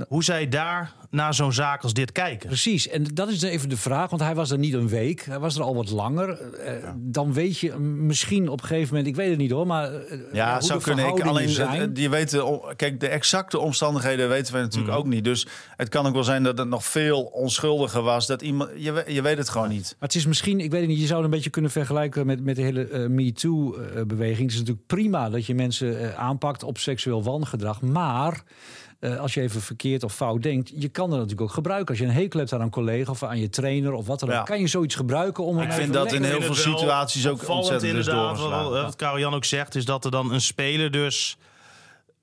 hoe 0.07 0.23
zij 0.23 0.47
daar 0.47 0.93
naar 1.09 1.33
zo'n 1.33 1.53
zaak 1.53 1.83
als 1.83 1.93
dit 1.93 2.11
kijken. 2.11 2.47
Precies, 2.47 2.87
en 2.87 3.03
dat 3.13 3.29
is 3.29 3.41
even 3.41 3.69
de 3.69 3.77
vraag, 3.77 4.09
want 4.09 4.21
hij 4.21 4.35
was 4.35 4.51
er 4.51 4.57
niet 4.57 4.73
een 4.73 4.87
week, 4.87 5.21
hij 5.25 5.39
was 5.39 5.55
er 5.55 5.61
al 5.63 5.75
wat 5.75 5.89
langer. 5.89 6.29
Eh, 6.51 6.89
Dan 6.97 7.33
weet 7.33 7.57
je 7.59 7.75
misschien 7.79 8.49
op 8.49 8.61
een 8.61 8.67
gegeven 8.67 8.87
moment, 8.89 9.07
ik 9.07 9.15
weet 9.15 9.29
het 9.29 9.37
niet 9.37 9.51
hoor, 9.51 9.67
maar 9.67 9.93
eh, 9.93 10.17
Ja, 10.33 10.53
hoe 10.53 10.63
zou 10.63 10.79
de 10.79 10.85
kunnen. 10.85 11.07
Ik, 11.07 11.21
alleen, 11.21 11.49
zijn. 11.49 11.95
eh, 11.95 12.01
je 12.03 12.09
weet, 12.09 12.43
kijk, 12.75 12.99
de 12.99 13.07
exacte 13.07 13.59
omstandigheden 13.59 14.29
weten 14.29 14.53
we 14.53 14.59
natuurlijk 14.59 14.91
Mhm. 14.93 14.99
ook 14.99 15.07
niet. 15.07 15.23
Dus 15.23 15.47
het 15.77 15.89
kan 15.89 16.05
ook 16.07 16.13
wel 16.13 16.23
zijn 16.23 16.43
dat 16.43 16.57
het 16.57 16.67
nog 16.67 16.85
veel 16.85 17.21
onschuldiger 17.23 18.01
was. 18.01 18.27
Dat 18.27 18.41
iemand, 18.41 18.69
je, 18.77 18.91
we- 18.91 19.13
je 19.13 19.21
weet 19.21 19.37
het 19.37 19.49
gewoon 19.49 19.69
niet. 19.69 19.95
Maar 19.99 20.07
het 20.09 20.17
is 20.17 20.25
misschien, 20.25 20.59
ik 20.59 20.71
weet 20.71 20.79
het 20.81 20.89
niet, 20.89 20.99
je 20.99 21.05
zou 21.05 21.15
het 21.15 21.25
een 21.25 21.35
beetje 21.35 21.49
kunnen 21.49 21.71
vergelijken 21.71 22.25
met, 22.25 22.43
met 22.43 22.55
de 22.55 22.61
hele 22.61 23.09
MeToo-beweging. 23.09 24.41
het 24.41 24.51
is 24.51 24.59
natuurlijk 24.59 24.87
prima 24.87 25.29
dat 25.29 25.45
je 25.45 25.55
mensen 25.55 26.17
aanpakt 26.17 26.63
op 26.63 26.77
seksueel 26.77 27.23
wangedrag, 27.23 27.81
maar... 27.81 28.43
eh, 29.01 29.19
als 29.19 29.33
je 29.33 29.41
even 29.41 29.61
verkeerd 29.61 30.03
of 30.03 30.13
fout 30.15 30.41
denkt, 30.43 30.71
je 30.75 30.89
kan 30.89 31.09
dat 31.09 31.15
natuurlijk 31.19 31.41
ook 31.49 31.53
gebruiken. 31.53 31.87
Als 31.89 31.97
je 31.97 32.05
een 32.05 32.11
hekel 32.11 32.39
hebt 32.39 32.53
aan 32.53 32.61
een 32.61 32.69
collega 32.69 33.11
of 33.11 33.23
aan 33.23 33.39
je 33.39 33.49
trainer 33.49 33.93
of 33.93 34.07
wat 34.07 34.19
dan 34.19 34.29
ook, 34.29 34.35
Ja. 34.35 34.43
kan 34.43 34.59
je 34.59 34.67
zoiets 34.67 34.95
gebruiken 34.95 35.43
om. 35.43 35.55
hem 35.55 35.63
Ik 35.63 35.69
even 35.71 35.81
vind 35.81 35.93
dat 35.93 36.13
in 36.13 36.23
heel 36.23 36.41
veel 36.41 36.55
situaties 36.55 37.27
ook 37.27 37.47
ontzettend 37.49 37.89
inderdaad, 37.91 38.15
doorgeslagen. 38.37 38.71
Wat, 38.71 38.81
wat 38.83 38.95
Karel 38.95 39.19
Jan 39.19 39.33
ook 39.33 39.45
zegt, 39.45 39.75
is 39.75 39.85
dat 39.85 40.05
er 40.05 40.11
dan 40.11 40.33
een 40.33 40.41
speler 40.41 40.91
dus 40.91 41.37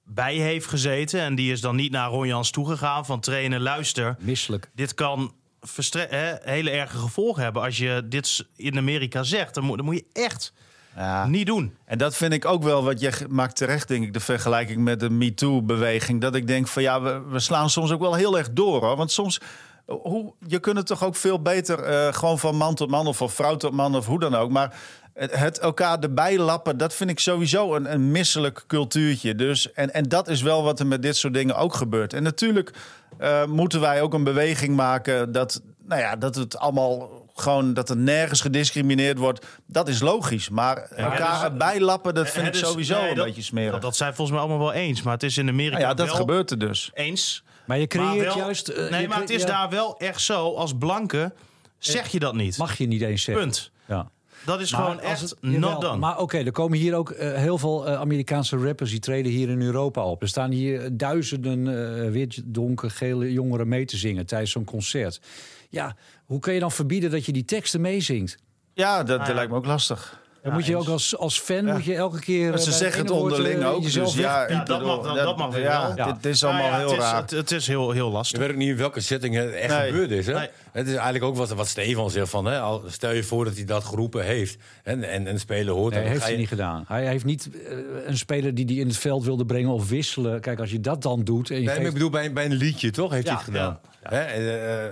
bij 0.04 0.34
heeft 0.36 0.66
gezeten. 0.66 1.20
En 1.20 1.34
die 1.34 1.52
is 1.52 1.60
dan 1.60 1.76
niet 1.76 1.90
naar 1.92 2.08
Ron 2.10 2.26
Jans 2.26 2.50
toegegaan 2.50 3.06
van 3.06 3.20
trainen, 3.20 3.60
luister. 3.60 4.16
Misselijk. 4.20 4.70
Dit 4.74 4.94
kan 4.94 5.32
verstre- 5.60 6.06
hè, 6.10 6.52
hele 6.52 6.70
erge 6.70 6.98
gevolgen 6.98 7.42
hebben 7.42 7.62
als 7.62 7.78
je 7.78 8.02
dit 8.08 8.46
in 8.56 8.76
Amerika 8.76 9.22
zegt. 9.22 9.54
Dan 9.54 9.64
moet, 9.64 9.76
dan 9.76 9.86
moet 9.86 9.94
je 9.96 10.04
echt 10.12 10.52
Ja. 10.96 11.26
Niet 11.26 11.46
doen. 11.46 11.76
En 11.84 11.98
dat 11.98 12.16
vind 12.16 12.32
ik 12.32 12.44
ook 12.44 12.62
wel, 12.62 12.84
wat 12.84 13.00
je 13.00 13.12
maakt 13.28 13.56
terecht, 13.56 13.88
denk 13.88 14.04
ik, 14.04 14.12
de 14.12 14.20
vergelijking 14.20 14.80
met 14.80 15.00
de 15.00 15.10
MeToo-beweging. 15.10 16.20
Dat 16.20 16.34
ik 16.34 16.46
denk 16.46 16.68
van 16.68 16.82
ja, 16.82 17.00
we, 17.00 17.22
we 17.28 17.38
slaan 17.38 17.70
soms 17.70 17.92
ook 17.92 18.00
wel 18.00 18.14
heel 18.14 18.38
erg 18.38 18.52
door. 18.52 18.84
Hoor. 18.84 18.96
Want 18.96 19.12
soms, 19.12 19.40
hoe, 19.86 20.32
je 20.46 20.58
kunt 20.58 20.76
het 20.76 20.86
toch 20.86 21.04
ook 21.04 21.16
veel 21.16 21.42
beter 21.42 21.82
eh, 21.82 22.12
gewoon 22.12 22.38
van 22.38 22.56
man 22.56 22.74
tot 22.74 22.90
man 22.90 23.06
of 23.06 23.16
van 23.16 23.30
vrouw 23.30 23.56
tot 23.56 23.72
man 23.72 23.96
of 23.96 24.06
hoe 24.06 24.20
dan 24.20 24.34
ook. 24.34 24.50
Maar 24.50 24.74
het, 25.14 25.36
het 25.38 25.58
elkaar 25.58 25.98
erbij 25.98 26.38
lappen, 26.38 26.76
dat 26.76 26.94
vind 26.94 27.10
ik 27.10 27.20
sowieso 27.20 27.74
een, 27.74 27.92
een 27.92 28.10
misselijk 28.10 28.64
cultuurtje. 28.66 29.34
Dus, 29.34 29.72
en, 29.72 29.94
en 29.94 30.04
dat 30.04 30.28
is 30.28 30.42
wel 30.42 30.62
wat 30.62 30.80
er 30.80 30.86
met 30.86 31.02
dit 31.02 31.16
soort 31.16 31.34
dingen 31.34 31.56
ook 31.56 31.74
gebeurt. 31.74 32.12
En 32.12 32.22
natuurlijk 32.22 32.72
eh, 33.18 33.44
moeten 33.44 33.80
wij 33.80 34.02
ook 34.02 34.14
een 34.14 34.24
beweging 34.24 34.76
maken 34.76 35.32
dat, 35.32 35.62
nou 35.84 36.00
ja, 36.00 36.16
dat 36.16 36.34
het 36.34 36.58
allemaal 36.58 37.26
gewoon 37.40 37.74
dat 37.74 37.88
er 37.90 37.96
nergens 37.96 38.40
gediscrimineerd 38.40 39.18
wordt. 39.18 39.46
Dat 39.66 39.88
is 39.88 40.00
logisch. 40.00 40.48
Maar 40.48 40.76
elkaar 40.76 41.32
dus- 41.32 41.42
erbij 41.42 41.80
lappen, 41.80 42.14
dat 42.14 42.30
vind 42.30 42.46
ik 42.46 42.54
is- 42.54 42.60
sowieso 42.60 43.00
nee, 43.00 43.08
een 43.10 43.16
dat- 43.16 43.24
beetje 43.26 43.42
smerig. 43.42 43.72
Dat, 43.72 43.82
dat 43.82 43.96
zijn 43.96 44.14
volgens 44.14 44.36
mij 44.38 44.46
allemaal 44.46 44.66
wel 44.66 44.76
eens. 44.76 45.02
Maar 45.02 45.12
het 45.12 45.22
is 45.22 45.38
in 45.38 45.48
Amerika 45.48 45.76
Nou 45.76 45.88
ja, 45.88 45.94
dat 45.94 46.06
wel 46.06 46.14
gebeurt 46.16 46.50
er 46.50 46.58
dus. 46.58 46.90
eens. 46.94 47.42
Maar 47.66 47.78
je 47.78 47.86
creëert 47.86 48.16
Maar 48.16 48.24
wel- 48.24 48.36
juist... 48.36 48.68
eh, 48.68 48.90
nee, 48.90 49.08
maar 49.08 49.20
het 49.20 49.30
is 49.30 49.40
ja, 49.40 49.46
daar 49.46 49.70
wel 49.70 49.98
echt 49.98 50.20
zo. 50.20 50.54
Als 50.54 50.76
blanke 50.78 51.32
zeg 51.78 52.08
je 52.08 52.18
dat 52.18 52.34
niet. 52.34 52.58
Mag 52.58 52.78
je 52.78 52.86
niet 52.86 53.02
eens 53.02 53.22
zeggen. 53.22 53.44
Punt. 53.44 53.70
Ja. 53.86 54.10
Dat 54.44 54.60
is 54.60 54.72
Maar 54.72 54.80
gewoon 54.80 55.00
echt 55.00 55.20
het- 55.20 55.36
not 55.40 55.80
done. 55.80 55.96
Maar 55.96 56.18
oké, 56.18 56.38
er 56.38 56.52
komen 56.52 56.78
hier 56.78 56.94
ook 56.94 57.10
eh, 57.10 57.32
heel 57.34 57.58
veel 57.58 57.86
eh, 57.86 57.94
Amerikaanse 58.00 58.56
rappers 58.56 58.90
die 58.90 58.98
treden 59.00 59.32
hier 59.32 59.48
in 59.48 59.62
Europa 59.62 60.04
op. 60.04 60.22
Er 60.22 60.28
staan 60.28 60.50
hier 60.50 60.96
duizenden 60.96 62.10
wit, 62.12 62.42
donker, 62.44 62.90
gele 62.90 63.32
jongeren 63.32 63.68
mee 63.68 63.84
te 63.84 63.96
zingen 63.96 64.26
tijdens 64.26 64.50
zo'n 64.50 64.64
concert. 64.64 65.20
Ja, 65.68 65.96
hoe 66.24 66.40
kun 66.40 66.52
je 66.54 66.60
dan 66.60 66.72
verbieden 66.72 67.10
dat 67.10 67.24
je 67.26 67.32
die 67.32 67.44
teksten 67.44 67.80
meezingt? 67.80 68.36
Ja, 68.74 69.02
dat, 69.02 69.18
dat 69.18 69.26
ja. 69.28 69.34
lijkt 69.34 69.50
me 69.50 69.56
ook 69.56 69.66
lastig. 69.66 70.20
Dan 70.42 70.52
moet 70.52 70.66
je 70.66 70.76
ook 70.76 70.88
als, 70.88 71.16
als 71.16 71.40
fan 71.40 71.64
moet 71.64 71.84
je 71.84 71.94
elke 71.94 72.20
keer. 72.20 72.48
Maar 72.50 72.58
ze 72.58 72.70
eh, 72.70 72.76
zeggen 72.76 73.00
het 73.02 73.10
onderling 73.10 73.60
eh, 73.60 73.70
ook. 73.72 73.82
Dus 73.82 74.14
ja, 74.14 74.64
dat 74.64 74.82
mag, 74.84 75.02
dat, 75.02 75.16
dat 75.16 75.36
mag 75.36 75.54
weer 75.54 75.62
ja, 75.62 75.94
wel. 75.94 76.06
Dit 76.14 76.26
is 76.26 76.44
allemaal 76.44 76.62
Nou 76.70 76.72
ja, 76.72 76.78
heel 76.78 76.88
het 76.88 76.98
is, 76.98 77.04
raar. 77.04 77.20
Het, 77.20 77.30
het 77.30 77.50
is 77.50 77.66
heel, 77.66 77.90
heel 77.90 78.06
Je 78.06 78.12
lastig. 78.12 78.38
weet 78.38 78.50
ook 78.50 78.56
niet 78.56 78.68
in 78.68 78.76
welke 78.76 79.00
setting 79.00 79.34
het 79.34 79.52
echt 79.52 79.76
Nee. 79.78 79.86
gebeurd 79.90 80.10
is. 80.10 80.26
Hè? 80.26 80.32
Nee. 80.34 80.48
Het 80.72 80.86
is 80.86 80.92
eigenlijk 80.92 81.24
ook 81.24 81.36
wat, 81.36 81.50
wat 81.50 81.68
Stefan 81.68 82.10
zegt. 82.10 82.28
Van, 82.28 82.44
hè, 82.44 82.60
al, 82.60 82.82
stel 82.86 83.12
je 83.12 83.22
voor 83.22 83.44
dat 83.44 83.54
hij 83.54 83.64
dat 83.64 83.84
geroepen 83.84 84.24
heeft. 84.24 84.56
En, 84.82 85.02
en, 85.04 85.26
en 85.26 85.38
speler 85.40 85.74
hoort 85.74 85.92
Nee, 85.92 86.02
dat. 86.02 86.10
heeft 86.10 86.22
hij 86.22 86.32
je- 86.32 86.38
niet 86.38 86.48
gedaan. 86.48 86.84
Hij 86.88 87.06
heeft 87.06 87.24
niet 87.24 87.50
eh, 87.64 87.76
een 88.06 88.18
speler 88.18 88.54
die 88.54 88.64
die 88.64 88.80
in 88.80 88.86
het 88.86 88.96
veld 88.96 89.24
wilde 89.24 89.44
brengen 89.44 89.70
of 89.70 89.88
wisselen. 89.88 90.40
Kijk, 90.40 90.60
als 90.60 90.70
je 90.70 90.80
dat 90.80 91.02
dan 91.02 91.24
doet 91.24 91.50
en 91.50 91.60
je 91.60 91.66
Nee, 91.66 91.76
maar 91.76 91.86
ik 91.86 91.92
bedoel, 91.92 92.10
bij, 92.10 92.32
bij 92.32 92.44
een 92.44 92.52
liedje 92.54 92.90
toch 92.90 93.10
heeft 93.10 93.26
Ja, 93.26 93.32
hij 93.34 93.42
het 93.44 93.50
gedaan. 93.54 93.80
Hè? 94.02 94.90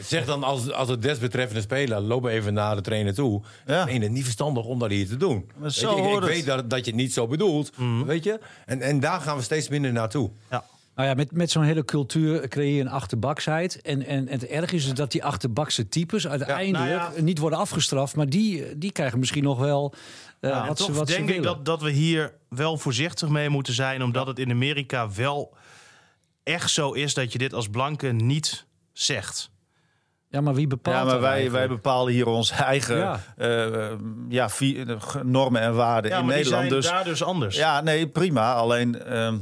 Zeg 0.00 0.24
dan 0.26 0.44
als, 0.44 0.72
als 0.72 0.88
het 0.88 1.02
desbetreffende 1.02 1.62
speler, 1.62 2.00
loop 2.00 2.24
even 2.24 2.54
naar 2.54 2.76
de 2.76 2.82
trainer 2.82 3.14
toe. 3.14 3.42
Ja. 3.66 3.84
Nee, 3.84 3.94
het 3.94 4.02
is 4.02 4.08
niet 4.08 4.24
verstandig 4.24 4.64
om 4.64 4.78
dat 4.78 4.90
hier 4.90 5.08
te 5.08 5.16
doen. 5.16 5.50
Weet 5.56 5.72
zo 5.72 5.96
je, 5.96 6.02
ik 6.02 6.22
ik 6.22 6.28
weet 6.28 6.46
dat, 6.46 6.70
dat 6.70 6.84
je 6.84 6.90
het 6.90 7.00
niet 7.00 7.12
zo 7.12 7.26
bedoelt, 7.26 7.72
weet 8.06 8.24
je. 8.24 8.40
En, 8.66 8.80
en 8.80 9.00
daar 9.00 9.20
gaan 9.20 9.36
we 9.36 9.42
steeds 9.42 9.68
minder 9.68 9.92
naartoe. 9.92 10.30
Ja. 10.50 10.64
Nou 10.94 11.08
ja, 11.08 11.14
met, 11.14 11.32
met 11.32 11.50
zo'n 11.50 11.62
hele 11.62 11.84
cultuur 11.84 12.48
creëer 12.48 12.74
je 12.74 12.80
een 12.80 12.88
achterbaksheid. 12.88 13.80
En, 13.80 14.06
en, 14.06 14.28
en 14.28 14.38
het 14.38 14.46
erg 14.46 14.72
is 14.72 14.84
dus 14.84 14.94
dat 14.94 15.12
die 15.12 15.24
achterbakse 15.24 15.88
types 15.88 16.28
uiteindelijk 16.28 16.84
nou 16.84 17.14
ja. 17.16 17.22
niet 17.22 17.38
worden 17.38 17.58
afgestraft. 17.58 18.16
Maar 18.16 18.28
die, 18.28 18.78
die 18.78 18.92
krijgen 18.92 19.18
misschien 19.18 19.42
nog 19.42 19.58
wel 19.58 19.94
eh, 20.40 20.50
Ja, 20.50 20.60
en 20.60 20.66
wat, 20.66 20.76
toch 20.76 21.04
denk 21.04 21.30
ik 21.30 21.42
dat, 21.42 21.64
dat 21.64 21.82
we 21.82 21.90
hier 21.90 22.34
wel 22.48 22.78
voorzichtig 22.78 23.28
mee 23.28 23.48
moeten 23.48 23.74
zijn. 23.74 24.02
Omdat 24.02 24.26
het 24.26 24.38
in 24.38 24.50
Amerika 24.50 25.10
wel 25.10 25.56
echt 26.42 26.70
zo 26.70 26.92
is 26.92 27.14
dat 27.14 27.32
je 27.32 27.38
dit 27.38 27.54
als 27.54 27.68
blanke 27.68 28.12
niet 28.12 28.66
zegt. 28.92 29.50
Ja, 30.30 30.40
maar 30.40 30.54
wie 30.54 30.66
bepaalt 30.66 30.96
Ja, 30.96 31.04
maar 31.04 31.20
wij, 31.20 31.50
wij 31.50 31.68
bepalen 31.68 32.12
hier 32.12 32.26
onze 32.26 32.54
eigen 32.54 32.96
Ja. 32.96 33.20
ja. 33.38 33.96
ja, 34.28 34.48
vi- 34.48 34.84
normen 35.22 35.60
en 35.60 35.74
waarden 35.74 36.10
Ja, 36.10 36.18
in 36.18 36.24
maar 36.26 36.34
Nederland. 36.34 36.62
die 36.62 36.70
zijn 36.70 36.82
Dus 36.82 36.90
daar 36.90 37.04
dus 37.04 37.22
anders. 37.22 37.56
ja, 37.56 37.80
nee, 37.80 38.08
prima. 38.08 38.54
Alleen, 38.54 39.02
ehm, 39.02 39.36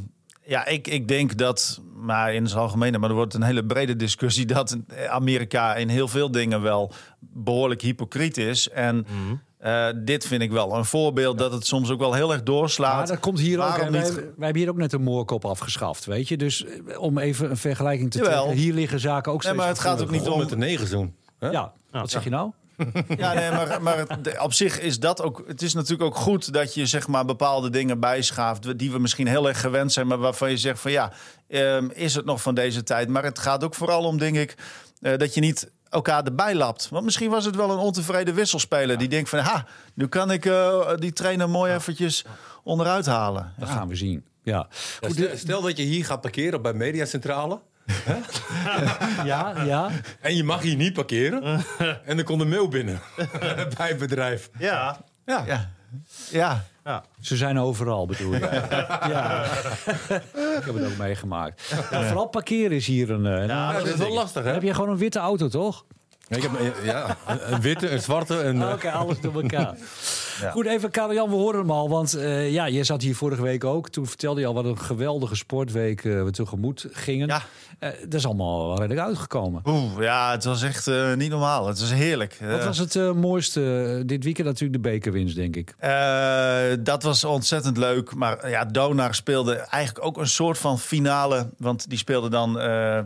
ja, 0.44 0.66
ik, 0.66 0.86
ik 0.88 1.08
denk 1.08 1.36
dat, 1.36 1.80
maar 1.94 2.34
in 2.34 2.44
het 2.44 2.54
algemeen, 2.54 3.00
maar 3.00 3.08
er 3.08 3.14
wordt 3.16 3.34
een 3.34 3.42
hele 3.42 3.64
brede 3.64 3.96
discussie 3.96 4.46
dat 4.56 4.76
Amerika 5.08 5.74
in 5.74 5.88
heel 5.88 6.08
veel 6.08 6.30
dingen 6.30 6.62
wel 6.62 6.92
behoorlijk 7.20 7.80
hypocriet 7.82 8.36
is. 8.36 8.68
En 8.68 8.96
Mhm. 8.96 9.34
Eh, 9.68 9.88
dit 10.04 10.26
vind 10.26 10.42
ik 10.42 10.50
wel 10.50 10.74
een 10.76 10.84
voorbeeld 10.84 11.38
dat 11.38 11.52
het 11.52 11.66
soms 11.66 11.90
ook 11.90 11.98
wel 11.98 12.12
heel 12.14 12.28
erg 12.30 12.38
Ja, 12.38 12.44
doorslaat. 12.44 13.06
dat 13.08 13.20
komt 13.20 13.38
hier 13.40 13.58
ook. 13.60 13.76
Wij, 13.76 13.88
niet? 13.88 14.14
wij 14.14 14.24
hebben 14.38 14.56
hier 14.62 14.68
ook 14.70 14.76
net 14.76 14.92
een 14.92 15.02
moorkop 15.02 15.44
afgeschaft, 15.44 16.04
weet 16.04 16.28
je. 16.28 16.36
Dus 16.36 16.64
eh, 16.64 17.00
om 17.00 17.18
even 17.18 17.50
een 17.50 17.56
vergelijking 17.56 18.10
te 18.10 18.18
Jawel. 18.18 18.42
trekken. 18.42 18.62
Hier 18.62 18.74
liggen 18.74 19.00
zaken 19.00 19.32
ook 19.32 19.42
Nee, 19.42 19.52
steeds 19.52 19.56
maar 19.64 19.68
het 19.74 19.78
gaat 19.84 20.02
ook 20.02 20.10
niet 20.10 20.28
Om 20.28 20.38
met 20.38 20.48
de 20.48 20.56
negenzoen. 20.56 21.14
hè? 21.38 21.48
Ja, 21.50 21.72
wat 21.90 22.10
zeg 22.10 22.24
je 22.24 22.30
nou? 22.30 22.50
Ja, 23.16 23.32
nee, 23.32 23.50
maar, 23.50 23.82
maar 23.82 23.98
het- 23.98 24.38
op 24.40 24.52
zich 24.52 24.80
is 24.80 25.00
dat 25.00 25.22
ook. 25.22 25.44
Het 25.46 25.62
is 25.62 25.74
natuurlijk 25.74 26.02
ook 26.02 26.16
goed 26.16 26.52
dat 26.52 26.74
je 26.74 26.86
zeg 26.86 27.08
maar 27.08 27.24
bepaalde 27.24 27.70
dingen 27.70 28.00
bijschaaft. 28.00 28.78
die 28.78 28.90
we 28.92 28.98
misschien 28.98 29.26
heel 29.26 29.48
erg 29.48 29.60
gewend 29.60 29.92
zijn, 29.92 30.06
maar 30.06 30.18
waarvan 30.18 30.50
je 30.50 30.56
zegt 30.56 30.80
van 30.80 30.90
ja, 30.90 31.12
ehm, 31.48 31.88
is 31.92 32.14
het 32.14 32.24
nog 32.24 32.42
van 32.42 32.54
deze 32.54 32.82
tijd? 32.82 33.08
Maar 33.08 33.24
het 33.24 33.38
gaat 33.38 33.64
ook 33.64 33.74
vooral 33.74 34.04
om, 34.04 34.18
denk 34.18 34.36
ik, 34.36 34.54
eh, 35.00 35.16
dat 35.16 35.34
je 35.34 35.40
niet 35.40 35.70
elkaar 35.90 36.24
erbij 36.24 36.54
lapt. 36.54 36.88
Want 36.88 37.04
misschien 37.04 37.30
was 37.30 37.44
het 37.44 37.56
wel 37.56 37.70
een 37.70 37.78
ontevreden 37.78 38.34
wisselspeler 38.34 38.98
die 38.98 39.08
denkt 39.08 39.28
van 39.28 39.38
ha, 39.38 39.66
nu 39.94 40.06
kan 40.06 40.30
ik 40.30 40.44
eh, 40.46 40.90
die 40.96 41.12
trainer 41.12 41.48
mooi 41.50 41.74
eventjes 41.74 42.24
onderuit 42.62 43.06
halen. 43.06 43.52
Dat 43.58 43.68
gaan 43.68 43.88
we 43.88 43.96
zien. 43.96 44.24
Ja, 44.42 44.66
Ja, 45.00 45.08
stel, 45.10 45.36
stel 45.36 45.62
dat 45.62 45.76
je 45.76 45.82
hier 45.82 46.04
gaat 46.04 46.20
parkeren 46.20 46.62
bij 46.62 46.72
Mediacentrale. 46.72 47.60
ja, 49.24 49.62
ja. 49.64 49.90
En 50.20 50.36
je 50.36 50.44
mag 50.44 50.62
hier 50.62 50.76
niet 50.76 50.92
parkeren. 50.92 51.64
en 52.04 52.18
er 52.18 52.24
komt 52.24 52.40
een 52.40 52.48
mail 52.48 52.68
binnen 52.68 53.00
bij 53.76 53.88
het 53.88 53.98
bedrijf. 53.98 54.50
Ja. 54.58 55.00
Ja. 55.26 55.44
Ja, 55.46 55.70
ja. 56.30 56.64
ja. 56.84 57.04
Ze 57.20 57.36
zijn 57.36 57.58
overal, 57.58 58.06
bedoel 58.06 58.32
je? 58.34 58.38
ja. 59.12 59.44
Ik 60.58 60.64
heb 60.64 60.74
het 60.74 60.86
ook 60.86 60.96
meegemaakt. 60.98 61.74
Ja, 61.90 62.02
vooral 62.06 62.26
parkeren 62.26 62.76
is 62.76 62.86
hier 62.86 63.10
een... 63.10 63.26
eh, 63.26 63.46
Ja, 63.46 63.72
dat 63.72 63.86
is 63.86 63.94
wel 63.94 64.12
lastig, 64.12 64.44
hè? 64.44 64.50
heb 64.52 64.62
je 64.62 64.74
gewoon 64.74 64.90
een 64.90 64.96
witte 64.98 65.18
auto, 65.18 65.48
toch? 65.48 65.84
Ik 66.28 66.42
heb, 66.42 66.54
eh, 66.54 66.84
ja, 66.84 67.16
een- 67.26 67.60
witte, 67.60 67.90
een 67.90 68.00
zwarte. 68.02 68.42
Een, 68.42 68.62
eh, 68.62 68.70
Oké, 68.72 68.90
alles 68.90 69.20
door 69.20 69.34
elkaar. 69.42 69.74
Ja. 70.40 70.50
Goed, 70.50 70.66
even 70.66 70.90
Karel-Jan, 70.90 71.28
we 71.28 71.34
horen 71.34 71.60
hem 71.60 71.70
al. 71.70 71.88
Want 71.88 72.14
eh, 72.14 72.52
ja, 72.52 72.68
jij 72.68 72.84
zat 72.84 73.02
hier 73.02 73.16
vorige 73.16 73.42
week 73.42 73.64
ook. 73.64 73.88
Toen 73.88 74.06
vertelde 74.06 74.40
je 74.40 74.46
al 74.46 74.54
wat 74.54 74.64
een 74.64 74.78
geweldige 74.78 75.34
sportweek 75.34 76.04
eh, 76.04 76.22
we 76.22 76.30
tegemoet 76.30 76.86
gingen. 76.90 77.26
Ja. 77.26 77.42
Eh, 77.78 77.90
dat 78.00 78.14
is 78.14 78.26
allemaal 78.26 78.76
redelijk 78.78 79.00
uitgekomen. 79.00 79.62
Oeh, 79.64 80.00
ja, 80.00 80.30
het 80.30 80.44
was 80.44 80.62
echt 80.62 80.90
niet 81.16 81.30
normaal. 81.30 81.66
Het 81.66 81.80
was 81.80 81.92
heerlijk. 81.92 82.38
Wat 82.48 82.64
was 82.64 82.78
het 82.78 83.14
mooiste 83.14 84.02
dit 84.06 84.24
weekend? 84.24 84.46
Natuurlijk 84.46 84.82
de 84.82 84.88
bekerwinst, 84.90 85.36
denk 85.36 85.56
ik. 85.56 85.74
Dat 86.84 87.02
was 87.02 87.24
ontzettend 87.24 87.76
leuk. 87.76 88.14
Maar 88.14 88.50
ja, 88.50 88.64
Donar 88.64 89.14
speelde 89.14 89.54
eigenlijk 89.54 90.06
ook 90.06 90.16
een 90.16 90.28
soort 90.28 90.58
van 90.58 90.78
finale. 90.78 91.50
Want 91.58 91.88
die 91.88 91.98
speelde 91.98 92.28
dan 92.28 92.58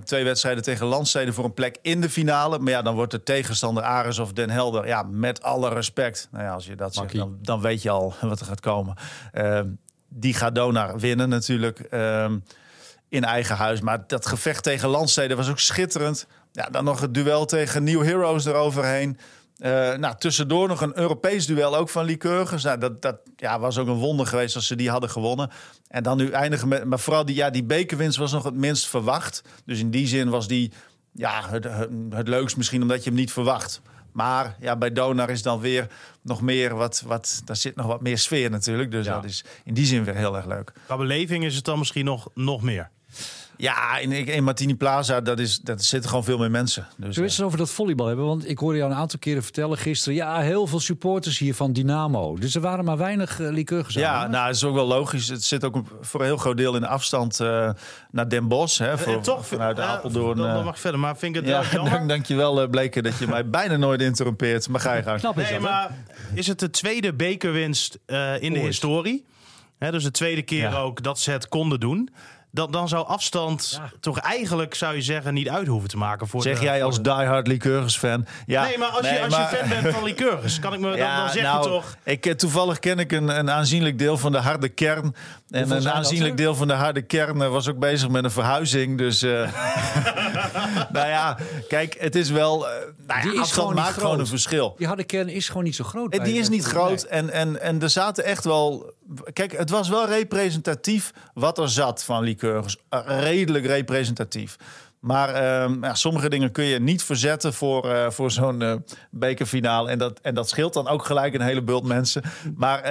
twee 0.05 0.25
wedstrijden 0.25 0.62
tegen 0.62 0.87
landsteden 0.87 1.35
voor 1.35 1.45
een 1.45 1.55
plek 1.55 1.79
in 1.83 2.01
de 2.01 2.11
finale. 2.11 2.59
Maar 2.59 2.73
ja, 2.73 2.83
dan 2.83 2.95
wordt 2.95 3.11
de 3.11 3.23
tegenstander 3.23 3.83
Ares 3.83 4.18
of 4.18 4.33
Den 4.33 4.51
Helder. 4.51 4.87
Ja, 4.87 5.03
met 5.03 5.42
alle 5.42 5.68
respect. 5.68 6.29
Nou 6.31 6.45
ja, 6.45 6.53
als 6.53 6.66
je 6.66 6.75
dat 6.75 6.95
zegt. 6.95 7.21
Dan, 7.40 7.61
weet 7.61 7.82
je 7.82 7.90
al 7.90 8.14
wat 8.20 8.40
er 8.40 8.46
gaat 8.46 8.61
komen. 8.61 8.96
Eh, 9.32 9.61
die 10.08 10.35
gaat 10.35 10.54
Donar 10.54 10.98
winnen 10.98 11.28
natuurlijk. 11.28 11.80
eh, 11.80 12.30
in 13.12 13.24
eigen 13.24 13.56
huis. 13.56 13.80
Maar 13.80 14.04
dat 14.06 14.26
gevecht 14.26 14.62
tegen 14.62 14.88
landsteden 14.88 15.37
was 15.37 15.50
ook 15.50 15.58
schitterend. 15.58 16.26
Ja, 16.52 16.68
dan 16.70 16.85
nog 16.85 17.00
het 17.00 17.14
duel 17.14 17.44
tegen 17.44 17.85
New 17.85 18.02
Heroes 18.02 18.44
eroverheen. 18.44 19.18
Eh, 19.58 19.70
nou, 19.94 20.14
tussendoor 20.18 20.68
nog 20.68 20.80
een 20.80 20.98
Europees 20.98 21.46
duel 21.46 21.76
ook 21.76 21.88
van 21.88 22.04
Lycurgus. 22.04 22.62
Nou, 22.62 22.78
dat 22.78 23.02
dat 23.02 23.16
ja, 23.37 23.61
was 23.61 23.78
ook 23.78 23.87
een 23.87 23.94
wonder 23.94 24.26
geweest 24.26 24.56
als 24.56 24.66
ze 24.66 24.76
die 24.76 24.90
hadden 24.90 25.11
gewonnen. 25.11 25.50
En 25.88 26.02
dan 26.02 26.16
nu 26.16 26.30
eindigen 26.30 26.68
met... 26.68 26.85
Maar 26.85 26.98
vooral 26.98 27.24
die, 27.24 27.37
ja, 27.37 27.50
die 27.50 27.64
bekerwinst 27.64 28.18
was 28.18 28.32
nog 28.32 28.44
het 28.44 28.54
minst 28.54 28.87
verwacht. 28.87 29.42
Dus 29.64 29.78
in 29.78 29.90
die 29.90 30.06
zin 30.06 30.28
was 30.28 30.48
die 30.48 30.72
ja, 31.12 31.48
het, 31.48 31.68
het 32.11 32.28
leukst 32.28 32.56
misschien 32.56 32.82
omdat 32.82 33.04
je 33.04 33.11
hem 33.11 33.18
niet 33.18 33.32
verwacht. 33.32 33.80
Maar 34.12 34.57
ja, 34.61 34.77
bij 34.77 34.92
Donar 34.92 35.31
is 35.31 35.42
dan 35.42 35.61
weer 35.61 35.87
nog 36.22 36.40
meer 36.40 36.75
wat, 36.75 37.03
wat... 37.07 37.42
Daar 37.44 37.57
zit 37.57 37.77
nog 37.77 37.87
wat 37.87 38.01
meer 38.01 38.18
sfeer 38.18 38.51
natuurlijk. 38.51 38.90
Dus 38.90 39.07
Ja. 39.07 39.14
dat 39.14 39.25
is 39.25 39.44
in 39.64 39.75
die 39.75 39.87
zin 39.87 40.05
weer 40.05 40.14
heel 40.16 40.37
erg 40.37 40.46
leuk. 40.46 40.72
Qua 40.85 40.96
beleving 40.96 41.44
is 41.44 41.55
het 41.55 41.64
dan 41.64 41.79
misschien 41.79 42.05
nog, 42.05 42.29
nog 42.35 42.62
meer. 42.62 42.90
Ja, 43.62 43.98
in, 43.98 44.12
in 44.12 44.44
Martini 44.44 44.75
Plaza, 44.75 45.20
dat 45.20 45.38
is, 45.38 45.59
dat 45.59 45.85
zitten 45.85 46.09
gewoon 46.11 46.25
veel 46.25 46.38
meer 46.38 46.51
mensen. 46.51 46.83
Dus, 46.83 46.96
Zullen 46.98 47.14
we 47.14 47.22
eens 47.22 47.38
eh, 47.38 47.44
over 47.44 47.59
dat 47.59 47.70
volleybal 47.70 48.07
hebben? 48.07 48.25
Want 48.27 48.48
ik 48.48 48.59
hoorde 48.59 48.79
jou 48.79 48.90
een 48.90 48.96
aantal 48.96 49.18
keren 49.18 49.42
vertellen 49.42 49.79
gisteren... 49.79 50.14
ja, 50.14 50.40
heel 50.40 50.66
veel 50.66 50.81
supporters 50.81 51.38
hier 51.38 51.55
van 51.55 51.72
Dynamo. 51.72 52.37
Dus 52.37 52.55
er 52.55 52.61
waren 52.61 52.85
maar 52.85 52.96
weinig 52.96 53.38
uh, 53.40 53.51
liqueurs 53.51 53.94
ja, 53.94 54.27
nou, 54.27 54.46
dat 54.46 54.55
is 54.55 54.64
ook 54.64 54.75
wel 54.75 54.87
logisch. 54.87 55.29
Het 55.29 55.44
zit 55.44 55.64
ook 55.64 55.77
voor 56.01 56.20
een 56.20 56.27
heel 56.27 56.37
groot 56.37 56.57
deel 56.57 56.75
in 56.75 56.81
de 56.81 56.87
afstand 56.87 57.40
eh, 57.40 57.70
naar 58.11 58.29
Den 58.29 58.48
Bosch. 58.48 58.79
Hè, 58.79 58.98
voor, 58.98 59.12
en 59.12 59.22
toch 59.22 59.46
vanuit 59.46 59.79
eh, 59.79 59.88
Apeldoorn. 59.90 60.37
Dan, 60.37 60.55
dan 60.55 60.64
mag 60.64 60.75
ik 60.75 60.81
verder. 60.81 61.01
Maar 61.01 61.16
vind 61.16 61.37
ik 61.37 61.40
het 61.42 61.51
ja, 61.51 61.61
wel 61.61 61.70
jammer. 61.70 61.92
dank, 61.92 62.09
dankjewel 62.09 62.62
uh, 62.62 62.68
Bleken 62.70 63.03
dat 63.03 63.18
je 63.18 63.27
mij 63.27 63.51
bijna 63.51 63.77
nooit 63.77 64.01
interrumpeert. 64.01 64.68
Maar 64.68 64.81
ga 64.81 64.94
je 64.94 65.03
gang. 65.03 65.20
Knap 65.20 65.38
is 65.38 65.51
Nee, 65.51 65.53
dat, 65.61 65.68
hè? 65.68 65.75
maar 65.75 65.90
is 66.35 66.46
het 66.46 66.59
de 66.59 66.70
tweede 66.70 67.14
bekerwinst 67.14 67.98
eh, 68.07 68.42
in 68.42 68.53
de 68.53 68.59
historie? 68.59 69.25
Hè, 69.79 69.90
dus 69.90 70.03
de 70.05 70.11
tweede 70.11 70.42
keer 70.42 70.70
Ja. 70.70 70.79
ook 70.79 71.03
dat 71.03 71.18
ze 71.18 71.31
het 71.31 71.48
konden 71.48 71.81
doen. 71.81 72.09
Dan, 72.55 72.71
dan 72.71 72.88
zou 72.88 73.07
afstand 73.07 73.79
Ja. 73.81 73.91
toch 74.01 74.19
eigenlijk, 74.19 74.75
zou 74.75 74.95
je 74.95 75.03
zeggen, 75.03 75.35
niet 75.35 75.49
uit 75.49 75.67
hoeven 75.67 75.88
te 75.88 75.97
maken. 75.97 76.29
Voor 76.29 76.43
Zeg 76.43 76.59
de- 76.59 76.65
jij 76.65 76.77
voor 76.77 76.85
als 76.87 76.97
de- 76.97 77.03
diehard 77.03 77.47
liqueurs 77.47 77.97
fan? 77.99 78.27
Ja, 78.47 78.62
Nee, 78.65 78.79
maar 78.79 78.88
als, 78.88 79.01
nee, 79.03 79.12
je, 79.12 79.21
als 79.25 79.35
maar- 79.35 79.51
je 79.51 79.57
fan 79.57 79.69
bent 79.83 79.95
van 79.95 80.05
liqueurs, 80.05 80.59
kan 80.59 80.73
ik 80.73 80.81
me, 80.81 80.97
dan, 80.97 80.99
dan 81.17 81.29
zeg 81.31 81.43
nou, 81.43 81.62
je 81.62 81.69
toch... 81.69 81.97
Ik, 82.03 82.27
eh, 82.27 82.35
toevallig 82.35 82.79
ken 82.79 82.99
ik 82.99 83.12
een, 83.12 83.29
een 83.38 83.51
aanzienlijk 83.51 83.99
deel 83.99 84.19
van 84.19 84.33
de 84.33 84.38
harde 84.38 84.69
kern. 84.69 85.15
En 85.53 85.71
een 85.71 85.88
aanzienlijk 85.91 86.37
deel 86.37 86.55
van 86.55 86.69
de 86.69 86.75
harde 86.75 87.03
kern 87.03 87.43
eh, 87.43 87.49
was 87.51 87.69
ook 87.69 87.79
bezig 87.79 88.09
met 88.09 88.25
een 88.25 88.31
verhuizing. 88.31 88.99
Dus, 88.99 89.23
eh, 89.23 89.31
nou 90.93 91.09
ja, 91.09 91.38
kijk, 91.69 91.97
het 91.99 92.15
is 92.17 92.31
wel. 92.31 92.69
eh 92.69 92.75
nou 93.07 93.21
ja, 93.27 93.31
Die 93.33 93.41
is 93.41 93.53
gewoon 93.53 93.75
maakt 93.75 93.99
gewoon 93.99 94.19
een 94.19 94.27
verschil. 94.27 94.75
Die 94.79 94.87
harde 94.87 95.05
kern 95.05 95.29
is 95.29 95.49
gewoon 95.49 95.65
niet 95.65 95.75
zo 95.77 95.85
groot. 95.85 96.11
Bij- 96.11 96.19
Die 96.19 96.38
is 96.38 96.49
niet 96.49 96.65
groot 96.65 97.03
en, 97.03 97.31
en, 97.31 97.61
en 97.61 97.83
er 97.83 97.91
zaten 97.91 98.25
echt 98.25 98.45
wel... 98.45 98.93
Kijk, 99.33 99.53
het 99.57 99.71
was 99.71 99.88
wel 99.88 100.07
representatief 100.09 101.11
wat 101.35 101.59
er 101.59 101.69
zat 101.69 102.05
van 102.05 102.23
liqueurs. 102.23 102.77
Redelijk 103.07 103.67
representatief. 103.67 104.57
Maar 105.01 105.29
ehm, 105.35 105.85
ja, 105.85 105.95
sommige 105.95 106.29
dingen 106.29 106.53
kun 106.53 106.65
je 106.65 106.81
niet 106.81 107.03
verzetten 107.03 107.55
voor, 107.55 108.12
voor 108.12 108.31
zo'n 108.31 108.62
eh, 108.62 108.75
bekerfinale. 109.11 109.91
En 109.91 109.99
dat, 109.99 110.19
en 110.23 110.35
dat 110.35 110.49
scheelt 110.49 110.75
dan 110.75 110.88
ook 110.88 111.05
gelijk 111.05 111.35
een 111.35 111.41
hele 111.41 111.62
bult 111.62 111.85
mensen. 111.85 112.23
Maar 112.57 112.83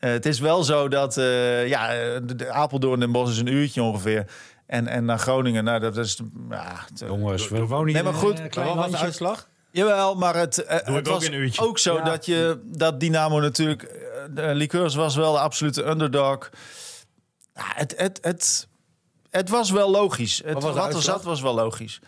eh, 0.00 0.10
het 0.10 0.26
is 0.26 0.38
wel 0.40 0.64
zo 0.64 0.88
dat... 0.88 1.16
eh, 1.16 1.68
ja, 1.68 1.94
eh, 1.94 2.18
de, 2.22 2.34
de 2.36 2.50
Apeldoorn 2.50 3.02
en 3.02 3.12
Bos 3.12 3.30
is 3.30 3.38
een 3.38 3.46
uurtje 3.46 3.82
ongeveer. 3.82 4.24
En, 4.66 4.86
en 4.86 5.04
naar 5.04 5.18
Groningen, 5.18 5.64
nou, 5.64 5.80
dat 5.80 5.96
is... 5.96 6.20
Ja, 6.50 6.84
te- 6.94 7.06
Jongens, 7.06 7.48
we 7.48 7.66
wonen 7.66 7.84
hier 7.86 7.94
Nee, 7.94 8.02
maar 8.02 8.20
goed, 8.20 8.54
wat 8.54 8.74
was 8.74 8.90
de 8.90 8.96
uitslag? 8.96 9.48
Jawel, 9.72 10.14
maar 10.14 10.34
het, 10.34 10.64
eh, 10.64 10.86
Doe 10.86 10.96
het 10.96 11.08
ook 11.08 11.14
was 11.28 11.60
ook 11.60 11.78
zo 11.78 11.94
Ja. 11.96 12.02
dat, 12.02 12.26
je, 12.26 12.60
dat 12.64 13.00
Dynamo 13.00 13.40
natuurlijk... 13.40 13.82
eh, 13.82 13.98
De 14.30 14.54
Liqueurs 14.54 14.94
was 14.94 15.16
wel 15.16 15.32
de 15.32 15.38
absolute 15.38 15.84
underdog. 15.88 16.50
Ja, 17.54 17.62
het, 17.74 17.94
het, 17.96 18.18
het, 18.22 18.68
het 19.30 19.48
was 19.48 19.70
wel 19.70 19.90
logisch. 19.90 20.42
Het, 20.44 20.62
was 20.62 20.74
wat 20.74 20.94
er 20.94 21.02
zat 21.02 21.22
was 21.24 21.40
wel 21.40 21.54
logisch. 21.54 22.00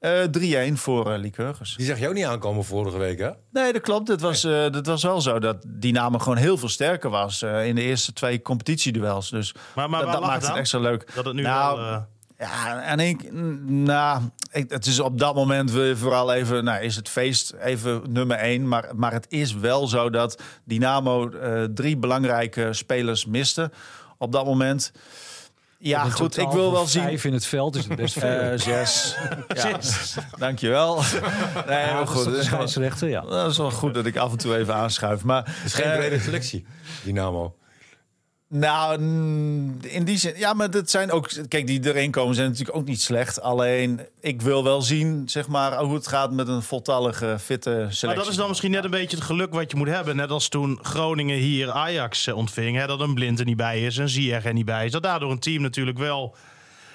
Eh 0.00 0.70
3-1 0.70 0.72
voor 0.72 1.12
eh 1.12 1.18
Liqueurs. 1.18 1.74
Die 1.76 1.86
zag 1.86 1.98
je 1.98 2.08
ook 2.08 2.14
niet 2.14 2.24
aankomen 2.24 2.64
vorige 2.64 2.98
week, 2.98 3.18
hè? 3.18 3.30
Nee, 3.52 3.72
dat 3.72 3.82
klopt. 3.82 4.08
Het 4.08 4.20
was, 4.20 4.44
eh, 4.44 4.70
dat 4.70 4.86
was 4.86 5.02
wel 5.02 5.20
zo 5.20 5.38
dat 5.38 5.56
Dynamo 5.66 6.18
gewoon 6.18 6.38
heel 6.38 6.58
veel 6.58 6.68
sterker 6.68 7.10
was... 7.10 7.42
eh, 7.42 7.66
in 7.66 7.74
de 7.74 7.82
eerste 7.82 8.12
twee 8.12 8.42
competitieduels. 8.42 9.30
Dus 9.30 9.54
Maar, 9.74 9.90
maar 9.90 10.06
dat, 10.06 10.20
maakt 10.20 10.46
het 10.46 10.56
extra 10.56 10.78
leuk. 10.78 11.14
Dat 11.14 11.24
het 11.24 11.34
nu 11.34 11.42
Nou, 11.42 11.80
wel... 11.80 12.06
Ja, 12.38 12.82
en 12.82 13.00
ik, 13.00 13.32
nou, 13.66 14.22
ik, 14.52 14.70
het 14.70 14.86
is 14.86 15.00
op 15.00 15.18
dat 15.18 15.34
moment 15.34 15.70
wil 15.70 15.84
je 15.84 15.96
vooral 15.96 16.32
even, 16.32 16.64
nou, 16.64 16.82
is 16.82 16.96
het 16.96 17.08
feest 17.08 17.52
even 17.60 18.02
nummer 18.08 18.36
één. 18.36 18.68
Maar, 18.68 18.90
maar 18.94 19.12
het 19.12 19.26
is 19.28 19.54
wel 19.54 19.86
zo 19.86 20.10
dat 20.10 20.42
Dynamo 20.64 21.30
eh, 21.30 21.62
drie 21.64 21.96
belangrijke 21.96 22.72
spelers 22.72 23.26
miste 23.26 23.70
op 24.18 24.32
dat 24.32 24.44
moment. 24.44 24.92
Ja, 25.82 26.10
goed, 26.10 26.36
ik 26.38 26.48
wil 26.48 26.72
wel 26.72 26.86
zien. 26.86 27.02
Vijf 27.02 27.24
in 27.24 27.32
het 27.32 27.46
veld 27.46 27.76
is 27.76 27.84
het 27.86 27.96
best 27.96 28.18
veel. 28.18 28.28
Eh, 28.38 28.58
zes. 28.58 29.16
ja, 29.62 29.78
dankjewel. 30.38 30.96
Nee, 31.66 31.78
Ja, 31.78 31.94
maar 31.94 32.04
dat 32.04 32.16
is 32.16 32.22
goed. 32.22 32.44
scheidsrechter, 32.44 33.08
ja. 33.08 33.20
Dat 33.20 33.50
is 33.50 33.56
wel 33.58 33.70
goed 33.70 33.94
dat 33.94 34.06
ik 34.06 34.16
af 34.16 34.30
en 34.30 34.38
toe 34.38 34.56
even 34.56 34.74
aanschuif. 34.74 35.24
Maar 35.24 35.42
Het 35.46 35.64
is 35.64 35.74
geen 35.74 35.84
eh, 35.90 35.96
brede 35.98 36.20
selectie, 36.20 36.66
Dynamo. 37.04 37.54
Nou, 38.52 39.00
in 39.80 40.04
die 40.04 40.16
zin. 40.16 40.32
Ja, 40.36 40.52
maar 40.52 40.70
dat 40.70 40.90
zijn 40.90 41.10
ook. 41.10 41.30
Kijk, 41.48 41.66
die 41.66 41.86
erin 41.86 42.10
komen 42.10 42.34
zijn 42.34 42.48
natuurlijk 42.48 42.76
ook 42.76 42.86
niet 42.86 43.00
slecht. 43.00 43.40
Alleen, 43.40 44.00
ik 44.20 44.42
wil 44.42 44.64
wel 44.64 44.82
zien, 44.82 45.28
zeg 45.28 45.48
maar, 45.48 45.78
hoe 45.78 45.94
het 45.94 46.06
gaat 46.06 46.32
met 46.32 46.48
een 46.48 46.62
voltallige, 46.62 47.36
fitte 47.40 47.70
selectie. 47.70 48.06
Maar 48.06 48.16
dat 48.16 48.28
is 48.28 48.36
dan 48.36 48.48
misschien 48.48 48.70
net 48.70 48.84
een 48.84 48.90
beetje 48.90 49.16
het 49.16 49.24
geluk 49.24 49.52
wat 49.52 49.70
je 49.70 49.76
moet 49.76 49.88
hebben. 49.88 50.16
Net 50.16 50.30
als 50.30 50.48
toen 50.48 50.78
Groningen 50.82 51.36
hier 51.36 51.70
Ajax 51.70 52.26
eh, 52.26 52.36
ontving. 52.36 52.76
Hè, 52.76 52.86
dat 52.86 53.00
een 53.00 53.14
Blind 53.14 53.38
er 53.38 53.44
niet 53.44 53.56
bij 53.56 53.82
is, 53.84 53.96
een 53.96 54.08
Ziyech 54.08 54.44
er 54.44 54.52
niet 54.52 54.64
bij 54.64 54.84
is. 54.84 54.92
Dat 54.92 55.02
daardoor 55.02 55.30
een 55.30 55.38
team 55.38 55.62
natuurlijk 55.62 55.98
wel 55.98 56.36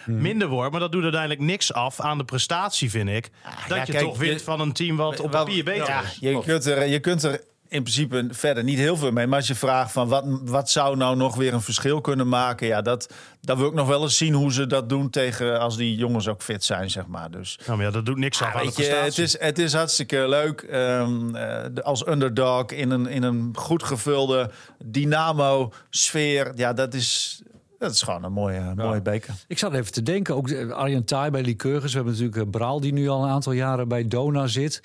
Hmm. 0.03 0.21
minder 0.21 0.47
wordt. 0.47 0.71
Maar 0.71 0.79
dat 0.79 0.91
doet 0.91 1.03
uiteindelijk 1.03 1.41
niks 1.41 1.73
af 1.73 1.99
aan 1.99 2.17
de 2.17 2.23
prestatie, 2.23 2.89
vind 2.89 3.09
ik. 3.09 3.29
dat 3.67 3.77
ja, 3.77 3.83
je 3.85 3.91
kijk, 3.91 4.03
toch 4.03 4.17
wint 4.17 4.41
van 4.41 4.59
een 4.59 4.73
team 4.73 4.95
wat 4.95 5.19
op 5.19 5.31
papier 5.31 5.63
beter 5.63 5.87
ja, 5.87 6.01
is. 6.01 6.17
Je 6.19 6.41
kunt, 6.43 6.65
er, 6.65 6.87
je 6.87 6.99
kunt 6.99 7.23
er 7.23 7.41
in 7.75 7.81
principe 7.83 8.27
verder 8.31 8.63
niet 8.63 8.77
heel 8.77 8.97
veel 8.97 9.11
mee. 9.11 9.27
Maar 9.27 9.38
als 9.38 9.47
je 9.47 9.55
vraagt 9.55 9.91
van 9.91 10.07
wat, 10.07 10.23
wat 10.43 10.69
zou 10.69 10.97
nou 10.97 11.15
nog 11.15 11.35
weer 11.35 11.53
een 11.53 11.61
verschil 11.61 12.01
kunnen 12.01 12.27
maken... 12.27 12.67
Ja, 12.67 12.81
dat, 12.81 13.13
dat 13.41 13.57
wil 13.57 13.67
ik 13.67 13.73
nog 13.73 13.88
wel 13.88 14.01
eens 14.01 14.17
zien 14.17 14.33
hoe 14.33 14.53
ze 14.53 14.67
dat 14.67 14.89
doen 14.89 15.09
tegen... 15.09 15.59
als 15.59 15.77
die 15.77 15.95
jongens 15.95 16.27
ook 16.27 16.41
fit 16.41 16.63
zijn, 16.63 16.89
zeg 16.89 17.07
maar. 17.07 17.31
Dus 17.31 17.59
Nou, 17.65 17.77
maar 17.77 17.85
ja, 17.85 17.91
dat 17.91 18.05
doet 18.05 18.17
niks 18.17 18.41
af 18.41 18.55
aan 18.55 18.65
de 18.65 18.83
je, 18.83 18.89
het, 18.89 19.17
is, 19.17 19.39
het 19.39 19.59
is 19.59 19.73
hartstikke 19.73 20.25
leuk 20.27 20.61
ehm, 20.61 21.35
eh, 21.35 21.63
de- 21.73 21.83
als 21.83 22.07
underdog 22.07 22.65
in 22.65 22.89
een, 22.91 23.07
in 23.07 23.23
een 23.23 23.51
goed 23.55 23.83
gevulde 23.83 24.49
dynamo-sfeer. 24.85 26.51
Ja, 26.55 26.73
dat 26.73 26.93
is, 26.93 27.41
dat 27.79 27.91
is 27.91 28.01
gewoon 28.01 28.23
een 28.23 28.31
mooie, 28.31 28.73
mooie 28.75 29.01
beker. 29.01 29.33
Ik 29.47 29.57
zat 29.57 29.73
even 29.73 29.91
te 29.91 30.03
denken, 30.03 30.35
ook 30.35 30.47
de- 30.47 30.73
Arjen 30.73 31.05
Thai 31.05 31.29
bij 31.31 31.41
Liqueurs. 31.41 31.83
We 31.83 31.95
hebben 31.97 32.13
natuurlijk 32.13 32.38
eh, 32.41 32.49
Braal, 32.49 32.79
die 32.79 32.93
nu 32.93 33.07
al 33.09 33.23
een 33.23 33.29
aantal 33.29 33.51
jaren 33.51 33.88
bij 33.88 34.07
Dona 34.07 34.47
zit. 34.47 34.81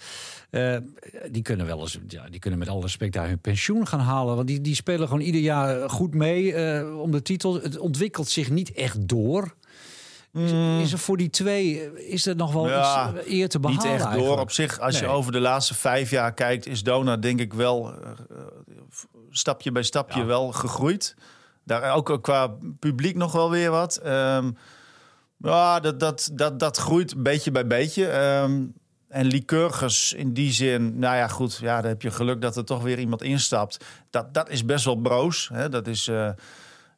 Eh, 0.50 0.76
die 1.30 1.42
kunnen 1.42 1.66
wel 1.66 1.80
eens, 1.80 1.98
ja, 2.08 2.28
die 2.28 2.40
kunnen 2.40 2.58
met 2.58 2.68
alle 2.68 2.80
respect 2.80 3.12
daar 3.12 3.28
hun 3.28 3.38
pensioen 3.38 3.86
gaan 3.86 4.00
halen. 4.00 4.36
Want 4.36 4.46
die, 4.46 4.60
die 4.60 4.74
spelen 4.74 5.08
gewoon 5.08 5.22
ieder 5.22 5.40
jaar 5.40 5.90
goed 5.90 6.14
mee 6.14 6.54
eh, 6.54 7.00
om 7.00 7.10
de 7.10 7.22
titel. 7.22 7.54
Het 7.54 7.78
ontwikkelt 7.78 8.28
zich 8.28 8.50
niet 8.50 8.72
echt 8.72 9.08
door. 9.08 9.54
Is, 10.32 10.52
is 10.82 10.92
er 10.92 10.98
voor 10.98 11.16
die 11.16 11.30
twee, 11.30 11.80
eh, 11.80 12.12
is 12.12 12.26
er 12.26 12.36
nog 12.36 12.52
wel 12.52 12.62
Mm. 12.62 12.70
Ja, 12.70 13.12
iets 13.16 13.28
eer 13.28 13.48
te 13.48 13.60
behalen 13.60 13.82
Niet 13.82 13.92
echt 13.92 14.02
door. 14.02 14.12
eigenlijk? 14.12 14.40
Op 14.40 14.50
zich, 14.50 14.80
als 14.80 14.98
je 14.98 15.06
over 15.06 15.32
de 15.32 15.40
laatste 15.40 15.74
vijf 15.74 16.10
jaar 16.10 16.34
kijkt, 16.34 16.66
is 16.66 16.82
Dona 16.82 17.16
denk 17.16 17.40
ik 17.40 17.52
wel 17.52 17.94
stapje 19.30 19.72
bij 19.72 19.82
stapje 19.82 20.24
wel 20.24 20.52
gegroeid. 20.52 21.16
Daar 21.64 21.94
ook 21.94 22.18
qua 22.22 22.54
publiek 22.78 23.16
nog 23.16 23.32
wel 23.32 23.50
weer 23.50 23.70
wat. 23.70 23.96
Ehm, 23.96 24.50
ja, 25.36 25.80
dat, 25.80 26.00
dat, 26.00 26.30
dat, 26.32 26.58
dat 26.58 26.76
groeit 26.76 27.22
beetje 27.22 27.50
bij 27.50 27.66
beetje. 27.66 28.06
Ehm, 28.06 28.62
en 29.10 29.26
Lycurgus 29.26 30.12
in 30.12 30.32
die 30.32 30.52
zin, 30.52 30.98
nou 30.98 31.16
ja, 31.16 31.28
goed, 31.28 31.58
ja, 31.60 31.80
dan 31.80 31.90
heb 31.90 32.02
je 32.02 32.10
geluk 32.10 32.40
dat 32.40 32.56
er 32.56 32.64
toch 32.64 32.82
weer 32.82 32.98
iemand 32.98 33.22
instapt. 33.22 33.84
Dat, 34.10 34.34
dat 34.34 34.48
is 34.48 34.64
best 34.64 34.84
wel 34.84 34.96
broos. 34.96 35.50
Hè? 35.52 35.68
Dat, 35.68 35.86
is, 35.86 36.08
eh, 36.08 36.30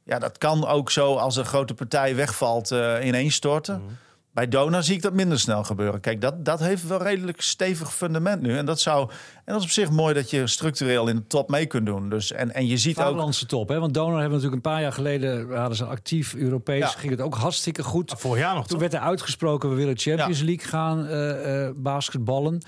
ja, 0.05 0.18
dat 0.18 0.38
kan 0.38 0.66
ook 0.66 0.90
zo 0.90 1.16
als 1.16 1.37
een 1.37 1.44
grote 1.44 1.75
partij 1.75 2.16
wegvalt 2.16 2.70
eh 2.70 3.07
ineenstorten. 3.07 3.98
Bij 4.33 4.49
Dona 4.49 4.83
zie 4.83 4.95
ik 4.95 5.03
dat 5.03 5.12
minder 5.12 5.38
snel 5.38 5.64
gebeuren. 5.64 6.01
Kijk, 6.01 6.21
dat, 6.21 6.45
dat 6.45 6.61
heeft 6.61 6.87
wel 6.87 7.03
redelijk 7.03 7.40
stevig 7.40 7.95
fundament 7.95 8.42
nu. 8.42 8.57
En 8.57 8.66
dat, 8.66 8.81
zou, 8.81 9.11
en 9.45 9.53
dat 9.53 9.57
is 9.57 9.62
op 9.62 9.71
zich 9.71 9.90
mooi 9.90 10.14
dat 10.14 10.31
je 10.31 10.47
structureel 10.47 11.09
in 11.09 11.16
de 11.16 11.27
top 11.27 11.51
mee 11.51 11.66
kunt 11.66 11.87
doen. 11.87 12.09
Dus, 12.09 12.33
en, 12.33 12.55
en 12.55 12.66
je 12.66 12.77
ziet 12.77 12.97
ook... 12.97 13.03
Vaderlandse 13.05 13.47
top, 13.47 13.68
hè? 13.68 13.79
Want 13.81 13.95
Donor 13.95 14.21
hebben 14.21 14.31
natuurlijk 14.31 14.55
een 14.55 14.73
paar 14.73 14.81
jaar 14.81 14.92
geleden 14.92 15.57
hadden 15.57 15.77
ze 15.77 15.85
actief 15.85 16.35
Europees, 16.35 16.79
Ja. 16.79 16.87
ging 16.87 17.11
het 17.11 17.21
ook 17.21 17.35
hartstikke 17.35 17.83
goed. 17.83 18.12
Vorig 18.16 18.40
jaar 18.40 18.55
nog, 18.55 18.66
Toen 18.66 18.71
toch? 18.79 18.90
werd 18.90 19.03
er 19.03 19.09
uitgesproken, 19.09 19.68
we 19.71 19.75
willen 19.75 19.99
Champions 19.99 20.40
League 20.40 20.66
gaan 20.66 21.07
eh, 21.07 21.66
eh, 21.66 21.75
basketballen. 21.77 22.62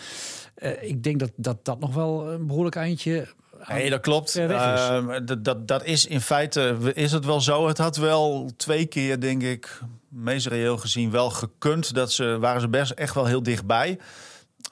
Eh, 0.55 0.83
ik 0.83 1.03
denk 1.03 1.19
dat, 1.19 1.31
dat 1.37 1.65
dat 1.65 1.81
nog 1.81 1.95
wel 1.95 2.31
een 2.33 2.47
behoorlijk 2.47 2.77
eindje... 2.77 3.27
Nee, 3.69 3.91
dat 3.91 4.01
klopt. 4.01 4.33
weg 4.33 4.75
is. 4.75 4.89
Ehm, 4.89 5.25
dat, 5.25 5.45
dat, 5.45 5.69
dat 5.69 5.85
is 5.85 6.07
in 6.07 6.21
feite 6.21 6.77
is 6.95 7.13
het 7.13 7.25
wel 7.25 7.41
zo. 7.41 7.69
Het 7.69 7.79
had 7.79 7.97
wel 7.97 8.51
twee 8.57 8.87
keer, 8.87 9.21
denk 9.21 9.43
ik, 9.43 9.81
meest 10.09 10.47
reëel 10.47 10.77
gezien, 10.77 11.11
wel 11.11 11.31
gekund. 11.31 11.95
Dat 11.95 12.13
ze 12.13 12.39
waren 12.39 12.61
ze 12.61 12.69
best 12.69 12.91
echt 12.91 13.15
wel 13.15 13.27
heel 13.27 13.43
dichtbij 13.43 13.99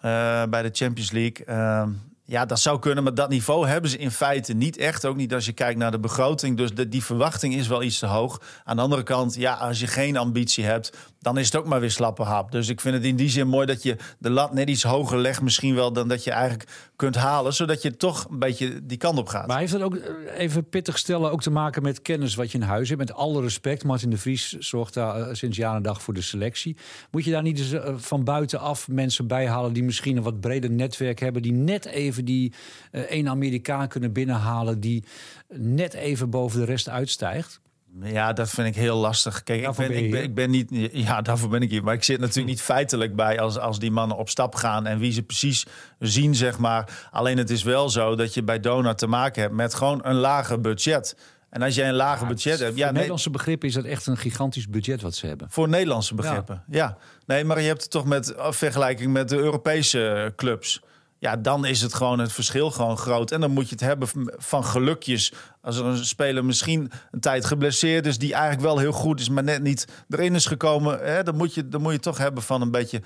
eh, 0.00 0.42
bij 0.44 0.62
de 0.62 0.70
Champions 0.72 1.10
League. 1.10 1.44
Ehm, 1.46 1.90
ja, 2.24 2.44
dat 2.44 2.60
zou 2.60 2.78
kunnen, 2.78 3.04
maar 3.04 3.14
dat 3.14 3.28
niveau 3.28 3.68
hebben 3.68 3.90
ze 3.90 3.98
in 3.98 4.10
feite 4.10 4.52
niet 4.52 4.76
echt. 4.76 5.04
Ook 5.04 5.16
niet 5.16 5.34
als 5.34 5.46
je 5.46 5.52
kijkt 5.52 5.78
naar 5.78 5.90
de 5.90 6.00
begroting. 6.00 6.56
Dus 6.56 6.74
de, 6.74 6.88
die 6.88 7.04
verwachting 7.04 7.54
is 7.54 7.68
wel 7.68 7.82
iets 7.82 7.98
te 7.98 8.06
hoog. 8.06 8.40
Aan 8.64 8.76
de 8.76 8.82
andere 8.82 9.02
kant, 9.02 9.34
ja, 9.34 9.54
als 9.54 9.80
je 9.80 9.86
geen 9.86 10.16
ambitie 10.16 10.64
hebt, 10.64 10.96
dan 11.22 11.38
is 11.38 11.46
het 11.46 11.56
ook 11.56 11.66
maar 11.66 11.80
weer 11.80 11.90
slappe 11.90 12.22
hap. 12.22 12.52
Dus 12.52 12.68
ik 12.68 12.80
vind 12.80 12.94
het 12.94 13.04
in 13.04 13.16
die 13.16 13.28
zin 13.28 13.48
mooi 13.48 13.66
dat 13.66 13.82
je 13.82 13.96
de 14.18 14.30
lat 14.30 14.54
net 14.54 14.68
iets 14.68 14.82
hoger 14.82 15.18
legt, 15.18 15.42
misschien 15.42 15.74
wel 15.74 15.92
dan 15.92 16.08
dat 16.08 16.24
je 16.24 16.30
eigenlijk 16.30 16.70
kunt 16.96 17.14
halen, 17.14 17.54
zodat 17.54 17.82
je 17.82 17.96
toch 17.96 18.26
een 18.30 18.38
beetje 18.38 18.86
die 18.86 18.96
kant 18.96 19.18
op 19.18 19.28
gaat. 19.28 19.46
Maar 19.46 19.58
heeft 19.58 19.72
dat 19.72 19.82
ook, 19.82 19.94
eh, 19.94 20.38
even 20.38 20.68
pittig 20.68 20.98
stellen, 20.98 21.30
ook 21.30 21.42
te 21.42 21.50
maken 21.50 21.82
met 21.82 22.02
kennis 22.02 22.34
wat 22.34 22.52
je 22.52 22.58
in 22.58 22.64
huis 22.64 22.88
hebt? 22.88 23.00
Met 23.00 23.12
alle 23.12 23.40
respect, 23.40 23.84
Martin 23.84 24.10
de 24.10 24.18
Vries 24.18 24.52
zorgt 24.52 24.94
daar 24.94 25.20
eh, 25.20 25.34
sinds 25.34 25.56
jaar 25.56 25.76
en 25.76 25.82
dag 25.82 26.02
voor 26.02 26.14
de 26.14 26.22
selectie. 26.22 26.76
Moet 27.10 27.24
je 27.24 27.30
daar 27.30 27.42
niet 27.42 27.58
eens 27.58 27.72
eh, 27.72 27.94
van 27.96 28.24
buitenaf 28.24 28.88
mensen 28.88 29.26
bij 29.26 29.46
halen 29.48 29.72
die 29.72 29.84
misschien 29.84 30.16
een 30.16 30.22
wat 30.22 30.40
breder 30.40 30.70
netwerk 30.70 31.20
hebben, 31.20 31.42
die 31.42 31.52
net 31.52 31.84
even 31.84 32.24
die 32.24 32.52
één 32.90 33.28
Amerikaan 33.28 33.88
kunnen 33.88 34.12
binnenhalen, 34.12 34.80
die 34.80 35.04
net 35.48 35.94
even 35.94 36.30
boven 36.30 36.60
de 36.60 36.66
rest 36.66 36.88
uitstijgt? 36.88 37.60
Ja, 38.00 38.32
dat 38.32 38.50
vind 38.50 38.66
ik 38.66 38.74
heel 38.74 38.96
lastig. 38.96 39.42
Kijk, 39.42 39.66
ik 39.66 39.76
ben, 39.76 39.96
ik, 39.96 40.10
ben, 40.10 40.22
ik 40.22 40.34
ben 40.34 40.50
niet. 40.50 40.68
Ja, 40.92 41.22
daarvoor 41.22 41.48
ben 41.48 41.62
ik 41.62 41.70
hier. 41.70 41.84
Maar 41.84 41.94
ik 41.94 42.04
zit 42.04 42.20
natuurlijk 42.20 42.46
niet 42.46 42.62
feitelijk 42.62 43.16
bij 43.16 43.40
als, 43.40 43.58
als 43.58 43.78
die 43.78 43.90
mannen 43.90 44.16
op 44.16 44.28
stap 44.28 44.54
gaan 44.54 44.86
en 44.86 44.98
wie 44.98 45.12
ze 45.12 45.22
precies 45.22 45.66
zien, 45.98 46.34
zeg 46.34 46.58
maar. 46.58 47.08
Alleen 47.10 47.38
het 47.38 47.50
is 47.50 47.62
wel 47.62 47.90
zo 47.90 48.14
dat 48.14 48.34
je 48.34 48.42
bij 48.42 48.60
Donut 48.60 48.98
te 48.98 49.06
maken 49.06 49.42
hebt 49.42 49.54
met 49.54 49.74
gewoon 49.74 50.00
een 50.02 50.14
lager 50.14 50.60
budget. 50.60 51.16
En 51.50 51.62
als 51.62 51.74
jij 51.74 51.88
een 51.88 51.94
lager 51.94 52.26
budget 52.26 52.58
hebt, 52.58 52.70
Voor 52.70 52.78
ja, 52.78 52.84
nee, 52.84 52.92
Nederlandse 52.92 53.30
begrip 53.30 53.64
is 53.64 53.74
dat 53.74 53.84
echt 53.84 54.06
een 54.06 54.16
gigantisch 54.16 54.68
budget 54.68 55.02
wat 55.02 55.14
ze 55.14 55.26
hebben. 55.26 55.46
voor 55.50 55.68
Nederlandse 55.68 56.14
begrippen. 56.14 56.64
Ja. 56.68 56.96
nee, 57.26 57.44
maar 57.44 57.60
je 57.60 57.66
hebt 57.66 57.82
het 57.82 57.90
toch 57.90 58.04
met 58.04 58.30
uh, 58.30 58.50
vergelijking 58.50 59.12
met 59.12 59.28
de 59.28 59.36
Europese 59.36 60.32
clubs. 60.36 60.82
Ja, 61.22 61.36
dan 61.36 61.64
is 61.64 61.80
het 61.80 61.94
gewoon 61.94 62.18
het 62.18 62.32
verschil 62.32 62.70
gewoon 62.70 62.98
groot. 62.98 63.30
En 63.30 63.40
dan 63.40 63.50
moet 63.50 63.64
je 63.68 63.70
het 63.74 63.80
hebben 63.80 64.08
van- 64.36 64.64
gelukjes. 64.64 65.32
Als 65.60 65.76
er 65.76 65.84
een 65.84 66.04
speler 66.04 66.44
misschien 66.44 66.92
een 67.10 67.20
tijd 67.20 67.44
geblesseerd 67.44 68.06
is, 68.06 68.18
die 68.18 68.32
eigenlijk 68.32 68.62
wel 68.62 68.78
heel 68.78 68.92
goed 68.92 69.20
is, 69.20 69.28
maar 69.28 69.42
net 69.42 69.62
niet 69.62 69.86
erin 70.08 70.34
is 70.34 70.46
gekomen. 70.46 70.98
Hè, 70.98 71.22
dan, 71.22 71.36
moet 71.36 71.54
je, 71.54 71.68
dan 71.68 71.82
moet 71.82 71.92
je 71.92 71.98
toch 71.98 72.18
hebben 72.18 72.42
van 72.42 72.60
een 72.62 72.70
beetje 72.70 73.02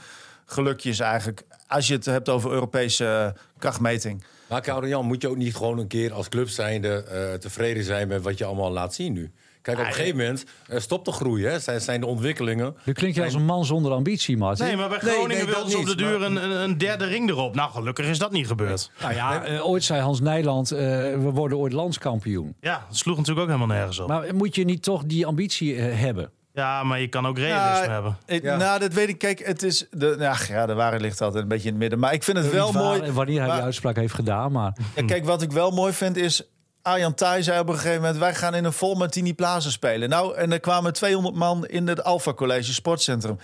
gelukjes 0.46 0.98
eigenlijk. 1.00 1.42
Als 1.66 1.86
je 1.86 1.94
het 1.94 2.04
hebt 2.04 2.28
over 2.28 2.50
Europese 2.50 3.06
eh, 3.06 3.40
krachtmeting. 3.58 4.24
Maar 4.48 4.60
Karel 4.60 4.88
Jan, 4.88 5.06
moet 5.06 5.22
je 5.22 5.28
ook 5.28 5.36
niet 5.36 5.56
gewoon 5.56 5.78
een 5.78 5.86
keer 5.86 6.12
als 6.12 6.28
club 6.28 6.48
zijnde 6.48 7.02
eh, 7.04 7.34
tevreden 7.34 7.84
zijn 7.84 8.08
met 8.08 8.22
wat 8.22 8.38
je 8.38 8.44
allemaal 8.44 8.72
laat 8.72 8.94
zien 8.94 9.12
nu? 9.12 9.32
Kijk, 9.66 9.78
op 9.78 9.86
een 9.86 9.92
gegeven 9.92 10.16
moment 10.16 10.44
eh, 10.68 10.78
stopt 10.80 11.04
de 11.04 11.12
groei, 11.12 11.44
hè? 11.46 11.58
Zijn, 11.58 11.80
zijn 11.80 12.00
de 12.00 12.06
ontwikkelingen. 12.06 12.76
Nu 12.84 12.92
klinkt 12.92 13.16
je 13.16 13.24
als 13.24 13.34
een 13.34 13.44
man 13.44 13.64
zonder 13.64 13.92
ambitie, 13.92 14.36
Martin. 14.36 14.66
Nee, 14.66 14.76
maar 14.76 14.88
bij 14.88 14.98
Nee, 15.02 15.12
Groningen 15.12 15.44
nee, 15.44 15.54
wilden 15.54 15.70
ze 15.70 15.78
op 15.78 15.86
de 15.86 15.94
duur 15.94 16.18
maar- 16.18 16.30
een, 16.30 16.50
een, 16.62 16.78
derde 16.78 17.04
ring 17.04 17.28
erop. 17.30 17.54
Nou, 17.54 17.70
gelukkig 17.70 18.06
is 18.06 18.18
dat 18.18 18.32
niet 18.32 18.46
gebeurd. 18.46 18.90
Nou 19.00 19.14
ja, 19.14 19.44
eh, 19.44 19.66
ooit 19.68 19.84
zei 19.84 20.00
Hans 20.00 20.20
Nijland, 20.20 20.70
eh, 20.70 20.78
we 20.78 21.30
worden 21.32 21.58
ooit 21.58 21.72
landskampioen. 21.72 22.54
Ja, 22.60 22.84
dat 22.88 22.96
sloeg 22.96 23.16
natuurlijk 23.16 23.46
ook 23.48 23.52
helemaal 23.54 23.76
nergens 23.76 23.98
op. 23.98 24.08
Maar 24.08 24.34
moet 24.34 24.54
je 24.54 24.64
niet 24.64 24.82
toch 24.82 25.04
die 25.04 25.26
ambitie 25.26 25.78
hebben? 25.80 26.30
Ja, 26.52 26.82
maar 26.82 27.00
je 27.00 27.08
kan 27.08 27.26
ook 27.26 27.38
realisme 27.38 27.86
Ja, 27.86 27.92
hebben. 27.92 28.16
Ik- 28.26 28.42
Ja. 28.42 28.56
Nou, 28.56 28.78
dat 28.80 28.92
weet 28.92 29.08
ik. 29.08 29.18
Kijk, 29.18 29.46
het 29.46 29.62
is. 29.62 29.86
De, 29.90 30.14
nou, 30.18 30.36
ja, 30.48 30.66
de 30.66 30.74
waarheid 30.74 31.02
ligt 31.02 31.20
altijd 31.20 31.42
een 31.42 31.48
beetje 31.48 31.64
in 31.66 31.70
het 31.72 31.80
midden. 31.80 31.98
Maar 31.98 32.12
ik 32.12 32.22
vind 32.22 32.36
het 32.36 32.50
wel 32.50 32.72
waar 32.72 32.82
mooi. 32.82 33.12
Wanneer 33.12 33.38
hij 33.38 33.46
maar- 33.46 33.56
die 33.56 33.64
uitspraak 33.64 33.96
heeft 33.96 34.14
gedaan, 34.14 34.52
maar... 34.52 34.76
Ja, 34.96 35.04
kijk, 35.04 35.24
wat 35.24 35.42
ik 35.42 35.52
wel 35.52 35.70
mooi 35.70 35.92
vind 35.92 36.16
is. 36.16 36.42
Arjan 36.86 37.14
Thij 37.14 37.42
zei 37.42 37.60
op 37.60 37.68
een 37.68 37.74
gegeven 37.74 38.00
moment: 38.00 38.18
wij 38.18 38.34
gaan 38.34 38.54
in 38.54 38.64
een 38.64 38.72
vol 38.72 38.94
Martini 38.94 39.34
Plaza 39.34 39.70
spelen. 39.70 40.08
Nou, 40.08 40.36
en 40.36 40.52
er 40.52 40.60
kwamen 40.60 40.92
200 40.92 41.34
man 41.34 41.66
in 41.66 41.86
het 41.86 42.04
Alpha 42.04 42.34
College 42.34 42.72
Sportcentrum. 42.72 43.38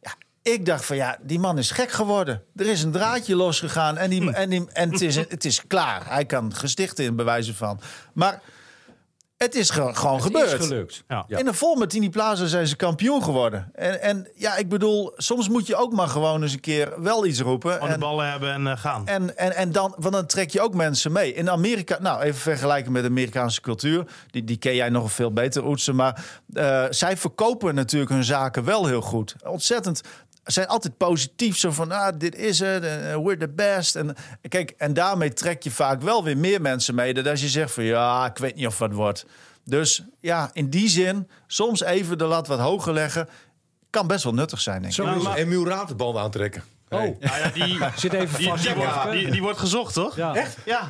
Ja, 0.00 0.14
ik 0.42 0.66
dacht 0.66 0.84
van 0.84 0.96
ja, 0.96 1.18
die 1.22 1.38
man 1.38 1.58
is 1.58 1.70
gek 1.70 1.90
geworden. 1.90 2.42
Er 2.56 2.66
is 2.66 2.82
een 2.82 2.92
draadje 2.92 3.36
losgegaan 3.36 3.96
en, 3.96 4.10
die, 4.10 4.32
en, 4.32 4.50
die, 4.50 4.66
en 4.72 4.90
het, 4.90 5.00
is, 5.00 5.16
het 5.16 5.44
is 5.44 5.66
klaar. 5.66 6.02
Hij 6.08 6.24
kan 6.24 6.54
gesticht 6.54 6.98
in 6.98 7.16
bewijzen 7.16 7.54
van. 7.54 7.80
Maar 8.12 8.40
het 9.36 9.54
is 9.54 9.70
ge- 9.70 9.94
gewoon 9.94 10.16
Het 10.22 10.34
is 10.34 10.40
gebeurd. 10.40 10.62
gelukt. 10.64 11.02
Ja. 11.08 11.24
In 11.28 11.46
een 11.46 11.54
vol 11.54 11.74
Martini 11.74 12.10
Plaza 12.10 12.46
zijn 12.46 12.66
ze 12.66 12.76
kampioen 12.76 13.22
geworden. 13.22 13.70
En, 13.74 14.00
en 14.02 14.28
ja, 14.34 14.56
ik 14.56 14.68
bedoel, 14.68 15.12
soms 15.16 15.48
moet 15.48 15.66
je 15.66 15.76
ook 15.76 15.92
maar 15.92 16.08
gewoon 16.08 16.42
eens 16.42 16.52
een 16.52 16.60
keer 16.60 17.02
wel 17.02 17.26
iets 17.26 17.40
roepen. 17.40 17.72
Gewoon 17.72 17.88
de 17.88 17.94
En, 17.94 18.00
ballen 18.00 18.30
hebben 18.30 18.52
en 18.52 18.66
eh, 18.66 18.76
gaan. 18.78 19.06
en, 19.06 19.36
en, 19.36 19.54
en 19.56 19.72
dan, 19.72 19.94
want 19.98 20.14
dan 20.14 20.26
trek 20.26 20.50
je 20.50 20.60
ook 20.60 20.74
mensen 20.74 21.12
mee. 21.12 21.34
In 21.34 21.50
Amerika, 21.50 21.98
nou 22.00 22.22
even 22.22 22.40
vergelijken 22.40 22.92
met 22.92 23.02
de 23.02 23.08
Amerikaanse 23.08 23.60
cultuur. 23.60 24.04
Die, 24.30 24.44
die 24.44 24.56
ken 24.56 24.74
jij 24.74 24.88
nog 24.88 25.12
veel 25.12 25.32
beter, 25.32 25.66
Oetsen. 25.66 25.94
Maar 25.96 26.24
eh, 26.52 26.84
zij 26.90 27.16
verkopen 27.16 27.74
natuurlijk 27.74 28.10
hun 28.10 28.24
zaken 28.24 28.64
wel 28.64 28.86
heel 28.86 29.00
goed. 29.02 29.34
Ontzettend. 29.44 30.00
Zijn 30.46 30.66
altijd 30.66 30.96
positief, 30.96 31.56
zo 31.56 31.70
van, 31.70 31.92
ah, 31.92 32.14
dit 32.18 32.34
is 32.36 32.58
het, 32.58 32.84
eh, 32.84 32.90
we're 33.16 33.36
the 33.36 33.48
best. 33.48 33.96
En, 33.96 34.14
kijk, 34.48 34.74
en 34.76 34.94
daarmee 34.94 35.32
trek 35.32 35.62
je 35.62 35.70
vaak 35.70 36.02
wel 36.02 36.24
weer 36.24 36.36
meer 36.36 36.60
mensen 36.60 36.94
mee. 36.94 37.14
Dat 37.14 37.26
als 37.26 37.40
je 37.40 37.48
zegt 37.48 37.72
van, 37.72 37.84
ja, 37.84 38.26
ik 38.26 38.38
weet 38.38 38.54
niet 38.54 38.66
of 38.66 38.78
wat 38.78 38.92
wordt. 38.92 39.26
Dus 39.64 40.02
ja, 40.20 40.50
in 40.52 40.70
die 40.70 40.88
zin, 40.88 41.28
soms 41.46 41.82
even 41.82 42.18
de 42.18 42.24
lat 42.24 42.46
wat 42.46 42.58
hoger 42.58 42.92
leggen... 42.92 43.28
kan 43.90 44.06
best 44.06 44.24
wel 44.24 44.34
nuttig 44.34 44.60
zijn, 44.60 44.76
denk 44.80 44.88
ik. 44.92 44.98
Zo 44.98 45.04
Ja, 45.04 45.14
is 45.16 45.22
maar- 45.22 45.32
het. 45.32 45.40
En 45.40 45.48
Muuratenband 45.48 46.16
aantrekken. 46.16 46.62
Oh, 46.88 46.98
Hey. 46.98 47.16
Nou 47.20 47.38
ja, 47.38 47.48
die, 47.48 47.78
zit 47.96 48.12
even 48.12 48.38
die, 48.38 48.48
vast. 48.48 48.62
die, 48.64 48.74
wordt, 48.74 48.94
Ja. 48.94 49.10
die, 49.10 49.30
die 49.30 49.42
wordt 49.42 49.58
gezocht, 49.58 49.94
toch? 49.94 50.16
Ja. 50.16 50.34
Ja, 50.64 50.88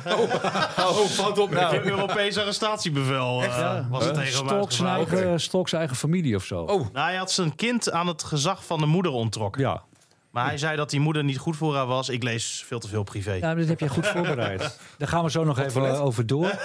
Oh, 0.77 0.95
fout 1.19 1.39
op. 1.39 1.49
het 1.49 1.73
Europees 1.85 2.37
arrestatiebevel 2.37 3.43
eh, 3.43 3.79
was 3.89 4.05
het 4.05 4.13
tegen 4.13 4.31
Stok 4.33 4.71
zijn, 4.71 4.87
eigen, 4.87 5.39
zijn 5.39 5.81
eigen 5.81 5.95
familie 5.95 6.35
of 6.35 6.43
zo. 6.43 6.61
Oh, 6.61 6.67
Nou, 6.93 7.07
hij 7.07 7.15
had 7.15 7.31
zijn 7.31 7.55
kind 7.55 7.91
aan 7.91 8.07
het 8.07 8.23
gezag 8.23 8.65
van 8.65 8.79
de 8.79 8.85
moeder 8.85 9.11
ontrokken. 9.11 9.61
Ja. 9.61 9.81
Maar 10.37 10.47
hij 10.47 10.57
zei 10.57 10.75
dat 10.75 10.89
die 10.89 10.99
moeder 10.99 11.23
niet 11.23 11.37
goed 11.37 11.57
voor 11.57 11.75
haar 11.75 11.85
was. 11.85 12.09
Ik 12.09 12.23
lees 12.23 12.63
veel 12.67 12.79
te 12.79 12.87
veel 12.87 13.03
privé. 13.03 13.33
ja, 13.33 13.39
maar 13.47 13.55
dit 13.55 13.67
heb 13.67 13.79
je 13.79 13.89
goed 13.89 14.07
voorbereid. 14.07 14.79
Daar 14.97 15.07
gaan 15.07 15.23
we 15.23 15.31
zo 15.31 15.43
nog 15.43 15.59
even 15.59 15.85
eh, 15.85 16.03
over 16.03 16.25
door. 16.27 16.45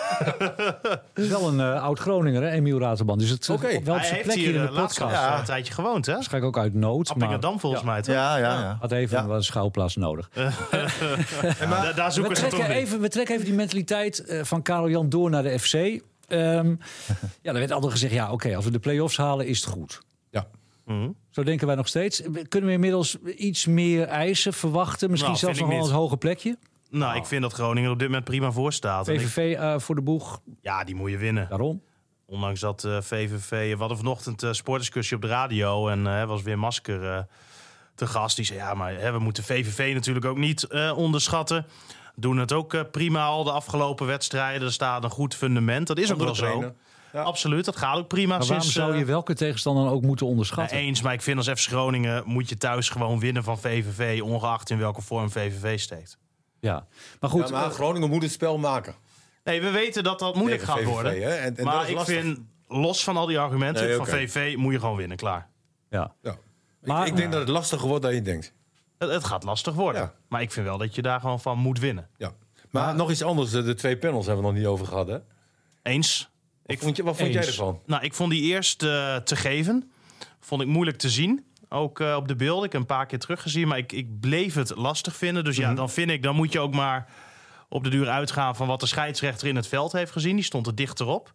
Het 0.89 1.01
is 1.15 1.29
wel 1.29 1.49
een 1.49 1.61
eh, 1.61 1.83
oud-Groninger, 1.83 2.43
hè, 2.43 2.51
Emiel 2.51 2.79
Raterband. 2.79 3.21
Dus 3.21 3.31
het 3.31 3.51
Oké. 3.51 3.61
wel 3.69 3.77
op 3.79 3.87
hij 3.87 3.99
zijn 4.03 4.15
heeft 4.15 4.23
plek 4.23 4.37
hier 4.37 4.47
in 4.47 4.53
hier 4.53 4.61
de 4.61 4.67
eh, 4.69 4.83
podcast. 4.83 5.15
Ja. 5.15 5.39
een 5.39 5.45
tijdje 5.45 5.73
gewoond, 5.73 6.07
hè? 6.07 6.13
Waarschijnlijk 6.13 6.57
ook 6.57 6.63
uit 6.63 6.75
nood. 6.75 7.07
Maar 7.09 7.17
Appingedam 7.17 7.61
volgens 7.61 7.83
mij, 7.83 8.03
toch? 8.03 8.15
Ja, 8.15 8.37
ja, 8.37 8.61
ja. 8.61 8.77
had 8.81 8.93
even 8.93 9.27
Ja. 9.29 9.35
een 9.35 9.45
schouwplaats 9.45 9.97
nodig. 9.97 10.29
Da- 10.35 11.93
daar 11.93 12.07
We 12.07 12.13
zoeken 12.13 12.37
ze 12.37 12.47
toch 12.47 12.69
even, 12.69 13.01
we 13.01 13.09
trekken 13.09 13.35
even 13.35 13.47
die 13.47 13.55
mentaliteit 13.55 14.41
van 14.43 14.63
Karel 14.63 14.89
Jan 14.89 15.09
door 15.09 15.31
naar 15.31 15.43
de 15.43 15.59
FC. 15.59 15.75
Ehm, 15.75 16.75
ja, 17.43 17.53
er 17.53 17.53
werd 17.53 17.73
altijd 17.73 17.93
gezegd, 17.93 18.13
ja 18.13 18.33
oké, 18.33 18.57
als 18.57 18.65
we 18.65 18.71
de 18.71 18.79
play-offs 18.79 19.17
halen 19.17 19.47
is 19.47 19.61
het 19.61 19.69
goed. 19.69 20.01
Mhm. 20.85 21.11
Zo 21.31 21.43
denken 21.43 21.67
wij 21.67 21.77
nog 21.77 21.89
steeds. 21.89 22.23
Kunnen 22.49 22.69
we 22.69 22.75
inmiddels 22.75 23.17
iets 23.37 23.67
meer 23.67 24.07
eisen 24.07 24.53
verwachten? 24.53 25.11
Misschien 25.11 25.33
Nou, 25.33 25.43
zelfs 25.43 25.61
nog 25.61 25.69
wel 25.69 25.87
een 25.87 25.95
hoger 25.95 26.19
plekje? 26.19 26.57
Nou, 26.91 27.17
ik 27.17 27.25
vind 27.27 27.43
dat 27.43 27.53
Groningen 27.53 27.91
op 27.91 27.99
dit 27.99 28.09
moment 28.09 28.25
prima 28.25 28.53
voor 28.53 28.73
staat. 28.73 29.07
VVV 29.07 29.57
eh, 29.57 29.79
voor 29.79 29.95
de 29.95 30.03
boeg, 30.03 30.41
ja, 30.61 30.85
die 30.85 30.95
moet 30.95 31.11
je 31.11 31.17
winnen. 31.19 31.47
daarom. 31.49 31.83
Ondanks 32.27 32.61
dat 32.61 32.85
eh, 32.85 33.01
VVV... 33.01 33.73
We 33.73 33.79
hadden 33.79 33.97
vanochtend 33.97 34.43
een 34.43 34.55
sportdiscussie 34.55 35.17
op 35.17 35.23
de 35.23 35.29
radio. 35.29 35.89
En 35.89 36.07
eh 36.07 36.27
was 36.27 36.43
weer 36.43 36.59
Masker 36.59 37.11
eh, 37.11 37.19
te 37.95 38.07
gast. 38.07 38.37
Die 38.37 38.45
zei, 38.45 38.59
ja, 38.59 38.75
maar 38.75 38.95
hè, 38.95 39.13
we 39.13 39.19
moeten 39.19 39.45
VVV 39.45 39.95
natuurlijk 39.95 40.25
ook 40.25 40.39
niet 40.39 40.65
eh, 40.65 40.93
onderschatten. 40.97 41.67
Doen 42.15 42.39
het 42.39 42.53
ook 42.53 42.75
eh, 42.75 42.81
prima 42.91 43.25
al 43.25 43.45
de 43.45 43.53
afgelopen 43.53 44.07
wedstrijden. 44.07 44.67
Er 44.67 44.73
staat 44.73 45.05
een 45.05 45.11
goed 45.11 45.35
fundament. 45.35 45.87
Dat 45.87 45.99
is 45.99 46.13
ook 46.13 46.19
wel 46.19 46.35
zo. 46.35 46.75
Ja. 47.13 47.23
Absoluut, 47.23 47.65
dat 47.65 47.77
gaat 47.77 47.97
ook 47.97 48.09
prima. 48.09 48.29
Maar 48.29 48.39
waarom 48.47 48.61
sinds, 48.61 48.77
zou 48.77 48.93
eh, 48.93 48.99
je 48.99 49.05
welke 49.05 49.35
tegenstander 49.35 49.85
dan 49.85 49.93
ook 49.93 50.03
moeten 50.03 50.27
Nou, 50.27 50.31
onderschatten? 50.39 50.77
eens, 50.77 51.03
maar 51.03 51.13
ik 51.13 51.23
vind 51.23 51.37
als 51.37 51.49
FC 51.61 51.69
Groningen 51.69 52.23
moet 52.27 52.49
je 52.49 52.57
thuis 52.57 52.89
gewoon 52.89 53.19
winnen 53.21 53.45
van 53.45 53.59
VVV, 53.59 54.21
ongeacht 54.23 54.71
in 54.71 54.79
welke 54.79 55.03
vorm 55.03 55.31
VVV 55.31 55.79
steekt. 55.81 56.19
Ja, 56.61 56.87
maar 57.21 57.31
goed. 57.31 57.49
Ja, 57.49 57.55
maar 57.55 57.65
eh, 57.65 57.71
Groningen 57.71 58.09
moet 58.11 58.23
het 58.23 58.33
spel 58.33 58.59
maken. 58.59 58.95
Nee, 59.45 59.61
we 59.63 59.71
weten 59.71 60.05
dat 60.05 60.19
dat 60.19 60.35
moeilijk 60.35 60.61
Tegen 60.61 60.75
gaat 60.75 60.83
VVV, 60.83 60.93
worden. 60.93 61.13
hè? 61.23 61.29
En- 61.35 61.43
en 61.45 61.55
dat 61.55 61.65
maar 61.65 61.89
ik 61.89 61.95
lastig. 61.95 62.21
vind, 62.21 62.39
los 62.69 63.05
van 63.05 63.17
al 63.17 63.27
die 63.27 63.39
argumenten 63.39 63.85
Nee, 63.87 63.97
van. 63.97 64.07
VVV, 64.07 64.57
moet 64.57 64.73
je 64.73 64.81
gewoon 64.81 64.97
winnen, 64.97 65.17
klaar. 65.17 65.49
ja. 65.91 66.15
Ja. 66.23 66.37
Maar- 66.83 67.01
ik, 67.03 67.07
ik 67.09 67.17
denk 67.17 67.33
dat 67.33 67.41
het 67.41 67.49
lastiger 67.51 67.89
wordt 67.89 68.03
dan 68.03 68.15
je 68.15 68.23
denkt. 68.23 68.53
Het, 68.99 69.11
het 69.11 69.25
gaat 69.25 69.43
lastig 69.45 69.75
worden. 69.75 70.03
Ja. 70.03 70.13
Maar 70.29 70.43
ik 70.43 70.53
vind 70.53 70.67
wel 70.67 70.79
dat 70.79 70.95
je 70.95 71.03
daar 71.03 71.21
gewoon 71.21 71.41
van 71.41 71.59
moet 71.59 71.79
winnen. 71.79 72.09
Ja. 72.17 72.33
Maar, 72.71 72.95
nog 72.95 73.11
iets 73.11 73.23
anders, 73.23 73.51
de, 73.51 73.63
de 73.63 73.75
twee 73.75 73.97
panels 73.97 74.27
hebben 74.27 74.45
we 74.45 74.51
nog 74.51 74.59
niet 74.61 74.69
over 74.69 74.87
gehad. 74.87 75.07
Hè? 75.09 75.19
Eens. 75.83 76.31
Wat 76.75 76.85
vond, 76.85 76.97
je, 76.97 77.03
wat 77.03 77.17
vond 77.17 77.33
jij 77.33 77.47
ervan? 77.47 77.81
Nou, 77.87 78.05
ik 78.05 78.15
vond 78.15 78.31
die 78.31 78.43
eerst 78.43 78.83
eh, 78.83 79.17
te 79.17 79.37
geven. 79.37 79.91
Vond 80.41 80.63
ik 80.63 80.69
moeilijk 80.69 80.99
te 80.99 81.11
zien. 81.11 81.45
Ook 81.69 82.01
eh, 82.01 82.15
op 82.17 82.29
de 82.29 82.37
beelden. 82.37 82.65
Ik 82.65 82.73
heb 82.73 82.81
een 82.81 82.87
paar 82.87 83.07
keer 83.07 83.19
teruggezien. 83.19 83.69
Maar 83.69 83.79
ik, 83.79 83.93
ik 83.93 84.21
bleef 84.21 84.55
het 84.55 84.77
lastig 84.77 85.17
vinden. 85.17 85.45
Dus 85.45 85.57
ja, 85.57 85.75
dan 85.75 85.91
vind 85.91 86.11
ik, 86.11 86.23
dan 86.23 86.35
moet 86.35 86.53
je 86.53 86.61
ook 86.61 86.75
maar 86.75 87.09
op 87.69 87.85
de 87.85 87.91
duur 87.91 88.09
uitgaan 88.09 88.57
van 88.57 88.67
wat 88.67 88.81
de 88.81 88.87
scheidsrechter 88.87 89.49
in 89.49 89.57
het 89.57 89.67
veld 89.67 89.93
heeft 89.93 90.13
gezien. 90.13 90.35
Die 90.35 90.45
stond 90.45 90.67
er 90.67 90.75
dichterop. 90.75 91.33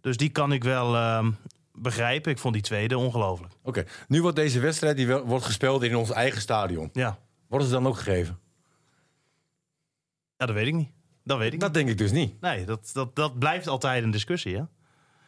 Dus 0.00 0.16
die 0.16 0.28
kan 0.28 0.52
ik 0.52 0.64
wel 0.64 0.96
ehm, 0.96 1.30
begrijpen. 1.72 2.32
Ik 2.32 2.38
vond 2.38 2.54
die 2.54 2.62
tweede 2.62 2.98
ongelooflijk. 2.98 3.52
Oké, 3.62 3.84
nu 4.08 4.22
wordt 4.22 4.36
deze 4.36 4.60
wedstrijd 4.60 4.96
die 4.96 5.14
wordt 5.14 5.44
gespeeld 5.44 5.82
in 5.82 5.96
ons 5.96 6.10
eigen 6.10 6.40
stadion. 6.40 6.90
Ja. 6.92 7.18
Worden 7.48 7.68
ze 7.68 7.74
dan 7.74 7.86
ook 7.86 7.96
gegeven? 7.96 8.38
ja, 10.36 10.46
dat 10.46 10.54
weet 10.54 10.66
ik 10.66 10.74
niet. 10.74 10.90
Dat 11.28 11.38
weet 11.38 11.52
ik 11.52 11.60
Dat 11.60 11.68
niet. 11.68 11.78
denk 11.78 11.88
ik 11.88 11.98
dus 11.98 12.10
niet. 12.12 12.40
Nee, 12.40 12.64
dat, 12.64 12.90
dat, 12.92 13.16
dat 13.16 13.38
blijft 13.38 13.68
altijd 13.68 14.04
een 14.04 14.10
discussie, 14.10 14.56
hè? 14.56 14.62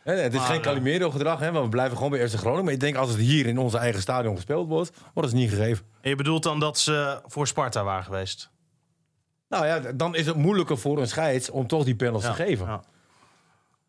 Hè, 0.03 0.13
het 0.15 0.33
is 0.33 0.39
Maar, 0.39 0.49
geen 0.49 0.57
eh, 0.57 0.63
Calimero-gedrag, 0.63 1.41
hè, 1.41 1.53
want 1.53 1.65
we 1.65 1.71
blijven 1.71 1.97
gewoon 1.97 2.11
bij 2.13 2.21
Eerste 2.21 2.39
Groningen. 2.39 2.65
Maar 2.65 2.73
ik 2.73 2.81
denk 2.81 2.97
als 2.97 3.09
het 3.11 3.19
hier 3.19 3.47
in 3.47 3.59
onze 3.59 3.79
eigen 3.79 4.01
stadion 4.01 4.35
gespeeld 4.35 4.69
wordt, 4.69 4.93
worden 5.15 5.31
ze 5.31 5.37
niet 5.37 5.51
gegeven. 5.51 5.85
En 6.01 6.11
je 6.11 6.17
bedoelt 6.17 6.43
dan 6.43 6.61
dat 6.61 6.79
ze 6.79 7.21
voor 7.27 7.47
Sparta 7.47 7.85
waren 7.85 8.05
geweest? 8.05 8.51
Nou 9.49 9.67
ja, 9.67 9.79
dan 9.93 10.15
is 10.15 10.27
het 10.27 10.37
moeilijker 10.37 10.79
voor 10.79 10.99
een 11.01 11.09
scheids 11.09 11.51
om 11.51 11.67
toch 11.67 11.85
die 11.85 11.97
panels 11.97 12.25
te 12.25 12.33
geven. 12.35 12.67
Ja, 12.67 12.83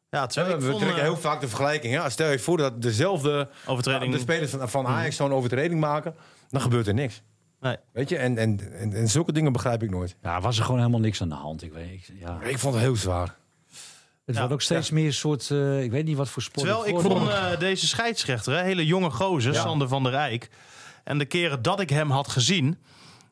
ja 0.09 0.21
Hè, 0.21 0.27
terwijl 0.27 0.55
we 0.57 0.63
ik 0.63 0.69
vond, 0.69 0.81
trekken 0.81 1.01
eh, 1.03 1.09
heel 1.09 1.17
vaak 1.21 1.41
de 1.41 1.47
vergelijking. 1.47 1.93
Ja, 1.93 2.09
stel 2.09 2.31
je 2.31 2.39
voor 2.39 2.57
dat 2.57 2.81
dezelfde 2.81 3.49
Overtreding. 3.65 4.13
de 4.13 4.19
spelers 4.19 4.51
van, 4.51 4.69
van 4.69 4.87
Ajax 4.87 5.15
zo'n 5.15 5.33
overtreding 5.33 5.79
maken, 5.79 6.15
dan 6.49 6.61
gebeurt 6.61 6.87
er 6.87 6.93
niks. 6.93 7.21
Nee. 7.61 7.77
Weet 7.93 8.09
je, 8.09 8.17
en, 8.17 8.37
en, 8.37 8.73
en, 8.73 8.93
en 8.93 9.07
zulke 9.07 9.31
dingen 9.31 9.51
begrijp 9.53 9.83
ik 9.83 9.89
nooit. 9.89 10.15
ja, 10.21 10.41
was 10.41 10.57
er 10.57 10.63
gewoon 10.63 10.79
helemaal 10.79 10.99
niks 10.99 11.21
aan 11.21 11.29
de 11.29 11.35
hand. 11.35 11.63
Ik 11.63 11.71
weet, 11.73 11.91
ik- 11.91 12.11
ja. 12.19 12.41
Ik 12.41 12.57
vond 12.59 12.73
het 12.73 12.83
heel 12.83 12.95
zwaar. 12.95 13.35
Het 14.25 14.35
Ja, 14.35 14.39
wordt 14.39 14.53
ook 14.53 14.61
steeds 14.61 14.89
meer 14.89 15.05
een 15.05 15.13
soort, 15.13 15.49
eh, 15.51 15.83
ik 15.83 15.91
weet 15.91 16.05
niet 16.05 16.17
wat 16.17 16.29
voor 16.29 16.41
sport. 16.41 16.65
Terwijl 16.67 16.87
ik 16.87 16.99
vond 16.99 17.29
eh, 17.29 17.59
deze 17.59 17.87
scheidsrechter, 17.87 18.53
hè, 18.53 18.63
hele 18.63 18.85
jonge 18.85 19.09
gozer, 19.09 19.53
Ja. 19.53 19.61
Sander 19.61 19.87
van 19.87 20.03
der 20.03 20.11
Rijk. 20.11 20.49
En 21.03 21.17
de 21.17 21.25
keren 21.25 21.61
dat 21.61 21.79
ik 21.79 21.89
hem 21.89 22.11
had 22.11 22.27
gezien, 22.27 22.77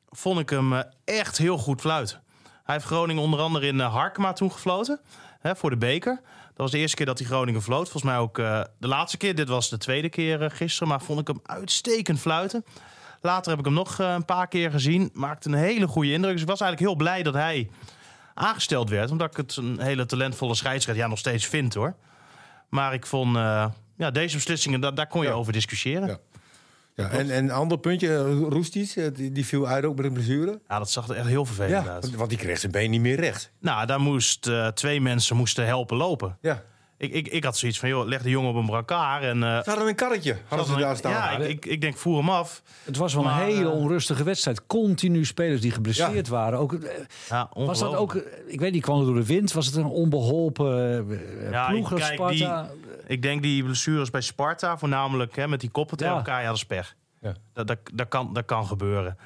vond 0.09 0.39
ik 0.39 0.49
hem 0.49 0.73
eh, 0.73 0.79
echt 1.05 1.37
heel 1.37 1.57
goed 1.57 1.81
fluiten. 1.81 2.21
Hij 2.63 2.75
heeft 2.75 2.87
Groningen 2.87 3.23
onder 3.23 3.39
andere 3.39 3.67
in 3.67 3.79
Harkema 3.79 4.33
toen 4.33 4.51
gefloten, 4.51 4.99
hè, 5.39 5.55
voor 5.55 5.69
de 5.69 5.77
beker. 5.77 6.21
Dat 6.47 6.57
was 6.57 6.71
de 6.71 6.77
eerste 6.77 6.95
keer 6.95 7.05
dat 7.05 7.17
hij 7.19 7.27
Groningen 7.27 7.61
floot. 7.61 7.89
Volgens 7.89 8.03
mij 8.11 8.17
ook 8.17 8.37
eh, 8.39 8.61
de 8.79 8.87
laatste 8.87 9.17
keer. 9.17 9.35
Dit 9.35 9.47
was 9.47 9.69
de 9.69 9.77
tweede 9.77 10.09
keer 10.09 10.51
gisteren, 10.51 10.87
maar 10.87 11.01
vond 11.01 11.19
ik 11.19 11.27
hem 11.27 11.39
uitstekend 11.43 12.19
fluiten. 12.19 12.65
Later 13.21 13.49
heb 13.49 13.59
ik 13.59 13.65
hem 13.65 13.73
nog 13.73 13.99
eh, 13.99 14.13
een 14.13 14.25
paar 14.25 14.47
keer 14.47 14.71
gezien. 14.71 15.09
Maakte 15.13 15.49
een 15.49 15.55
hele 15.55 15.87
goede 15.87 16.11
indruk. 16.11 16.33
Dus 16.33 16.41
ik 16.41 16.47
was 16.47 16.61
eigenlijk 16.61 16.91
heel 16.91 16.99
blij 17.03 17.23
dat 17.23 17.33
hij 17.33 17.69
aangesteld 18.33 18.89
werd. 18.89 19.11
Omdat 19.11 19.31
ik 19.31 19.37
het 19.37 19.55
een 19.55 19.79
hele 19.79 20.05
talentvolle 20.05 20.55
scheidsrechter 20.55 21.03
ja, 21.03 21.09
nog 21.09 21.19
steeds 21.19 21.45
vind 21.45 21.73
hoor. 21.73 21.95
Maar 22.69 22.93
ik 22.93 23.05
vond 23.05 23.35
eh, 23.35 23.65
ja, 23.97 24.11
deze 24.11 24.35
beslissingen, 24.35 24.81
daar, 24.81 24.95
daar 24.95 25.07
kon 25.07 25.21
je 25.21 25.27
Ja. 25.27 25.33
over 25.33 25.53
discussiëren. 25.53 26.07
Ja. 26.07 26.17
Ja, 26.95 27.09
en, 27.09 27.29
en 27.29 27.43
een 27.43 27.51
ander 27.51 27.77
puntje, 27.79 28.07
eh, 28.15 28.21
Roesties, 28.49 28.93
die, 29.13 29.31
die 29.31 29.45
viel 29.45 29.67
uit 29.67 29.85
ook 29.85 29.95
met 29.95 30.05
een 30.05 30.13
blessure. 30.13 30.59
Ja, 30.67 30.77
dat 30.77 30.91
zag 30.91 31.07
er 31.07 31.15
echt 31.15 31.27
heel 31.27 31.45
vervelend 31.45 31.85
Ja, 31.85 31.91
uit. 31.91 32.15
want, 32.15 32.29
die 32.29 32.37
kreeg 32.37 32.59
zijn 32.59 32.71
been 32.71 32.89
niet 32.89 33.01
meer 33.01 33.19
recht. 33.19 33.51
Nou, 33.59 33.85
daar 33.85 33.99
moest 33.99 34.51
twee 34.73 35.01
mensen 35.01 35.35
moesten 35.35 35.65
helpen 35.65 35.97
lopen. 35.97 36.37
Ja. 36.41 36.63
Ik, 37.01 37.11
ik, 37.13 37.27
ik 37.27 37.43
had 37.43 37.57
zoiets 37.57 37.79
van, 37.79 37.89
joh, 37.89 38.07
leg 38.07 38.21
de 38.21 38.29
jongen 38.29 38.49
op 38.49 38.55
een 38.55 38.65
brancard 38.65 39.23
en... 39.23 39.43
eh, 39.43 39.63
Ze 39.63 39.69
hadden 39.69 39.87
een 39.87 39.95
karretje, 39.95 40.37
hadden 40.47 40.67
ze 40.67 40.75
daar 40.75 40.95
staan. 40.97 41.11
ja, 41.11 41.29
ik, 41.31 41.47
ik, 41.47 41.65
ik 41.65 41.81
denk, 41.81 41.97
voer 41.97 42.17
hem 42.17 42.29
af. 42.29 42.61
Het 42.83 42.97
was 42.97 43.13
wel 43.13 43.25
een 43.25 43.33
hele 43.33 43.69
eh, 43.69 43.71
onrustige 43.75 44.23
wedstrijd. 44.23 44.65
Continu 44.67 45.25
spelers 45.25 45.61
die 45.61 45.71
geblesseerd 45.71 46.27
waren. 46.27 46.59
Ook, 46.59 46.73
eh, 46.73 46.91
Ja, 47.29 47.49
was 47.53 47.79
dat 47.79 47.95
ook, 47.95 48.15
ik 48.47 48.59
weet 48.59 48.71
niet, 48.71 48.81
kwam 48.81 48.97
het 48.97 49.05
door 49.05 49.15
de 49.15 49.25
wind? 49.25 49.51
Was 49.51 49.65
het 49.65 49.75
een 49.75 49.85
onbeholpen 49.85 51.09
eh, 51.41 51.51
Ja, 51.51 51.67
ploeg 51.67 51.93
kijk, 51.93 52.13
Sparta? 52.13 52.69
Ik 53.07 53.21
denk 53.21 53.41
die 53.41 53.63
blessures 53.63 54.09
bij 54.09 54.21
Sparta, 54.21 54.77
voornamelijk 54.77 55.35
hè, 55.35 55.47
met 55.47 55.59
die 55.59 55.69
koppen 55.69 55.97
tegen 55.97 56.11
Ja. 56.13 56.19
elkaar, 56.19 56.41
ja, 56.41 56.47
dat 56.47 56.55
is 56.55 56.65
pech. 56.65 56.95
Ja. 57.21 57.33
Dat, 57.53 57.67
dat, 57.67 57.77
dat, 57.93 58.07
kan, 58.07 58.33
dat 58.33 58.45
kan 58.45 58.65
gebeuren. 58.65 59.17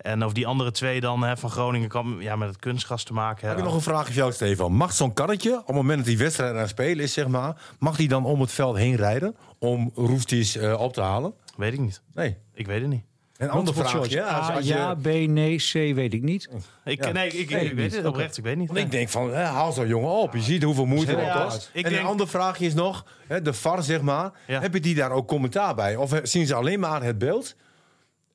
En 0.00 0.24
of 0.24 0.32
die 0.32 0.46
andere 0.46 0.70
twee 0.70 1.00
dan 1.00 1.22
hè, 1.22 1.36
van 1.36 1.50
Groningen 1.50 1.88
kan 1.88 2.16
ja, 2.20 2.36
met 2.36 2.48
het 2.48 2.58
kunstgras 2.58 3.04
te 3.04 3.12
maken 3.12 3.34
Heb 3.36 3.44
hebben. 3.46 3.58
ik 3.64 3.64
nog 3.70 3.74
een 3.74 3.92
vraag 3.92 4.06
voor 4.06 4.14
jou, 4.14 4.32
Stefan. 4.32 4.72
Mag 4.72 4.92
zo'n 4.92 5.12
karretje, 5.12 5.58
op 5.58 5.66
het 5.66 5.76
moment 5.76 5.96
dat 5.98 6.06
die 6.06 6.18
wedstrijd 6.18 6.52
aan 6.52 6.58
het 6.58 6.68
spelen 6.68 7.04
is, 7.04 7.12
zeg 7.12 7.28
maar, 7.28 7.56
mag 7.78 7.96
die 7.96 8.08
dan 8.08 8.24
om 8.24 8.40
het 8.40 8.52
veld 8.52 8.76
heen 8.76 8.96
rijden 8.96 9.36
om 9.58 9.90
Roesties 9.94 10.56
eh, 10.56 10.80
op 10.80 10.92
te 10.92 11.00
halen? 11.00 11.32
Weet 11.56 11.72
ik 11.72 11.78
niet. 11.78 12.02
Nee. 12.14 12.36
Ik 12.54 12.66
weet 12.66 12.80
het 12.80 12.90
niet. 12.90 13.02
Een 13.36 13.50
ander 13.50 13.86
A, 13.86 13.92
als 13.98 14.08
je, 14.08 14.64
ja, 14.64 14.94
B, 14.94 15.04
nee, 15.28 15.56
C, 15.56 15.72
weet 15.72 16.14
ik 16.14 16.22
niet. 16.22 16.48
Ik, 16.84 17.04
Ja. 17.04 17.12
nee, 17.12 17.26
ik, 17.26 17.32
ik, 17.32 17.50
Weet 17.50 17.62
ik 17.62 17.70
ik 17.70 17.74
weet 17.76 17.84
niet. 17.84 17.96
het 17.96 18.06
oprecht. 18.06 18.36
Ik 18.38 18.44
weet 18.44 18.56
niet. 18.56 18.66
want 18.66 18.78
ik 18.80 18.90
denk 18.90 19.08
van, 19.08 19.34
hè, 19.34 19.42
haal 19.44 19.72
zo'n 19.72 19.86
jongen 19.88 20.10
op. 20.10 20.34
Je 20.34 20.40
ziet 20.40 20.62
hoeveel 20.62 20.86
moeite 20.86 21.14
het 21.16 21.24
Ja, 21.26 21.44
kost. 21.44 21.70
ik 21.72 21.84
En 21.84 21.90
denk- 21.90 22.02
een 22.02 22.08
ander 22.08 22.28
vraagje 22.28 22.66
is 22.66 22.74
nog, 22.74 23.04
hè, 23.26 23.42
de 23.42 23.52
VAR 23.52 23.82
zeg 23.82 24.00
maar. 24.00 24.30
Ja. 24.46 24.60
Heb 24.60 24.74
je 24.74 24.80
die 24.80 24.94
daar 24.94 25.10
ook 25.10 25.28
commentaar 25.28 25.74
bij? 25.74 25.96
Of 25.96 26.12
eh, 26.12 26.18
zien 26.22 26.46
ze 26.46 26.54
alleen 26.54 26.80
maar 26.80 27.02
het 27.02 27.18
beeld? 27.18 27.54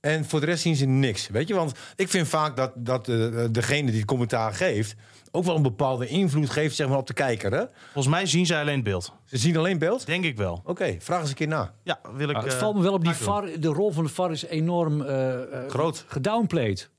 En 0.05 0.25
voor 0.25 0.39
de 0.39 0.45
rest 0.45 0.61
zien 0.61 0.75
ze 0.75 0.85
niks. 0.85 1.27
Weet 1.27 1.47
je, 1.47 1.53
want 1.53 1.71
ik 1.95 2.09
vind 2.09 2.27
vaak 2.27 2.55
dat, 2.55 2.71
dat 2.75 3.07
eh, 3.07 3.15
degene 3.51 3.89
die 3.89 3.99
het 3.99 4.05
commentaar 4.05 4.53
geeft... 4.53 4.95
ook 5.31 5.43
wel 5.43 5.55
een 5.55 5.61
bepaalde 5.61 6.07
invloed 6.07 6.49
geeft 6.49 6.75
zeg 6.75 6.87
maar, 6.87 6.97
op 6.97 7.07
de 7.07 7.13
kijker. 7.13 7.51
Hè? 7.51 7.63
Volgens 7.83 8.13
mij 8.15 8.25
zien 8.25 8.45
zij 8.45 8.61
alleen 8.61 8.75
het 8.75 8.83
beeld. 8.83 9.13
Ze 9.25 9.37
zien 9.37 9.57
alleen 9.57 9.77
beeld? 9.77 10.05
Denk 10.05 10.23
ik 10.23 10.37
wel. 10.37 10.61
Oké, 10.65 10.95
vraag 10.99 11.19
eens 11.19 11.29
een 11.29 11.35
keer 11.35 11.47
na. 11.47 11.73
Ja, 11.83 11.99
wil 12.15 12.29
ik. 12.29 12.35
het 12.35 12.45
eh, 12.45 12.59
valt 12.59 12.75
me 12.75 12.81
wel 12.81 12.93
op 12.93 13.03
die. 13.03 13.13
VAR. 13.13 13.59
De 13.59 13.67
rol 13.67 13.91
van 13.91 14.03
de 14.03 14.09
VAR 14.09 14.31
is 14.31 14.45
enorm 14.45 15.01
eh, 15.01 15.33
eh, 15.33 15.69
Groot. 15.69 16.05
gedownplayed. 16.07 16.89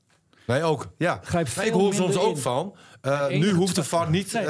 Nee, 0.47 0.63
ook. 0.63 0.87
Ja. 0.97 1.21
Nee, 1.33 1.43
ik 1.65 1.71
hoor 1.73 1.93
soms 1.93 2.17
ook 2.17 2.35
in. 2.35 2.41
van... 2.41 2.75
eh, 3.01 3.27
nu 3.27 3.51
hoeft 3.51 3.75
de 3.75 3.83
VAR 3.83 4.09
niet 4.09 4.33
Nee. 4.33 4.45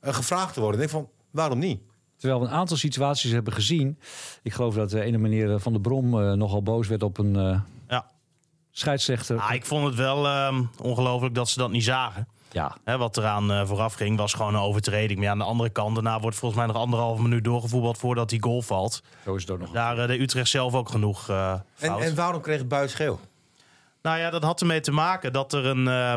gevraagd 0.00 0.54
te 0.54 0.60
worden. 0.60 0.80
Ik 0.80 0.90
denk 0.90 1.04
van, 1.04 1.10
waarom 1.30 1.58
niet? 1.58 1.80
Terwijl 2.20 2.40
we 2.40 2.46
een 2.46 2.52
aantal 2.52 2.76
situaties 2.76 3.30
hebben 3.30 3.52
gezien. 3.52 3.98
Ik 4.42 4.52
geloof 4.52 4.74
dat 4.74 4.90
de 4.90 5.00
ene 5.02 5.18
meneer 5.18 5.60
Van 5.60 5.72
der 5.72 5.80
Brom 5.80 6.20
eh, 6.20 6.32
nogal 6.32 6.62
boos 6.62 6.88
werd 6.88 7.02
op 7.02 7.18
een 7.18 7.36
eh, 7.36 7.60
Ja. 7.88 8.06
scheidsrechter. 8.70 9.38
Ah, 9.40 9.54
ik 9.54 9.66
vond 9.66 9.86
het 9.86 9.94
wel 9.94 10.26
ehm, 10.26 10.62
ongelooflijk 10.82 11.34
dat 11.34 11.48
ze 11.48 11.58
dat 11.58 11.70
niet 11.70 11.84
zagen. 11.84 12.28
Ja, 12.52 12.76
Hè, 12.84 12.98
wat 12.98 13.16
eraan 13.16 13.52
eh, 13.52 13.66
vooraf 13.66 13.94
ging, 13.94 14.16
was 14.16 14.32
gewoon 14.34 14.54
een 14.54 14.60
overtreding. 14.60 15.14
Maar 15.18 15.26
ja, 15.26 15.32
aan 15.32 15.38
de 15.38 15.44
andere 15.44 15.70
kant, 15.70 15.94
daarna 15.94 16.20
wordt 16.20 16.36
volgens 16.36 16.60
mij 16.60 16.70
nog 16.72 16.82
anderhalve 16.82 17.22
minuut 17.22 17.44
doorgevoetbald 17.44 17.98
voordat 17.98 18.28
die 18.28 18.42
goal 18.42 18.62
valt. 18.62 19.02
zo 19.24 19.34
is 19.34 19.42
het 19.42 19.50
ook 19.50 19.58
nog. 19.58 19.70
Daar 19.70 19.98
uh, 19.98 20.06
deed 20.06 20.20
Utrecht 20.20 20.48
zelf 20.50 20.74
ook 20.74 20.88
genoeg 20.88 21.28
uh, 21.30 21.50
En, 21.52 21.62
fout. 21.74 22.00
en 22.00 22.14
waarom 22.14 22.40
kreeg 22.40 22.66
Buis 22.66 22.94
geel? 22.94 23.20
Nou 24.02 24.18
ja, 24.18 24.30
dat 24.30 24.42
had 24.42 24.60
ermee 24.60 24.80
te 24.80 24.92
maken 24.92 25.32
dat 25.32 25.52
er 25.52 25.66
een. 25.66 25.86
Uh, 25.86 26.14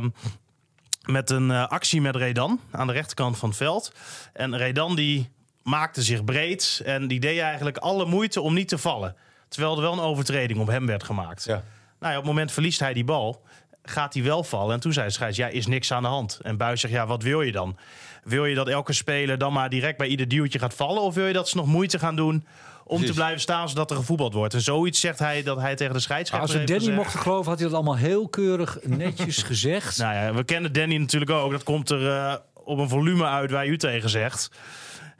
met 1.03 1.29
een 1.29 1.49
uh, 1.49 1.67
actie 1.67 2.01
met 2.01 2.15
Redan 2.15 2.59
aan 2.71 2.87
de 2.87 2.93
rechterkant 2.93 3.37
van 3.37 3.49
het 3.49 3.57
veld. 3.57 3.91
En 4.33 4.57
Redan 4.57 4.95
die 4.95 5.29
maakte 5.63 6.01
zich 6.01 6.23
breed 6.23 6.81
en 6.85 7.07
die 7.07 7.19
deed 7.19 7.39
eigenlijk 7.39 7.77
alle 7.77 8.05
moeite 8.05 8.41
om 8.41 8.53
niet 8.53 8.67
te 8.67 8.77
vallen. 8.77 9.15
Terwijl 9.47 9.75
er 9.75 9.81
wel 9.81 9.93
een 9.93 9.99
overtreding 9.99 10.59
op 10.59 10.67
hem 10.67 10.85
werd 10.85 11.03
gemaakt. 11.03 11.43
Ja. 11.43 11.63
Nou 11.99 12.11
ja, 12.11 12.19
op 12.19 12.25
het 12.25 12.33
moment 12.33 12.51
verliest 12.51 12.79
hij 12.79 12.93
die 12.93 13.03
bal. 13.03 13.41
Gaat 13.83 14.13
hij 14.13 14.23
wel 14.23 14.43
vallen? 14.43 14.73
En 14.73 14.79
toen 14.79 14.93
zei 14.93 15.07
de 15.07 15.13
scheids, 15.13 15.37
ja, 15.37 15.47
is 15.47 15.67
niks 15.67 15.91
aan 15.91 16.01
de 16.01 16.07
hand. 16.07 16.39
En 16.41 16.57
Buis 16.57 16.81
zegt, 16.81 16.93
ja, 16.93 17.07
wat 17.07 17.23
wil 17.23 17.41
je 17.41 17.51
dan? 17.51 17.77
Wil 18.23 18.45
je 18.45 18.55
dat 18.55 18.67
elke 18.67 18.93
speler 18.93 19.37
dan 19.37 19.53
maar 19.53 19.69
direct 19.69 19.97
bij 19.97 20.07
ieder 20.07 20.27
duwtje 20.27 20.59
gaat 20.59 20.73
vallen? 20.73 21.01
Of 21.01 21.13
wil 21.15 21.25
je 21.27 21.33
dat 21.33 21.49
ze 21.49 21.55
nog 21.57 21.65
moeite 21.65 21.99
gaan 21.99 22.15
doen 22.15 22.33
om 22.33 22.43
Precies. 22.85 23.07
te 23.07 23.13
blijven 23.13 23.41
staan 23.41 23.69
zodat 23.69 23.89
er 23.91 23.95
gevoetbald 23.97 24.33
wordt? 24.33 24.53
En 24.53 24.61
zoiets 24.61 24.99
zegt 24.99 25.19
hij 25.19 25.43
dat 25.43 25.57
hij 25.59 25.75
tegen 25.75 25.93
de 25.93 25.99
scheidsrechter 25.99 26.49
Als 26.49 26.57
we 26.57 26.63
Danny 26.63 26.79
gezegd. 26.79 26.97
mochten 26.97 27.19
geloven, 27.19 27.49
had 27.49 27.59
hij 27.59 27.67
dat 27.67 27.75
allemaal 27.77 27.97
heel 27.97 28.27
keurig 28.27 28.77
netjes 28.83 29.43
gezegd. 29.51 29.97
Nou 29.97 30.13
ja, 30.13 30.33
we 30.33 30.43
kennen 30.43 30.73
Danny 30.73 30.97
natuurlijk 30.97 31.31
ook. 31.31 31.51
Dat 31.51 31.63
komt 31.63 31.89
er 31.89 32.09
eh, 32.09 32.35
op 32.53 32.77
een 32.77 32.89
volume 32.89 33.25
uit 33.25 33.51
waar 33.51 33.67
u 33.67 33.77
tegen 33.77 34.09
zegt. 34.09 34.49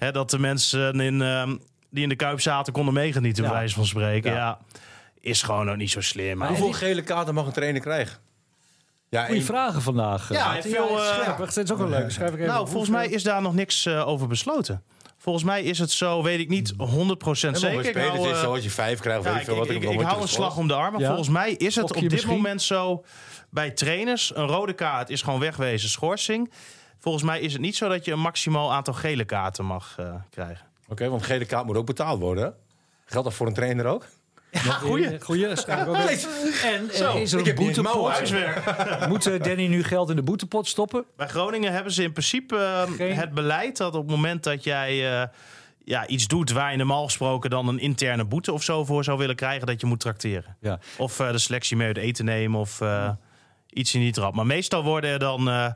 Hè, 0.04 0.12
dat 0.12 0.30
de 0.30 0.40
mensen 0.40 1.00
in, 1.00 1.22
ehm, 1.22 1.56
die 1.90 2.04
in 2.04 2.10
de 2.10 2.16
Kuip 2.16 2.42
zaten 2.42 2.74
konden 2.74 2.94
meegenieten, 2.94 3.44
Ja. 3.44 3.50
bij 3.50 3.58
wijze 3.60 3.76
van 3.76 3.86
spreken. 3.86 4.32
Ja. 4.32 4.38
Ja. 4.38 4.60
is 5.22 5.42
gewoon 5.42 5.70
ook 5.72 5.78
niet 5.78 5.92
zo 5.92 6.02
slim. 6.02 6.38
Maar 6.38 6.48
Hoeveel 6.48 6.72
gele 6.74 7.02
kaarten 7.02 7.34
mag 7.34 7.46
een 7.46 7.52
trainer 7.52 7.82
krijgen? 7.82 8.18
Ja, 9.10 9.26
Goeie 9.26 9.44
vragen 9.46 9.82
vandaag. 9.82 10.30
Ja, 10.34 10.48
Maarten. 10.48 10.70
veel, 10.72 11.00
eh, 11.00 11.06
scherp. 11.06 11.38
Wacht, 11.38 11.56
Het 11.56 11.66
is 11.66 11.72
ook 11.72 11.78
wel 11.78 11.88
leuk. 11.90 12.12
Schrijf 12.12 12.32
ik 12.32 12.40
even 12.40 12.48
nou, 12.54 12.68
volgens 12.68 12.92
mij 12.92 13.08
is 13.08 13.24
daar 13.24 13.42
nog 13.42 13.54
niks 13.54 13.86
eh, 13.86 14.08
over 14.08 14.28
besloten. 14.28 14.84
Volgens 15.18 15.44
mij 15.46 15.64
is 15.64 15.80
het 15.80 15.92
zo, 15.92 16.24
weet 16.24 16.40
ik 16.40 16.50
niet 16.50 16.74
100% 16.78 17.56
Helemaal 17.56 17.84
zeker. 17.84 17.94
bij 17.94 18.04
Ik 18.04 18.10
spelers 18.10 18.18
hou, 18.18 18.30
is 18.30 18.36
eh, 18.36 18.42
zo 18.44 18.54
als 18.54 18.64
je 18.64 18.70
vijf 18.70 19.00
krijgt. 19.00 19.24
Ja, 19.24 19.30
weet 19.30 19.34
ik, 19.34 19.40
ik, 19.40 19.46
veel 19.48 19.56
wat 19.58 19.70
ik, 19.70 19.84
ik, 20.00 20.00
hou 20.02 20.22
een 20.22 20.28
slag 20.28 20.58
om 20.58 20.68
de 20.68 20.74
arm. 20.74 20.92
Maar 20.92 21.02
Ja. 21.02 21.08
volgens 21.08 21.30
mij 21.30 21.52
is 21.52 21.76
het 21.76 21.92
op 21.96 22.00
dit 22.02 22.12
misschien? 22.12 22.34
moment 22.36 22.62
zo 22.62 23.04
bij 23.50 23.72
trainers. 23.72 24.36
Een 24.36 24.48
rode 24.48 24.74
kaart 24.74 25.10
is 25.10 25.22
gewoon 25.22 25.40
wegwezen 25.40 25.90
schorsing. 25.90 26.52
Volgens 27.04 27.24
mij 27.24 27.40
is 27.40 27.54
het 27.54 27.62
niet 27.62 27.76
zo 27.76 27.90
dat 27.90 28.06
je 28.06 28.12
een 28.12 28.20
maximaal 28.20 28.74
aantal 28.74 28.94
gele 28.94 29.26
kaarten 29.26 29.66
mag 29.66 29.96
eh, 30.00 30.14
krijgen. 30.30 30.66
Oké, 30.88 31.10
want 31.10 31.24
gele 31.24 31.46
kaart 31.46 31.66
moet 31.66 31.76
ook 31.78 31.86
betaald 31.86 32.20
worden. 32.20 32.44
hè? 32.44 32.50
Geldt 33.06 33.28
dat 33.28 33.38
voor 33.38 33.48
een 33.48 33.54
trainer 33.54 33.86
ook? 33.86 34.08
Ja, 34.52 34.60
goeie. 34.60 35.22
Goeie, 35.22 35.48
ook 35.50 35.96
even. 35.96 36.30
En 36.64 36.90
eh, 36.90 36.96
Zo, 36.96 37.18
is 37.18 37.34
er 37.34 37.48
een 37.48 37.56
boetepot? 37.56 38.34
Moet 39.10 39.26
eh, 39.26 39.42
Danny 39.44 39.68
nu 39.68 39.84
geld 39.84 40.10
in 40.10 40.16
de 40.16 40.22
boetepot 40.24 40.68
stoppen? 40.68 41.06
Bij 41.16 41.28
Groningen 41.28 41.72
hebben 41.74 41.92
ze 41.94 42.04
in 42.04 42.12
principe 42.12 42.58
eh, 42.58 42.92
Geen- 42.96 43.16
het 43.16 43.32
beleid 43.34 43.78
dat 43.78 43.96
op 43.96 44.02
het 44.02 44.12
moment 44.12 44.44
dat 44.44 44.64
jij 44.64 45.22
eh, 45.22 45.28
ja, 45.86 46.08
iets 46.08 46.28
doet 46.28 46.52
waar 46.52 46.72
je 46.72 46.78
normaal 46.78 47.04
gesproken 47.04 47.50
dan 47.50 47.68
een 47.68 47.80
interne 47.80 48.26
boete 48.26 48.54
of 48.54 48.64
zo 48.64 48.86
voor 48.86 49.04
zou 49.04 49.18
willen 49.18 49.36
krijgen, 49.36 49.68
dat 49.68 49.82
je 49.82 49.88
moet 49.88 50.00
trakteren. 50.00 50.58
Ja. 50.62 50.80
Of 50.98 51.20
eh, 51.20 51.32
de 51.32 51.38
selectie 51.38 51.78
mee 51.78 51.88
uit 51.88 51.98
eten 51.98 52.26
nemen 52.26 52.60
of 52.60 52.82
eh, 52.82 53.10
iets 53.70 53.94
in 53.94 54.02
die 54.02 54.12
trap. 54.12 54.34
Maar 54.36 54.46
meestal 54.46 54.84
worden 54.84 55.10
er 55.10 55.20
dan, 55.20 55.50
eh, 55.50 55.72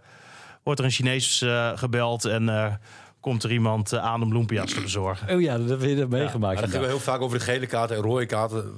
wordt 0.67 0.81
er 0.81 0.85
een 0.85 0.91
Chinees 0.91 1.41
eh, 1.41 1.71
gebeld 1.75 2.25
en 2.25 2.49
eh, 2.49 2.73
komt 3.19 3.43
er 3.43 3.51
iemand 3.51 3.91
eh, 3.91 4.03
aan 4.03 4.21
om 4.21 4.29
bloempia's 4.29 4.73
te 4.73 4.81
bezorgen. 4.81 5.35
Oh 5.35 5.41
ja, 5.41 5.57
dat 5.57 5.69
hebben 5.69 5.97
we 5.97 6.05
meegemaakt. 6.09 6.59
Maar 6.59 6.69
dat 6.69 6.79
wel 6.79 6.89
heel 6.89 6.99
vaak 6.99 7.21
over 7.21 7.37
de 7.37 7.43
gele 7.43 7.65
kaarten 7.65 7.95
en 7.95 8.01
rode 8.01 8.25
kaarten. 8.25 8.73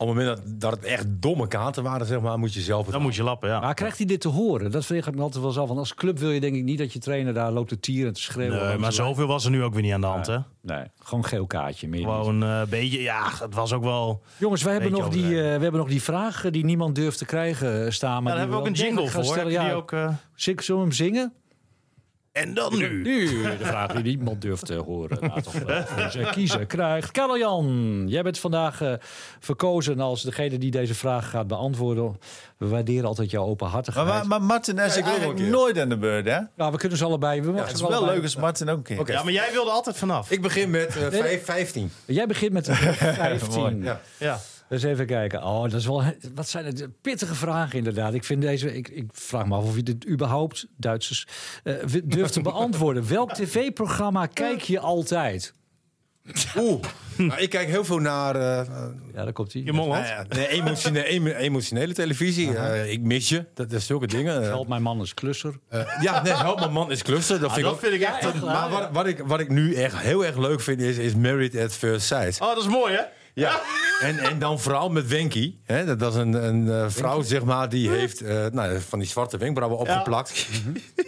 Eh, 0.00 0.08
op 0.08 0.14
het 0.14 0.24
moment 0.24 0.36
dat, 0.36 0.60
dat 0.60 0.70
het 0.70 0.84
echt 0.84 1.06
domme 1.08 1.48
kaarten 1.48 1.82
waren, 1.82 2.06
zeg 2.06 2.20
maar, 2.20 2.38
moet 2.38 2.54
je 2.54 2.60
zelf 2.60 2.86
Dan 2.86 3.02
moet 3.02 3.14
je 3.14 3.22
lappen, 3.22 3.48
ja. 3.48 3.60
Maar 3.60 3.74
krijgt 3.74 3.96
hij 3.96 4.06
dit 4.06 4.20
te 4.20 4.28
horen? 4.28 4.70
Dat 4.70 4.86
vind 4.86 5.06
ik 5.06 5.14
me 5.14 5.22
altijd 5.22 5.42
wel 5.42 5.52
zo. 5.52 5.66
Want 5.66 5.78
als 5.78 5.94
club 5.94 6.18
wil 6.18 6.30
je 6.30 6.40
denk 6.40 6.56
ik 6.56 6.62
niet 6.62 6.78
dat 6.78 6.92
je 6.92 6.98
trainer 6.98 7.34
daar 7.34 7.50
loopt 7.52 7.68
te 7.68 7.80
tieren 7.80 8.08
en 8.08 8.14
te 8.14 8.20
schreeuwen. 8.20 8.66
Nee, 8.66 8.78
maar 8.78 8.92
zoveel 8.92 9.26
was 9.26 9.44
er 9.44 9.50
nu 9.50 9.62
ook 9.62 9.72
weer 9.72 9.82
niet 9.82 9.92
aan 9.92 10.00
de 10.00 10.06
hand, 10.06 10.26
hè? 10.26 10.38
Nee, 10.62 10.84
gewoon 10.98 11.24
geel 11.24 11.46
kaartje. 11.46 11.88
Meer. 11.88 12.00
Gewoon 12.00 12.42
eh, 12.42 12.58
een 12.60 12.68
beetje, 12.68 13.02
ja, 13.02 13.28
het 13.40 13.54
was 13.54 13.72
ook 13.72 13.82
wel... 13.82 14.22
Jongens, 14.38 14.62
we 14.62 14.70
hebben, 14.70 14.90
nog 14.90 15.08
die, 15.08 15.24
eh, 15.24 15.30
we 15.30 15.38
hebben 15.62 15.72
nog 15.76 15.88
die 15.88 16.02
vraag 16.02 16.44
eh, 16.44 16.52
die 16.52 16.64
niemand 16.64 16.94
durft 16.94 17.18
te 17.18 17.24
krijgen 17.24 17.84
eh, 17.84 17.90
staan. 17.90 18.22
Maar 18.22 18.32
Ja, 18.32 18.38
daar 18.38 18.46
die 18.46 18.54
hebben 18.54 18.56
we 18.56 18.80
ook 18.80 18.88
een 18.90 18.94
jingle 18.96 19.08
voor. 19.10 19.24
stellen. 19.24 19.52
Ja, 19.52 19.64
die 19.64 19.74
ook, 19.74 19.92
eh, 19.92 20.08
Zullen 20.34 20.64
we 20.66 20.74
hem 20.74 20.92
zingen? 20.92 21.32
En 22.32 22.54
dan 22.54 22.78
nu. 22.78 23.02
Nu, 23.02 23.42
de 23.42 23.64
vraag 23.64 23.92
die 23.92 24.02
niemand 24.02 24.42
durft 24.42 24.66
te 24.66 24.74
horen. 24.74 25.18
Nou, 25.28 25.42
toch 25.42 25.52
wel 25.52 25.82
voor 25.86 26.10
zijn 26.10 26.30
kiezen 26.30 26.66
krijgt. 26.66 27.10
Karel-Jan, 27.10 28.04
jij 28.08 28.22
bent 28.22 28.38
vandaag 28.38 28.80
eh, 28.82 28.92
verkozen 29.40 30.00
als 30.00 30.22
degene 30.22 30.58
die 30.58 30.70
deze 30.70 30.94
vraag 30.94 31.30
gaat 31.30 31.46
beantwoorden. 31.46 32.18
We 32.56 32.68
waarderen 32.68 33.04
altijd 33.04 33.30
jouw 33.30 33.42
Maar, 33.42 33.50
openhartigheid. 33.50 34.06
maar, 34.06 34.26
maar 34.26 34.42
Martin 34.42 34.78
is 34.78 34.96
eigenlijk 34.96 35.36
keer. 35.36 35.46
nooit 35.48 35.78
aan 35.78 35.88
de 35.88 35.98
beurt, 35.98 36.24
hè? 36.26 36.38
nou, 36.56 36.72
we 36.72 36.78
kunnen 36.78 36.98
ze 36.98 37.04
allebei. 37.04 37.42
We 37.42 37.52
Het 37.60 37.72
is 37.72 37.80
wel 37.80 37.90
allebei. 37.92 38.14
leuk 38.14 38.22
als 38.22 38.36
Martin 38.36 38.68
ook 38.68 38.76
een 38.76 38.82
keer. 39.04 39.10
Ja, 39.12 39.22
maar 39.22 39.32
jij 39.32 39.48
wilde 39.52 39.70
altijd 39.70 39.96
vanaf. 39.96 40.30
Ik 40.30 40.42
begin 40.42 40.70
met 40.70 40.96
eh, 40.96 41.06
vijf- 41.20 41.44
15. 41.44 41.92
Jij 42.04 42.26
begint 42.26 42.52
met 42.52 42.66
een 42.68 42.76
15. 42.76 43.82
Ja. 43.82 44.00
Ja. 44.18 44.40
Dus 44.70 44.82
even 44.82 45.06
kijken. 45.06 45.42
Oh, 45.42 45.62
dat 45.62 45.72
is 45.72 45.86
wel. 45.86 46.02
Wat 46.34 46.48
zijn 46.48 46.64
het 46.64 46.88
pittige 47.00 47.34
vragen 47.34 47.78
inderdaad. 47.78 48.14
Ik 48.14 48.24
vind 48.24 48.42
deze. 48.42 48.74
Ik, 48.76 48.88
ik 48.88 49.04
vraag 49.12 49.46
me 49.46 49.54
af 49.54 49.64
of 49.64 49.76
je 49.76 49.82
dit 49.82 50.08
überhaupt 50.08 50.66
Duitsers 50.76 51.26
eh, 51.64 51.74
durft 52.04 52.32
te 52.32 52.40
beantwoorden. 52.42 53.08
Welk 53.16 53.32
tv-programma 53.34 54.26
kijk 54.26 54.60
je 54.60 54.78
altijd? 54.80 55.54
Oeh, 56.56 56.82
nou, 57.16 57.40
ik 57.40 57.50
kijk 57.50 57.68
heel 57.68 57.84
veel 57.84 57.98
naar 57.98 58.34
eh, 58.36 58.66
Ja, 59.14 59.24
daar 59.24 59.32
komt 59.32 59.52
hij. 59.52 59.62
Je 59.62 59.72
Molland. 59.72 60.02
nou 60.04 60.14
ja, 60.14 60.26
nee, 60.36 60.48
emotionele, 60.48 61.04
emo- 61.04 61.30
emotionele 61.30 61.92
televisie. 61.94 62.56
Eh, 62.56 62.90
ik 62.92 63.00
mis 63.00 63.28
je, 63.28 63.44
dat 63.54 63.72
is 63.72 63.86
zulke 63.86 64.06
dingen. 64.06 64.42
Help 64.42 64.68
mijn 64.68 64.82
man 64.82 65.00
is 65.00 65.14
klusser. 65.14 65.58
ja, 66.00 66.22
nee, 66.22 66.32
help 66.32 66.58
mijn 66.58 66.72
man 66.72 66.90
is 66.90 67.02
klussen. 67.02 67.40
Dat 67.40 67.52
vind 67.52 67.66
ik 67.66 67.72
ook. 67.72 67.80
vind 67.80 67.94
ik 67.94 68.00
echt... 68.00 68.42
Maar 68.44 68.70
wat, 68.70 68.88
wat, 68.92 69.06
ik, 69.06 69.18
wat 69.26 69.40
ik 69.40 69.48
nu 69.48 69.74
echt 69.74 69.98
heel 69.98 70.24
erg 70.24 70.36
leuk 70.36 70.60
vind 70.60 70.80
is, 70.80 70.96
is 70.98 71.14
Married 71.14 71.56
at 71.56 71.72
First 71.72 72.06
Sight. 72.06 72.40
Oh, 72.40 72.48
dat 72.54 72.58
is 72.64 72.68
mooi, 72.68 72.94
hè? 72.94 73.02
Ja, 73.40 73.60
en, 74.00 74.18
en 74.18 74.38
dan 74.38 74.60
vooral 74.60 74.90
met 74.90 75.08
Wenky. 75.08 75.54
Hè, 75.64 75.96
dat, 75.96 76.12
is 76.12 76.18
een, 76.18 76.32
een 76.32 76.70
eh, 76.70 76.84
vrouw, 76.88 77.22
zeg 77.22 77.44
maar, 77.44 77.68
die 77.68 77.88
heeft 77.88 78.20
eh, 78.20 78.46
nou, 78.52 78.80
van 78.88 78.98
die 78.98 79.08
zwarte 79.08 79.36
wenkbrauwen 79.36 79.78
opgeplakt. 79.78 80.46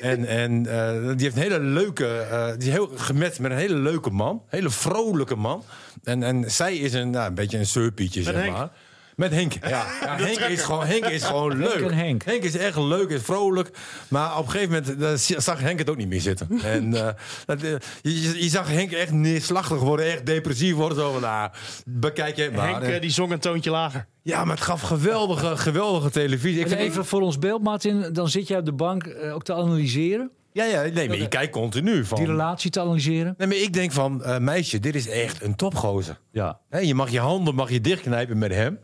En, 0.00 0.24
en 0.24 0.66
eh, 0.66 1.06
die 1.16 1.22
heeft 1.24 1.36
een 1.36 1.42
hele 1.42 1.60
leuke, 1.60 2.26
die 2.58 2.68
is 2.68 2.74
heel 2.74 2.90
gemet 2.94 3.38
met 3.38 3.50
een 3.50 3.56
hele 3.56 3.74
leuke 3.74 4.10
man. 4.10 4.42
hele 4.48 4.70
vrolijke 4.70 5.36
man. 5.36 5.64
En, 6.04 6.22
en 6.22 6.50
zij 6.50 6.76
is 6.76 6.92
een, 6.92 7.10
nou, 7.10 7.28
een 7.28 7.34
beetje 7.34 7.58
een 7.58 7.66
surpietje, 7.66 8.22
zeg 8.22 8.50
maar. 8.50 8.70
Met 9.16 9.32
Henk. 9.32 9.52
Ja, 9.60 9.86
ja 10.00 10.16
Henk, 10.16 10.38
is 10.38 10.62
gewoon, 10.62 10.86
Henk 10.86 11.04
is 11.04 11.24
gewoon 11.24 11.58
leuk. 11.58 11.90
en 11.90 11.94
Henk. 11.94 12.24
is 12.24 12.56
echt 12.56 12.76
leuk, 12.78 13.08
is 13.10 13.22
vrolijk. 13.22 13.70
Maar 14.08 14.38
op 14.38 14.44
een 14.44 14.50
gegeven 14.50 14.84
moment 14.96 15.22
eh, 15.28 15.38
zag 15.38 15.60
Henk 15.60 15.78
het 15.78 15.90
ook 15.90 15.96
niet 15.96 16.08
meer 16.08 16.20
zitten. 16.20 16.48
En 16.62 16.94
eh, 16.94 17.08
dat, 17.46 17.62
eh, 17.62 17.74
je, 18.02 18.42
je 18.42 18.48
zag 18.48 18.68
Henk 18.68 18.92
echt 18.92 19.12
neerslachtig 19.12 19.78
worden, 19.78 20.06
echt 20.06 20.26
depressief 20.26 20.74
worden. 20.74 20.98
Zo 20.98 21.12
van, 21.12 21.20
nou, 21.20 21.50
bekijk 21.84 22.36
je 22.36 22.50
maar. 22.54 22.82
Henk 22.82 23.00
die 23.02 23.10
zong 23.10 23.32
een 23.32 23.38
toontje 23.38 23.70
lager. 23.70 24.06
Ja, 24.22 24.44
maar 24.44 24.54
het 24.54 24.64
gaf 24.64 24.80
geweldige, 24.80 25.56
geweldige 25.56 26.10
televisie. 26.10 26.60
Ik 26.60 26.68
vind 26.68 26.80
even 26.80 27.04
voor 27.04 27.20
ons 27.20 27.38
beeld, 27.38 27.62
Martin. 27.62 28.12
Dan 28.12 28.28
zit 28.28 28.48
jij 28.48 28.58
op 28.58 28.64
de 28.64 28.72
bank 28.72 29.04
eh, 29.06 29.34
ook 29.34 29.44
te 29.44 29.54
analyseren. 29.54 30.30
Ja, 30.52 30.64
ja, 30.64 30.82
nee, 30.82 31.08
maar 31.08 31.18
je 31.18 31.28
kijkt 31.28 31.52
continu 31.52 32.04
van. 32.04 32.18
Die 32.18 32.26
relatie 32.26 32.70
te 32.70 32.80
analyseren. 32.80 33.34
Nee, 33.38 33.48
maar 33.48 33.56
ik 33.56 33.72
denk 33.72 33.92
van, 33.92 34.24
eh, 34.24 34.38
meisje, 34.38 34.78
dit 34.78 34.94
is 34.94 35.08
echt 35.08 35.42
een 35.42 35.54
topgozer. 35.54 36.20
Ja. 36.32 36.58
Hè, 36.68 36.78
je 36.78 36.94
mag 36.94 37.10
je 37.10 37.18
handen 37.18 37.54
mag 37.54 37.70
je 37.70 37.80
dichtknijpen 37.80 38.38
met 38.38 38.52
hem. 38.54 38.78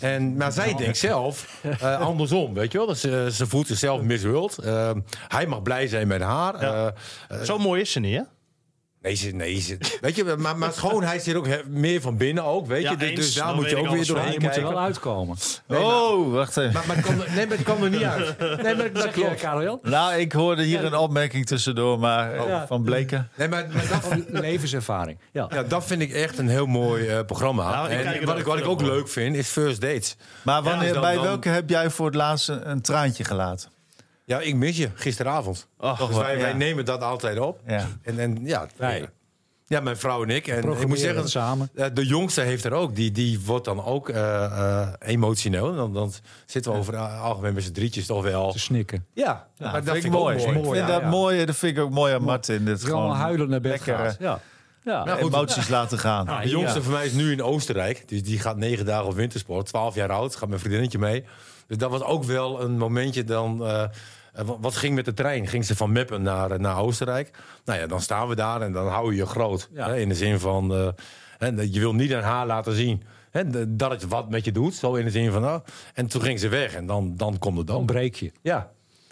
En, 0.00 0.36
maar 0.36 0.52
zij 0.52 0.74
denkt 0.74 0.96
zelf 0.98 1.60
eh, 1.80 2.00
andersom, 2.00 2.54
weet 2.54 2.72
je 2.72 2.78
wel. 2.78 2.94
Ze, 2.94 3.28
ze 3.32 3.46
voelt 3.46 3.66
zichzelf 3.66 4.02
miswild. 4.02 4.58
Eh, 4.58 4.90
hij 5.28 5.46
mag 5.46 5.62
blij 5.62 5.86
zijn 5.86 6.08
met 6.08 6.20
haar. 6.22 6.54
Eh, 6.54 7.42
Zo 7.42 7.58
mooi 7.58 7.80
is 7.80 7.92
ze 7.92 8.00
niet, 8.00 8.16
hè? 8.16 8.22
Nee, 9.02 9.14
ze, 9.14 9.30
nee 9.30 9.60
ze, 9.60 9.78
weet 10.00 10.16
je, 10.16 10.34
maar, 10.38 10.56
maar 10.58 10.72
schoonheid 10.72 11.22
zit 11.22 11.34
ook 11.36 11.46
he- 11.46 11.60
meer 11.68 12.00
van 12.00 12.16
binnen 12.16 12.44
ook, 12.44 12.66
weet 12.66 12.82
Ja, 12.82 12.90
je. 12.90 12.96
Dus- 12.96 13.14
dus 13.14 13.34
daar 13.34 13.54
moet 13.54 13.70
je 13.70 13.76
ook 13.76 13.88
weer 13.88 14.06
doorheen 14.06 14.32
Je 14.32 14.38
moet 14.38 14.48
er 14.48 14.50
kijken. 14.54 14.72
wel 14.72 14.80
uitkomen. 14.82 15.36
Oh, 15.68 16.32
wacht 16.32 16.56
even. 16.56 16.72
Maar, 16.72 16.84
maar 16.86 16.96
er- 16.96 17.34
nee, 17.34 17.46
maar 17.46 17.56
het 17.56 17.66
kan 17.66 17.82
er 17.82 17.90
niet 17.90 18.02
uit. 18.02 18.38
Nee, 18.62 18.74
maar 18.74 18.92
dat 18.92 19.10
klopt. 19.10 19.40
Karel? 19.40 19.78
Nou, 19.82 20.14
ik 20.14 20.32
hoorde 20.32 20.62
hier 20.62 20.84
een 20.84 20.96
opmerking 20.96 21.46
tussendoor, 21.46 21.98
maar 21.98 22.32
eh, 22.34 22.46
Ja. 22.48 22.66
van 22.66 22.82
Bleken. 22.82 23.28
Nee, 23.36 23.48
maar, 23.48 23.66
maar 23.72 23.88
dat, 23.88 24.40
Levenservaring. 24.42 25.18
Ja. 25.32 25.46
Ja, 25.52 25.62
dat 25.62 25.84
vind 25.84 26.02
ik 26.02 26.12
echt 26.12 26.38
een 26.38 26.48
heel 26.48 26.66
mooi 26.66 27.06
eh, 27.08 27.24
programma. 27.26 27.70
Nou, 27.70 27.88
en 27.90 28.24
wat 28.24 28.38
ik, 28.38 28.44
wat 28.46 28.58
ik 28.58 28.66
ook 28.66 28.80
leuk 28.82 29.08
vind, 29.08 29.36
is 29.36 29.48
First 29.48 29.80
Dates. 29.80 30.16
Maar 30.42 30.62
wanneer, 30.62 30.92
dan- 30.92 31.02
bij 31.02 31.14
dan- 31.14 31.22
welke 31.24 31.48
heb 31.48 31.68
jij 31.70 31.90
voor 31.90 32.06
het 32.06 32.14
laatst 32.14 32.48
een, 32.48 32.70
een 32.70 32.80
traantje 32.80 33.24
gelaten? 33.24 33.70
Ja, 34.30 34.40
ik 34.40 34.54
mis 34.54 34.76
je 34.76 34.88
gisteravond. 34.94 35.68
Dus 35.98 36.16
wij, 36.16 36.38
wij 36.38 36.52
nemen 36.52 36.84
dat 36.84 37.00
altijd 37.02 37.38
op. 37.38 37.60
Ja. 37.66 37.86
En, 38.02 38.18
en 38.18 38.38
ja, 38.42 38.66
ja, 39.66 39.80
mijn 39.80 39.96
vrouw 39.96 40.22
en 40.22 40.30
ik. 40.30 40.46
En 40.46 40.72
ik 40.72 40.86
moet 40.86 40.98
zeggen, 40.98 41.28
samen. 41.28 41.70
eh, 41.74 41.86
de 41.94 42.06
jongste 42.06 42.40
heeft 42.40 42.64
er 42.64 42.72
ook. 42.72 42.94
Die, 42.96 43.12
die 43.12 43.40
wordt 43.40 43.64
dan 43.64 43.84
ook 43.84 44.08
eh, 44.08 44.44
eh, 44.44 44.88
emotioneel. 44.98 45.74
Dan, 45.74 45.92
dan 45.92 46.12
zitten 46.46 46.72
we 46.72 46.78
over 46.78 46.98
het 47.00 47.20
algemeen 47.20 47.54
met 47.54 47.62
z'n 47.62 47.72
drietjes 47.72 48.06
toch 48.06 48.22
wel. 48.22 48.52
Te 48.52 48.58
snikken. 48.58 49.06
Ja, 49.14 49.46
Ja, 49.56 49.70
maar 49.70 49.84
dat 49.84 49.92
vind 49.92 50.02
vind 50.02 50.04
ik 50.14 50.20
ook 50.20 50.24
mooi. 50.24 50.36
Ik 50.36 50.42
vind 50.64 50.76
Ja, 50.76 50.86
dat 50.86 51.00
ja. 51.00 51.08
mooi. 51.08 51.44
Dat 51.44 51.56
vind 51.56 51.76
ik 51.76 51.82
ook 51.82 51.90
mooi 51.90 52.14
aan 52.14 52.22
Martin. 52.22 52.64
Dit 52.64 52.84
Gewoon 52.84 53.00
gewoon 53.00 53.16
huilen 53.16 53.48
naar 53.48 53.60
bed 53.60 53.70
lekker, 53.70 54.16
Ja. 54.18 54.40
Ja. 54.84 55.04
Nou, 55.04 55.22
goed. 55.22 55.32
emoties 55.34 55.68
laten 55.68 55.98
gaan. 55.98 56.26
De 56.42 56.48
jongste 56.48 56.78
Ja. 56.78 56.84
van 56.84 56.92
mij 56.92 57.06
is 57.06 57.12
nu 57.12 57.32
in 57.32 57.42
Oostenrijk. 57.42 58.08
Dus 58.08 58.22
die 58.22 58.38
gaat 58.38 58.56
negen 58.56 58.84
dagen 58.86 59.06
op 59.06 59.14
wintersport. 59.14 59.66
12 59.66 59.94
jaar 59.94 60.10
oud. 60.10 60.36
Gaat 60.36 60.48
mijn 60.48 60.60
vriendinnetje 60.60 60.98
mee. 60.98 61.24
Dus 61.66 61.76
dat 61.78 61.90
was 61.90 62.02
ook 62.02 62.24
wel 62.24 62.62
een 62.62 62.78
momentje 62.78 63.24
dan... 63.24 63.62
eh, 64.32 64.44
wat- 64.60 64.76
ging 64.76 64.94
met 64.94 65.04
de 65.04 65.14
trein? 65.14 65.46
Ging 65.46 65.64
ze 65.64 65.76
van 65.76 65.92
Meppen 65.92 66.22
naar, 66.22 66.50
eh, 66.50 66.58
naar 66.58 66.78
Oostenrijk? 66.78 67.30
Nou 67.64 67.78
ja, 67.80 67.86
dan 67.86 68.00
staan 68.00 68.28
we 68.28 68.34
daar 68.34 68.62
en 68.62 68.72
dan 68.72 68.86
hou 68.86 69.10
je 69.10 69.16
je 69.16 69.26
groot. 69.26 69.68
Ja. 69.72 69.88
Hè, 69.88 69.96
in 69.98 70.08
de 70.08 70.14
zin 70.14 70.38
van... 70.38 70.74
eh, 70.74 70.88
hè, 71.38 71.46
je 71.46 71.80
wil 71.80 71.94
niet 71.94 72.14
aan 72.14 72.22
haar 72.22 72.46
laten 72.46 72.74
zien... 72.74 73.02
Hè, 73.30 73.74
dat 73.76 73.90
het 73.90 74.08
wat 74.08 74.30
met 74.30 74.44
je 74.44 74.52
doet. 74.52 74.74
Zo 74.74 74.94
in 74.94 75.04
de 75.04 75.10
zin 75.10 75.30
van... 75.32 75.44
Oh, 75.44 75.54
en 75.94 76.06
toen 76.06 76.22
ging 76.22 76.40
ze 76.40 76.48
weg. 76.48 76.74
En 76.74 76.86
dan, 76.86 77.16
dan 77.16 77.38
komt 77.38 77.58
het 77.58 77.66
Dan 77.66 77.76
dan. 77.76 77.86
breek 77.86 78.14
je. 78.14 78.32
Ja. 78.42 78.70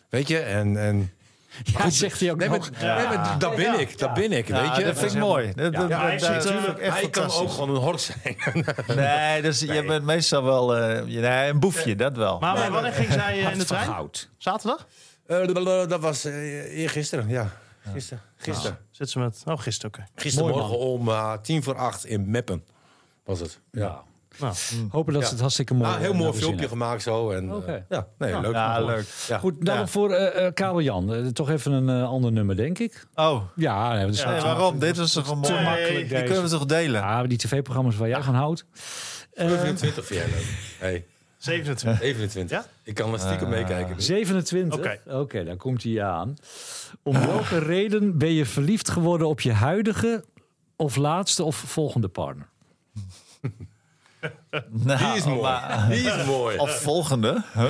Weet 0.08 0.28
je? 0.28 0.38
En... 0.38 0.76
en 0.76 1.12
Ja, 1.62 1.90
zegt 1.90 2.20
hij 2.20 2.30
ook 2.30 2.36
nee, 2.38 2.48
maar, 2.48 2.58
nog. 2.58 2.70
nee, 2.70 3.06
maar 3.06 3.36
dat 3.38 3.56
ben 3.56 3.80
ik. 3.80 3.98
Dat 3.98 4.14
ben 4.14 4.32
ik. 4.32 4.48
Ja, 4.48 4.60
weet 4.62 4.76
je? 4.76 4.84
dat 4.84 4.98
vind 4.98 5.12
ik 5.12 5.18
mooi. 5.18 5.52
Dat, 5.54 5.72
dat, 5.72 5.88
Ja, 5.88 6.00
hij 6.00 6.18
dat- 6.18 6.46
vind 6.46 6.68
ik 6.68 6.78
echt 6.78 7.00
Hij 7.00 7.10
kan 7.10 7.30
ook 7.30 7.50
gewoon 7.50 7.68
een 7.70 7.76
hork 7.76 7.98
zijn. 7.98 8.36
Nee, 8.96 9.42
dus 9.42 9.60
je 9.60 9.84
bent 9.84 10.04
meestal 10.04 10.42
wel 10.44 10.76
eh, 10.76 11.06
je- 11.06 11.20
nee, 11.20 11.50
een 11.50 11.60
boefje, 11.60 11.94
dat 11.96 12.16
wel. 12.16 12.38
Maar 12.38 12.54
maar 12.54 12.70
wanneer 12.70 12.92
ging 12.92 13.12
zij 13.12 13.44
eh, 13.44 13.52
in 13.52 13.58
de 13.58 13.64
trein? 13.64 13.86
goud. 13.86 14.28
Zaterdag? 14.38 14.86
Eh, 15.26 15.86
dat 15.88 16.00
was 16.00 16.26
uh, 16.26 16.78
eergisteren, 16.78 17.28
ja. 17.28 17.50
Gisteren. 17.92 18.22
Gisteren. 18.36 18.78
Zit 18.90 19.10
ze 19.10 19.18
met... 19.18 19.42
Oh, 19.44 19.58
gisteren, 19.58 19.90
oké. 19.94 20.06
Gistermorgen 20.14 20.78
om 20.78 21.08
eh, 21.08 21.32
tien 21.42 21.62
voor 21.62 21.76
acht 21.76 22.04
in 22.06 22.30
Meppen 22.30 22.64
was 23.24 23.40
het. 23.40 23.60
Ja. 23.72 24.02
Nou, 24.38 24.54
Hopen 24.90 25.12
dat 25.12 25.22
Ja. 25.22 25.26
ze 25.28 25.32
het 25.32 25.40
hartstikke 25.42 25.74
mooi 25.74 25.90
Ah, 25.90 25.96
heel 25.98 26.12
eh, 26.12 26.18
mooi 26.18 26.32
filmpje 26.32 26.68
gemaakt 26.68 27.02
zo. 27.02 27.30
En, 27.30 27.50
eh, 27.66 27.74
ja, 27.88 28.06
nee, 28.18 28.40
leuk. 28.40 28.52
Ja, 28.52 28.80
leuk. 28.80 29.06
Ja. 29.28 29.38
Goed, 29.38 29.64
dan 29.64 29.76
Ja. 29.78 29.86
voor 29.86 30.10
eh 30.10 30.46
eh, 30.46 30.54
Karel 30.54 30.80
Jan. 30.80 31.32
Toch 31.32 31.50
even 31.50 31.72
een 31.72 32.04
ander 32.04 32.32
nummer, 32.32 32.56
denk 32.56 32.78
ik. 32.78 33.06
Oh, 33.14 33.42
Ja, 33.56 33.92
nee, 33.94 34.22
waarom? 34.24 34.78
Dit 34.78 34.96
was 34.96 35.12
toch 35.12 35.30
een 35.30 35.38
mooi... 35.38 35.62
makkelijk 35.62 36.08
Die 36.08 36.22
kunnen 36.22 36.42
we 36.42 36.48
toch 36.48 36.66
delen? 36.66 37.00
Ja, 37.00 37.26
die 37.26 37.38
tv-programma's 37.38 37.96
waar 37.96 38.08
jij 38.08 38.22
van 38.22 38.34
houdt. 38.34 38.64
Eh, 39.32 39.48
27 39.48 40.06
vind 40.06 40.20
jij 40.20 40.28
leuk. 40.30 40.46
Hey, 40.78 41.04
27. 41.36 42.02
27. 42.02 42.50
Ja? 42.58 42.66
Ik 42.82 42.94
kan 42.94 43.12
er 43.12 43.18
stiekem 43.18 43.48
meekijken. 43.48 43.96
nu. 43.96 44.02
27? 44.02 44.78
Oké. 44.78 45.00
Oké, 45.06 45.44
dan 45.44 45.56
komt 45.56 45.82
hij 45.82 46.02
aan. 46.02 46.36
Om 47.02 47.26
welke 47.26 47.58
reden 47.58 48.18
ben 48.18 48.32
je 48.32 48.46
verliefd 48.46 48.90
geworden 48.90 49.28
op 49.28 49.40
je 49.40 49.52
huidige 49.52 50.24
of 50.76 50.96
laatste 50.96 51.44
of 51.44 51.56
volgende 51.56 52.08
partner? 52.08 52.48
Nou, 54.70 54.98
Die 54.98 55.16
is 55.16 55.24
mooi. 55.24 55.40
maar- 55.40 55.86
Die 55.88 56.06
is 56.10 56.24
mooi. 56.24 56.56
Of 56.58 56.80
volgende. 56.80 57.42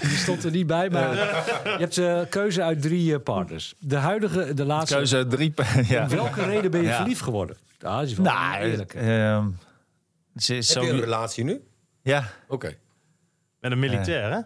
Die 0.00 0.16
stond 0.16 0.44
er 0.44 0.50
niet 0.50 0.66
bij, 0.66 0.90
maar 0.90 1.14
je 1.14 1.76
hebt 1.78 1.98
eh 1.98 2.20
keuze 2.28 2.62
uit 2.62 2.82
drie 2.82 3.14
eh, 3.14 3.20
partners. 3.22 3.74
De 3.78 3.96
huidige, 3.96 4.54
de 4.54 4.64
laatste. 4.64 4.94
Keuze 4.96 5.16
uit 5.16 5.30
drie. 5.30 5.54
Ja. 5.88 6.02
Om 6.02 6.08
welke 6.08 6.44
reden 6.44 6.70
ben 6.70 6.80
je 6.80 6.86
Ja. 6.86 6.96
verliefd 6.96 7.20
geworden? 7.22 7.56
Dat 7.78 8.02
is 8.02 8.14
wel 8.14 8.24
Nou, 8.26 8.62
eerlijk. 8.64 8.94
ehm, 8.94 9.46
ze 10.36 10.56
is 10.56 10.74
Heb 10.74 10.82
zo... 10.82 10.88
je 10.88 10.94
een 10.94 11.00
relatie 11.00 11.44
nu? 11.44 11.60
Ja, 12.02 12.24
Oké. 12.48 12.74
Met 13.60 13.72
een 13.72 13.78
militair, 13.78 14.32
hè? 14.32 14.38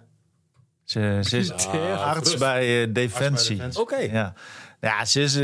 ze, 0.84 1.20
ze 1.22 1.38
is 1.38 1.52
arts 1.96 2.36
bij 2.36 2.92
Defensie. 2.92 3.56
Defensie. 3.56 3.82
Oké. 3.82 3.96
Ja. 3.96 4.32
ja, 4.80 5.04
ze 5.04 5.20
is, 5.22 5.34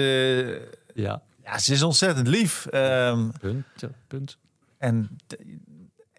Ja, 0.94 1.22
ja, 1.44 1.58
ze 1.58 1.72
is 1.72 1.82
ontzettend 1.82 2.26
lief. 2.28 2.66
Ehm, 2.66 3.28
punt. 3.40 3.64
punt. 4.08 4.38
en 4.78 5.16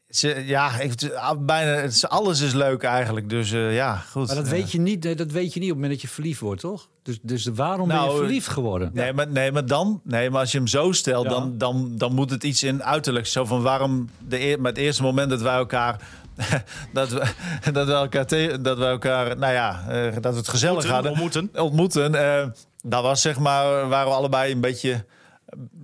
ze, 0.09 0.43
ja, 0.45 0.80
ik, 0.80 0.93
bijna, 1.39 1.71
het 1.71 2.09
alles 2.09 2.39
is 2.41 2.53
leuk 2.53 2.84
eigenlijk. 2.84 3.30
Dus 3.30 3.51
eh, 3.51 3.76
ja, 3.76 3.95
goed. 3.95 4.28
Maar 4.28 4.36
dat 4.36 4.45
Eh, 4.45 4.51
weet, 4.51 4.71
je 4.71 4.80
niet, 4.80 5.05
eh, 5.05 5.15
dat 5.17 5.32
weet 5.32 5.53
je 5.53 5.59
niet 5.59 5.69
op 5.71 5.76
het 5.76 5.84
moment 5.84 5.91
dat 5.91 6.01
je 6.01 6.07
verliefd 6.15 6.39
wordt, 6.39 6.61
toch? 6.61 6.89
Dus, 7.03 7.19
dus 7.21 7.45
waarom 7.45 7.88
ben 7.88 7.95
Nou, 7.97 8.11
je 8.11 8.17
verliefd 8.17 8.47
geworden? 8.47 8.89
Nee, 8.93 9.13
maar, 9.13 9.28
nee, 9.28 9.51
maar 9.51 9.65
dan, 9.65 10.01
nee, 10.03 10.30
maar 10.30 10.39
als 10.39 10.51
je 10.51 10.57
hem 10.57 10.67
zo 10.67 10.91
stelt, 10.91 11.23
Ja. 11.23 11.30
dan, 11.30 11.57
dan, 11.57 11.91
dan 11.97 12.13
moet 12.13 12.30
het 12.30 12.43
iets 12.43 12.63
in 12.63 12.84
uiterlijk. 12.84 13.26
Zo 13.28 13.45
van 13.45 13.61
waarom 13.61 14.09
de 14.28 14.39
eer, 14.41 14.61
met 14.61 14.76
het 14.76 14.86
eerste 14.86 15.01
moment 15.03 15.30
dat 15.30 15.41
wij 15.41 15.55
elkaar. 15.55 16.01
dat, 16.93 17.09
we, 17.09 17.23
dat, 17.71 17.88
we 17.88 17.93
elkaar 17.93 18.26
te- 18.26 18.57
dat 18.61 18.78
we 18.78 18.86
elkaar, 18.86 19.38
nou 19.38 19.53
ja, 19.53 19.86
eh, 19.89 20.13
dat 20.21 20.32
we 20.34 20.39
het 20.39 20.47
gezellig 20.47 20.73
Moeten, 20.76 20.93
hadden. 20.93 21.11
ontmoeten. 21.11 21.49
Ontmoeten. 21.53 22.15
eh, 22.15 22.47
dat 22.84 23.03
was 23.03 23.21
zeg 23.21 23.39
maar, 23.39 23.88
waren 23.88 24.07
we 24.07 24.15
allebei 24.15 24.51
een 24.51 24.61
beetje 24.61 25.05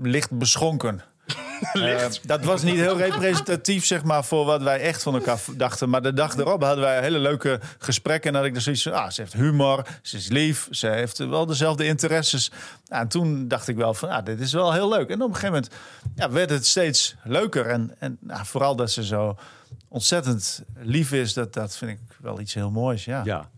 licht 0.02 0.38
beschonken. 0.38 1.02
Eh, 1.74 2.06
dat 2.24 2.44
was 2.44 2.64
niet 2.64 2.76
heel 2.76 2.98
representatief 2.98 3.86
zeg 3.86 4.04
maar, 4.04 4.24
voor 4.24 4.46
wat 4.46 4.62
wij 4.62 4.80
echt 4.80 5.04
van 5.04 5.14
elkaar 5.14 5.40
dachten. 5.56 5.90
Maar 5.90 6.02
de 6.02 6.14
dag 6.14 6.38
erop 6.38 6.64
hadden 6.64 6.84
wij 6.84 7.02
hele 7.02 7.20
leuke 7.20 7.60
gesprekken. 7.78 8.30
En 8.30 8.36
had 8.36 8.46
ik 8.46 8.54
dus 8.54 8.64
zoiets 8.64 8.84
van, 8.84 8.94
ah, 8.94 9.10
ze 9.10 9.22
heeft 9.22 9.34
humor, 9.34 9.86
ze 10.02 10.18
is 10.18 10.28
lief, 10.28 10.68
ze 10.72 10.88
heeft 10.88 11.18
wel 11.18 11.46
dezelfde 11.46 11.86
interesses. 11.86 12.52
Nou, 12.88 13.02
en 13.02 13.08
toen 13.08 13.48
dacht 13.48 13.68
ik 13.68 13.76
wel 13.76 13.94
van, 13.94 14.10
ah, 14.10 14.26
dit 14.26 14.40
is 14.40 14.54
wel 14.54 14.74
heel 14.74 14.90
leuk. 14.90 15.10
En 15.10 15.22
op 15.22 15.28
een 15.28 15.36
gegeven 15.36 15.54
moment 15.54 15.74
ja, 16.16 16.32
werd 16.32 16.50
het 16.50 16.66
steeds 16.66 17.16
leuker. 17.24 17.66
En, 17.66 17.96
en 18.00 18.18
nou, 18.20 18.46
vooral 18.46 18.76
dat 18.76 18.92
ze 18.92 19.06
zo 19.06 19.38
ontzettend 19.88 20.64
lief 20.80 21.12
is, 21.12 21.34
dat, 21.34 21.54
dat 21.54 21.76
vind 21.78 21.92
ik 21.92 22.00
wel 22.20 22.40
iets 22.40 22.54
heel 22.54 22.72
moois. 22.72 23.06
Ja. 23.06 23.22
Ja. 23.24 23.50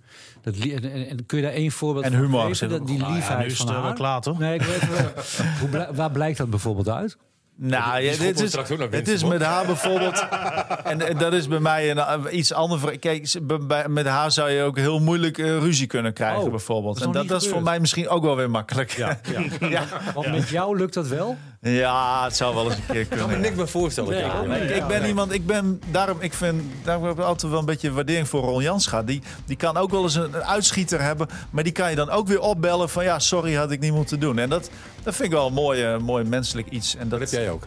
Dat, 0.44 0.56
en, 0.56 1.26
kun 1.26 1.38
je 1.38 1.44
daar 1.44 1.54
één 1.54 1.72
voorbeeld 1.72 2.06
En 2.06 2.12
van 2.12 2.22
humor, 2.22 2.42
geven? 2.46 2.70
Dat, 2.70 2.88
die 2.88 2.98
Nou 2.98 3.10
ja, 3.10 3.16
liefheid 3.16 3.40
nu 3.40 3.46
is 3.46 3.58
van 3.58 3.66
het, 3.66 3.76
eh, 3.76 3.82
haar? 3.82 3.88
wel 3.90 3.98
klaar, 3.98 4.22
toch? 4.22 4.40
Nee, 4.40 4.54
ik 4.54 4.62
weet 4.62 4.90
wel. 4.90 5.12
Hoe 5.60 5.88
waar 5.94 6.12
blijkt 6.12 6.38
dat 6.38 6.50
bijvoorbeeld 6.50 6.90
uit? 6.90 7.18
Nou, 7.56 8.02
ja, 8.02 8.18
dit 8.18 8.40
is, 8.42 8.54
het 8.92 9.08
is 9.08 9.24
met 9.24 9.42
haar 9.42 9.66
bijvoorbeeld. 9.66 10.26
en, 10.84 11.08
en 11.08 11.18
dat 11.18 11.34
is 11.34 11.48
bij 11.48 11.60
mij 11.60 11.92
een, 11.92 11.98
eh, 11.98 12.20
iets 12.38 12.54
anders. 12.54 12.82
Kijk, 13.00 13.36
bij- 13.68 13.88
met 13.90 14.06
haar 14.08 14.32
zou 14.32 14.50
je 14.50 14.62
ook 14.64 14.78
heel 14.78 15.00
moeilijk 15.00 15.38
eh, 15.38 15.46
ruzie 15.58 15.88
kunnen 15.88 16.14
krijgen, 16.14 16.44
Oh, 16.44 16.50
bijvoorbeeld. 16.50 16.94
dat 16.94 17.02
is 17.02 17.08
en 17.08 17.14
dat, 17.14 17.28
dat 17.28 17.42
is 17.42 17.48
voor 17.48 17.64
mij 17.64 17.80
misschien 17.80 18.10
ook 18.10 18.24
wel 18.24 18.36
weer 18.36 18.50
makkelijk. 18.50 18.92
Ja, 18.92 19.20
ja. 19.60 19.84
Want 20.16 20.32
met 20.32 20.50
jou 20.50 20.78
lukt 20.78 20.94
dat 20.94 21.08
wel? 21.08 21.38
Het 21.72 22.36
zou 22.36 22.56
wel 22.56 22.66
eens 22.66 22.76
een 22.76 22.86
keer 22.88 23.00
Ik 23.02 23.10
kan 23.10 23.18
me 23.18 23.24
kunnen. 23.24 23.42
niks 23.42 23.56
meer 23.56 23.68
voorstellen. 23.68 24.18
Ja, 24.18 24.30
Kijk. 24.30 24.48
nee. 24.48 24.62
Ik, 24.62 24.76
ik 24.76 24.88
ben 24.88 25.06
iemand, 25.06 25.32
ik 25.34 25.46
ben 25.46 25.82
daarom, 25.92 26.18
ik 26.20 26.34
vind, 26.34 26.62
daarom 26.84 27.06
heb 27.06 27.18
ik 27.18 27.24
altijd 27.24 27.52
wel 27.52 27.60
een 27.60 27.66
beetje 27.66 27.92
waardering 27.92 28.28
voor 28.28 28.42
Ron 28.44 28.62
Jans 28.62 28.88
gehad. 28.88 29.08
Die, 29.08 29.22
die 29.46 29.56
kan 29.58 29.78
ook 29.78 29.92
wel 29.92 30.04
eens 30.04 30.16
een, 30.16 30.34
een 30.34 30.44
uitschieter 30.44 31.02
hebben, 31.02 31.28
maar 31.50 31.64
die 31.64 31.72
kan 31.74 31.90
je 31.90 31.96
dan 31.96 32.10
ook 32.10 32.28
weer 32.28 32.40
opbellen 32.40 32.90
van 32.90 33.04
ja, 33.04 33.20
sorry, 33.20 33.54
had 33.54 33.72
ik 33.72 33.80
niet 33.80 33.94
moeten 33.94 34.20
doen. 34.20 34.38
En 34.40 34.50
dat, 34.50 34.70
dat 35.04 35.16
vind 35.16 35.28
ik 35.28 35.34
wel 35.34 35.48
een 35.48 35.54
mooi, 35.54 35.98
mooi 35.98 36.24
menselijk 36.24 36.68
iets. 36.70 36.96
En 36.96 37.10
dat, 37.10 37.20
Dat 37.20 37.32
heb 37.32 37.40
jij 37.40 37.50
ook. 37.50 37.64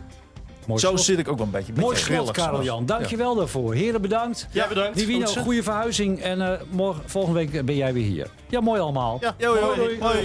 Mooi 0.66 0.80
Zo 0.80 0.88
slot. 0.88 1.00
zit 1.00 1.18
ik 1.18 1.28
ook 1.28 1.36
wel 1.36 1.46
een 1.46 1.52
beetje. 1.52 1.72
Mooi 1.76 1.96
slot, 1.96 2.08
grillig 2.08 2.30
Karel. 2.30 2.62
Jan. 2.62 2.86
Dankjewel 2.86 3.34
daarvoor. 3.34 3.74
Heren, 3.74 4.00
bedankt. 4.02 4.46
Ja, 4.50 4.68
bedankt. 4.68 5.00
Zo. 5.30 5.42
goede 5.42 5.62
verhuizing. 5.62 6.20
En 6.20 6.40
eh, 6.52 6.60
morgen, 6.70 7.02
volgende 7.06 7.38
week 7.38 7.64
ben 7.64 7.76
jij 7.76 7.92
weer 7.92 8.04
hier. 8.06 8.26
Ja, 8.48 8.60
mooi 8.60 8.80
allemaal. 8.80 9.18
Ja, 9.20 9.34
jo, 9.38 9.54
jo. 9.54 9.60
Hoi, 9.60 9.76
doei. 9.76 9.96
Hoi. 10.00 10.24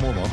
Mooi 0.00 0.14
man. 0.14 0.30